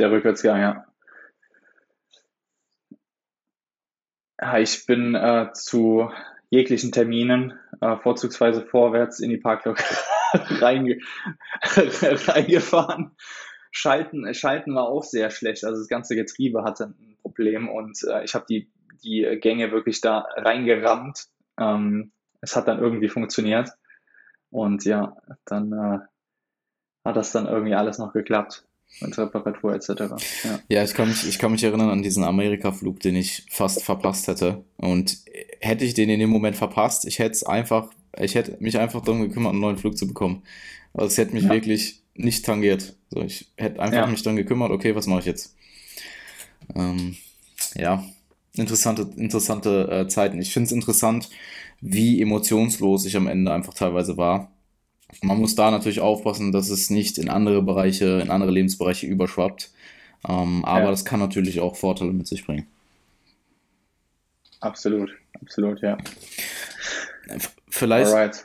[0.00, 0.72] Der Rückwärtsgang, ja.
[0.72, 0.86] ja
[4.58, 6.10] ich bin äh, zu
[6.50, 9.78] jeglichen Terminen, äh, vorzugsweise vorwärts in die Parklok
[10.32, 10.98] reinge
[11.62, 13.16] reingefahren.
[13.70, 15.64] Schalten, Schalten war auch sehr schlecht.
[15.64, 18.70] Also das ganze Getriebe hatte ein Problem und äh, ich habe die,
[19.02, 21.26] die Gänge wirklich da reingerammt.
[21.58, 23.70] Ähm, es hat dann irgendwie funktioniert.
[24.50, 25.98] Und ja, dann äh,
[27.04, 28.66] hat das dann irgendwie alles noch geklappt
[29.00, 29.88] mit Reparatur etc.
[30.44, 33.82] Ja, ja ich, kann mich, ich kann mich erinnern an diesen Amerika-Flug, den ich fast
[33.82, 34.64] verpasst hätte.
[34.76, 35.18] Und
[35.60, 39.02] hätte ich den in dem Moment verpasst, ich hätte es einfach, ich hätte mich einfach
[39.02, 40.42] darum gekümmert, einen neuen Flug zu bekommen.
[40.94, 41.50] Also es hätte mich ja.
[41.50, 42.96] wirklich nicht tangiert.
[43.10, 44.06] So, ich hätte einfach ja.
[44.06, 45.54] mich dann gekümmert, okay, was mache ich jetzt?
[46.74, 47.16] Ähm,
[47.74, 48.04] ja,
[48.54, 50.40] interessante, interessante äh, Zeiten.
[50.40, 51.28] Ich finde es interessant,
[51.80, 54.50] wie emotionslos ich am Ende einfach teilweise war.
[55.22, 59.70] Man muss da natürlich aufpassen, dass es nicht in andere Bereiche, in andere Lebensbereiche überschwappt.
[60.28, 60.90] Ähm, aber ja.
[60.90, 62.66] das kann natürlich auch Vorteile mit sich bringen.
[64.60, 65.10] Absolut,
[65.40, 65.96] absolut, ja.
[67.68, 68.44] Vielleicht Alright.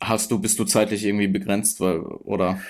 [0.00, 2.60] hast du, bist du zeitlich irgendwie begrenzt, weil, oder?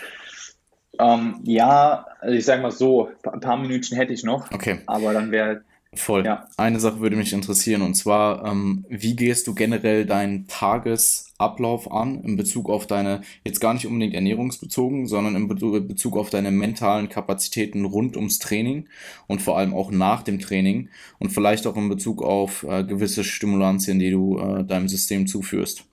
[0.98, 4.50] Ähm, ja, also ich sag mal so, ein paar Minuten hätte ich noch.
[4.50, 4.80] Okay.
[4.86, 5.62] Aber dann wäre
[5.96, 6.24] Voll.
[6.24, 6.46] Ja.
[6.56, 12.22] Eine Sache würde mich interessieren und zwar, ähm, wie gehst du generell deinen Tagesablauf an
[12.22, 17.08] in Bezug auf deine, jetzt gar nicht unbedingt ernährungsbezogen, sondern in Bezug auf deine mentalen
[17.08, 18.88] Kapazitäten rund ums Training
[19.26, 23.24] und vor allem auch nach dem Training und vielleicht auch in Bezug auf äh, gewisse
[23.24, 25.84] Stimulantien, die du äh, deinem System zuführst.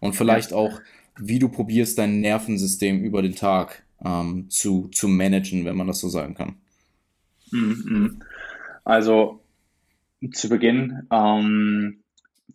[0.00, 0.56] Und vielleicht ja.
[0.56, 0.80] auch,
[1.18, 6.00] wie du probierst, dein Nervensystem über den Tag ähm, zu, zu managen, wenn man das
[6.00, 6.56] so sagen kann.
[7.50, 8.22] Mhm.
[8.84, 9.40] Also
[10.32, 12.02] zu Beginn ähm,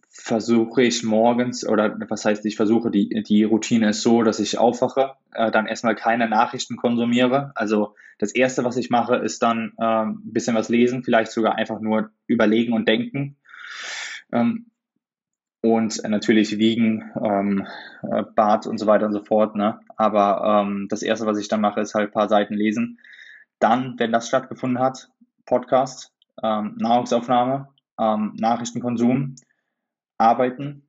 [0.09, 4.57] versuche ich morgens, oder was heißt, ich versuche, die, die Routine ist so, dass ich
[4.57, 7.51] aufwache, äh, dann erstmal keine Nachrichten konsumiere.
[7.55, 11.55] Also das Erste, was ich mache, ist dann äh, ein bisschen was lesen, vielleicht sogar
[11.55, 13.35] einfach nur überlegen und denken.
[14.31, 14.67] Ähm,
[15.61, 17.67] und natürlich wiegen, ähm,
[18.03, 19.55] äh, Bad und so weiter und so fort.
[19.55, 19.79] Ne?
[19.97, 22.99] Aber ähm, das Erste, was ich dann mache, ist halt ein paar Seiten lesen.
[23.59, 25.09] Dann, wenn das stattgefunden hat,
[25.45, 29.35] Podcast, ähm, Nahrungsaufnahme, ähm, Nachrichtenkonsum,
[30.17, 30.87] Arbeiten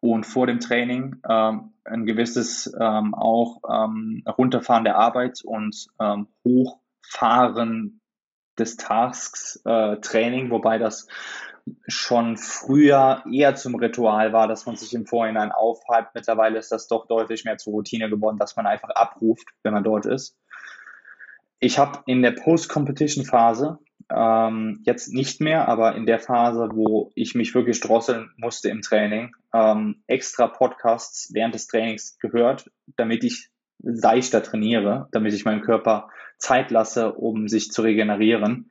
[0.00, 6.28] und vor dem Training ähm, ein gewisses ähm, auch ähm, Runterfahren der Arbeit und ähm,
[6.44, 8.00] Hochfahren
[8.58, 11.08] des Tasks äh, Training, wobei das
[11.88, 16.14] schon früher eher zum Ritual war, dass man sich im Vorhinein aufhypt.
[16.14, 19.82] Mittlerweile ist das doch deutlich mehr zur Routine geworden, dass man einfach abruft, wenn man
[19.84, 20.36] dort ist.
[21.58, 23.78] Ich habe in der Post-Competition-Phase
[24.14, 28.82] ähm, jetzt nicht mehr, aber in der Phase, wo ich mich wirklich drosseln musste im
[28.82, 35.62] Training, ähm, extra Podcasts während des Trainings gehört, damit ich seichter trainiere, damit ich meinem
[35.62, 36.08] Körper
[36.38, 38.70] Zeit lasse, um sich zu regenerieren.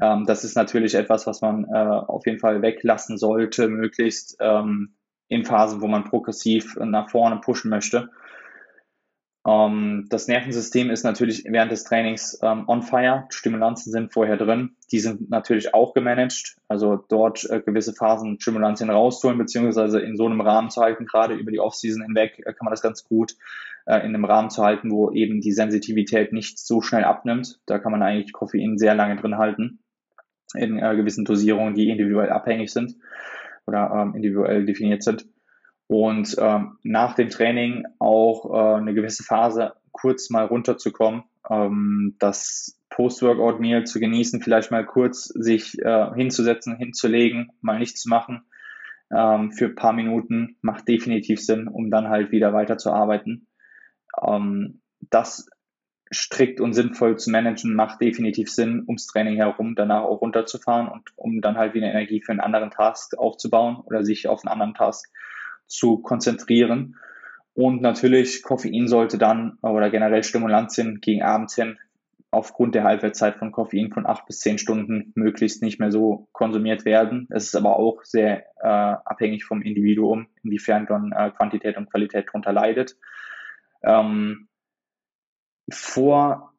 [0.00, 4.94] Ähm, das ist natürlich etwas, was man äh, auf jeden Fall weglassen sollte, möglichst ähm,
[5.28, 8.10] in Phasen, wo man progressiv nach vorne pushen möchte.
[9.46, 13.24] Ähm, das Nervensystem ist natürlich während des Trainings ähm, on fire.
[13.30, 14.76] Stimulanzen sind vorher drin.
[14.92, 16.56] Die sind natürlich auch gemanagt.
[16.68, 21.06] Also dort äh, gewisse Phasen Stimulantien rausholen, beziehungsweise in so einem Rahmen zu halten.
[21.06, 23.34] Gerade über die Offseason hinweg äh, kann man das ganz gut
[23.86, 27.58] äh, in einem Rahmen zu halten, wo eben die Sensitivität nicht so schnell abnimmt.
[27.66, 29.80] Da kann man eigentlich Koffein sehr lange drin halten.
[30.54, 32.94] In äh, gewissen Dosierungen, die individuell abhängig sind
[33.66, 35.26] oder ähm, individuell definiert sind
[35.92, 42.80] und ähm, nach dem Training auch äh, eine gewisse Phase kurz mal runterzukommen, ähm, das
[42.88, 48.42] Post-Workout-Meal zu genießen, vielleicht mal kurz sich äh, hinzusetzen, hinzulegen, mal nichts zu machen
[49.14, 53.46] ähm, für ein paar Minuten, macht definitiv Sinn, um dann halt wieder weiterzuarbeiten.
[54.26, 55.46] Ähm, das
[56.10, 61.10] strikt und sinnvoll zu managen, macht definitiv Sinn, ums Training herum danach auch runterzufahren und
[61.16, 64.72] um dann halt wieder Energie für einen anderen Task aufzubauen oder sich auf einen anderen
[64.72, 65.12] Task
[65.72, 66.96] zu konzentrieren.
[67.54, 71.78] Und natürlich, Koffein sollte dann oder generell Stimulantien gegen Abend hin
[72.30, 76.86] aufgrund der Halbwertszeit von Koffein von acht bis zehn Stunden möglichst nicht mehr so konsumiert
[76.86, 77.28] werden.
[77.30, 82.28] Es ist aber auch sehr äh, abhängig vom Individuum, inwiefern dann äh, Quantität und Qualität
[82.28, 82.96] darunter leidet.
[83.82, 84.48] Ähm,
[85.70, 86.54] vor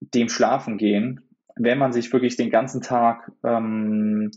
[0.00, 4.32] dem Schlafengehen, wenn man sich wirklich den ganzen Tag ähm,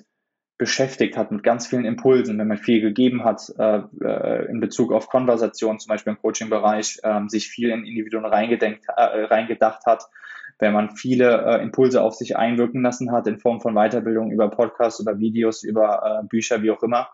[0.57, 4.94] beschäftigt hat mit ganz vielen Impulsen, wenn man viel gegeben hat äh, äh, in Bezug
[4.94, 10.03] auf Konversation, zum Beispiel im Coaching-Bereich, äh, sich viel in Individuen reingedenkt, äh, reingedacht hat,
[10.60, 14.49] wenn man viele äh, Impulse auf sich einwirken lassen hat in Form von Weiterbildung über
[14.49, 17.10] Podcasts, über Videos, über äh, Bücher, wie auch immer,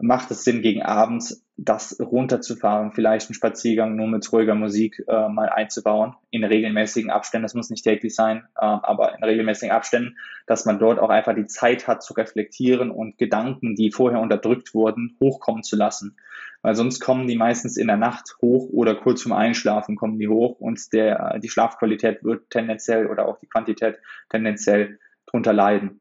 [0.00, 5.28] macht es Sinn, gegen Abend das runterzufahren, vielleicht einen Spaziergang nur mit ruhiger Musik äh,
[5.28, 10.18] mal einzubauen, in regelmäßigen Abständen, das muss nicht täglich sein, äh, aber in regelmäßigen Abständen,
[10.46, 14.74] dass man dort auch einfach die Zeit hat zu reflektieren und Gedanken, die vorher unterdrückt
[14.74, 16.18] wurden, hochkommen zu lassen.
[16.60, 20.28] Weil sonst kommen die meistens in der Nacht hoch oder kurz vorm Einschlafen kommen die
[20.28, 23.98] hoch und der, die Schlafqualität wird tendenziell oder auch die Quantität
[24.28, 26.00] tendenziell drunter leiden.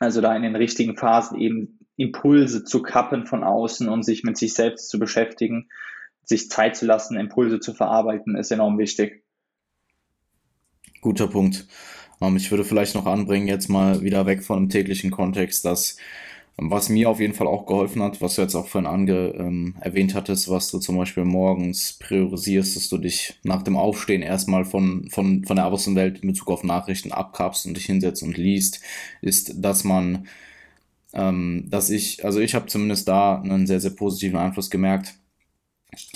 [0.00, 4.36] Also da in den richtigen Phasen eben Impulse zu kappen von außen und sich mit
[4.36, 5.68] sich selbst zu beschäftigen,
[6.24, 9.24] sich Zeit zu lassen, Impulse zu verarbeiten, ist enorm wichtig.
[11.00, 11.66] Guter Punkt.
[12.20, 15.96] Ähm, ich würde vielleicht noch anbringen, jetzt mal wieder weg von dem täglichen Kontext, dass
[16.58, 19.34] ähm, was mir auf jeden Fall auch geholfen hat, was du jetzt auch vorhin ange,
[19.38, 24.22] ähm, erwähnt hattest, was du zum Beispiel morgens priorisierst, dass du dich nach dem Aufstehen
[24.22, 28.36] erstmal von, von, von der Außenwelt in Bezug auf Nachrichten abkapst und dich hinsetzt und
[28.36, 28.80] liest,
[29.20, 30.26] ist, dass man
[31.14, 35.14] ähm, dass ich, also ich habe zumindest da einen sehr, sehr positiven Einfluss gemerkt.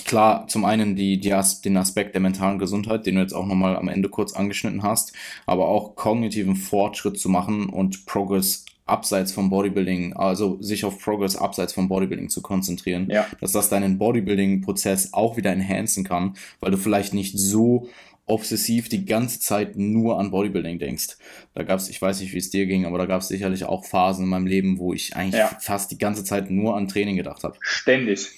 [0.05, 3.45] Klar, zum einen die, die As den Aspekt der mentalen Gesundheit, den du jetzt auch
[3.45, 5.13] nochmal am Ende kurz angeschnitten hast,
[5.45, 11.35] aber auch kognitiven Fortschritt zu machen und Progress abseits vom Bodybuilding, also sich auf Progress
[11.35, 13.27] abseits vom Bodybuilding zu konzentrieren, ja.
[13.39, 17.89] dass das deinen Bodybuilding-Prozess auch wieder enhancen kann, weil du vielleicht nicht so
[18.27, 21.17] obsessiv die ganze Zeit nur an Bodybuilding denkst.
[21.55, 23.63] Da gab es, ich weiß nicht, wie es dir ging, aber da gab es sicherlich
[23.63, 25.57] auch Phasen in meinem Leben, wo ich eigentlich ja.
[25.59, 27.57] fast die ganze Zeit nur an Training gedacht habe.
[27.61, 28.29] Ständig.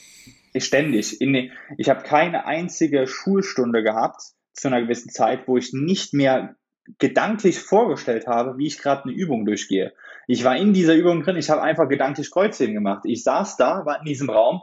[0.56, 1.20] Ständig.
[1.22, 4.22] In, ich habe keine einzige Schulstunde gehabt
[4.54, 6.56] zu einer gewissen Zeit, wo ich nicht mehr
[6.98, 9.94] gedanklich vorgestellt habe, wie ich gerade eine Übung durchgehe.
[10.28, 13.04] Ich war in dieser Übung drin, ich habe einfach gedanklich Kreuzheben gemacht.
[13.06, 14.62] Ich saß da, war in diesem Raum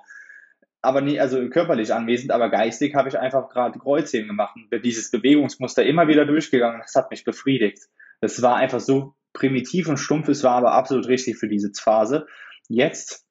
[0.87, 5.11] aber nie, also körperlich anwesend, aber geistig habe ich einfach gerade Kreuzheben gemacht und dieses
[5.11, 6.81] Bewegungsmuster immer wieder durchgegangen.
[6.81, 7.89] Das hat mich befriedigt.
[8.21, 12.27] Das war einfach so primitiv und stumpf, es war aber absolut richtig für diese Phase.
[12.69, 13.27] Jetzt,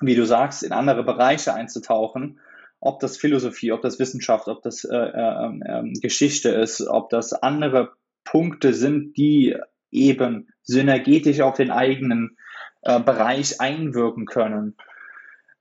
[0.00, 2.40] wie du sagst, in andere Bereiche einzutauchen,
[2.80, 7.32] ob das Philosophie, ob das Wissenschaft, ob das äh, äh, äh, Geschichte ist, ob das
[7.32, 7.92] andere
[8.24, 9.56] Punkte sind, die
[9.92, 12.36] eben synergetisch auf den eigenen
[12.82, 14.76] äh, Bereich einwirken können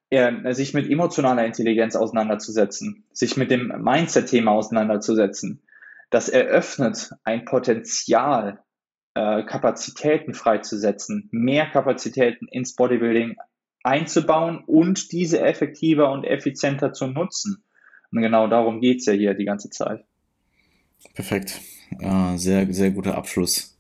[0.10, 5.61] äh, sich mit emotionaler Intelligenz auseinanderzusetzen, sich mit dem Mindset-Thema auseinanderzusetzen.
[6.10, 8.60] Das eröffnet ein Potenzial,
[9.14, 13.36] äh, Kapazitäten freizusetzen, mehr Kapazitäten ins Bodybuilding
[13.84, 17.64] einzubauen und diese effektiver und effizienter zu nutzen.
[18.11, 20.03] Und genau darum geht es ja hier die ganze Zeit.
[21.14, 21.61] Perfekt.
[21.99, 23.77] Äh, sehr, sehr guter Abschluss.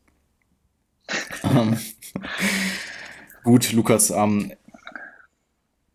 [1.43, 1.77] ähm,
[3.43, 4.51] gut, Lukas, ähm,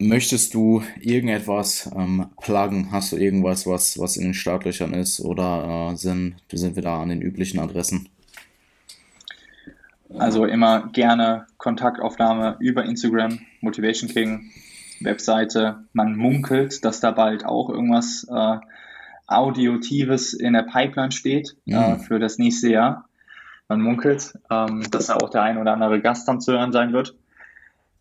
[0.09, 2.93] möchtest du irgendetwas ähm, pluggen?
[2.93, 7.01] Hast du irgendwas, was, was in den Startlöchern ist oder äh, sind, sind wir da
[7.01, 8.09] an den üblichen Adressen?
[10.17, 14.51] Also immer gerne Kontaktaufnahme über Instagram, Motivation King,
[15.01, 15.85] Webseite.
[15.93, 18.59] Man munkelt, dass da bald auch irgendwas äh,
[19.27, 21.77] Audiotives in der Pipeline steht äh, mhm.
[21.77, 23.09] äh, für das nächste Jahr.
[23.69, 26.93] Man munkelt, ähm, dass da auch der ein oder andere Gast dann zu hören sein
[26.93, 27.17] wird.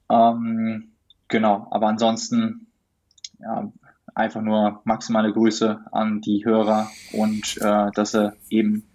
[0.10, 0.93] Ähm,
[1.34, 2.68] genau, aber ansonsten
[3.40, 3.72] ja,
[4.14, 8.88] einfach nur maximale Grüße an die Hörer und äh, dass sie eben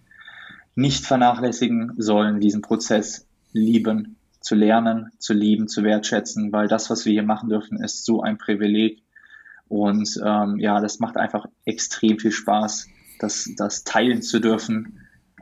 [0.77, 7.05] nicht vernachlässigen sollen, diesen Prozess lieben, zu lernen, zu lieben, zu wertschätzen, weil das, was
[7.05, 9.02] wir hier machen dürfen, ist so ein Privileg.
[9.66, 12.86] Und ähm, ja, das macht einfach extrem viel Spaß,
[13.19, 15.01] das, das teilen zu dürfen.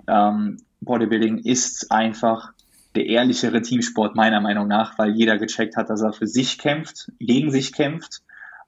[0.09, 2.55] Ähm, Bodybuilding ist einfach
[2.97, 7.13] der ehrlichere Teamsport meiner Meinung nach, weil jeder gecheckt hat, dass er für sich kämpft,
[7.19, 8.23] gegen sich kämpft.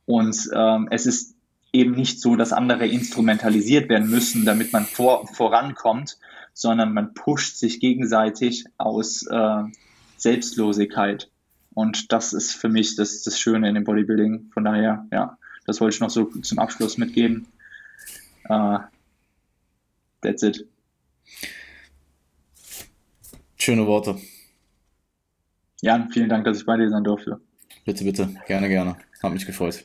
[0.07, 1.35] Und ähm, es ist
[1.73, 6.19] eben nicht so, dass andere instrumentalisiert werden müssen, damit man vor, vorankommt,
[6.53, 9.63] sondern man pusht sich gegenseitig aus äh,
[10.17, 11.31] Selbstlosigkeit.
[11.75, 14.51] Und das ist für mich das, das Schöne in dem Bodybuilding.
[14.53, 17.47] Von daher, ja, das wollte ich noch so zum Abschluss mitgeben.
[18.49, 18.79] Uh,
[20.23, 20.67] that's it.
[23.69, 24.17] Schöne Worte.
[25.83, 27.39] Jan, vielen Dank, dass ich bei dir sein durfte.
[27.85, 28.35] Bitte, bitte.
[28.47, 28.97] Gerne, gerne.
[29.23, 29.85] Hat mich gefreut.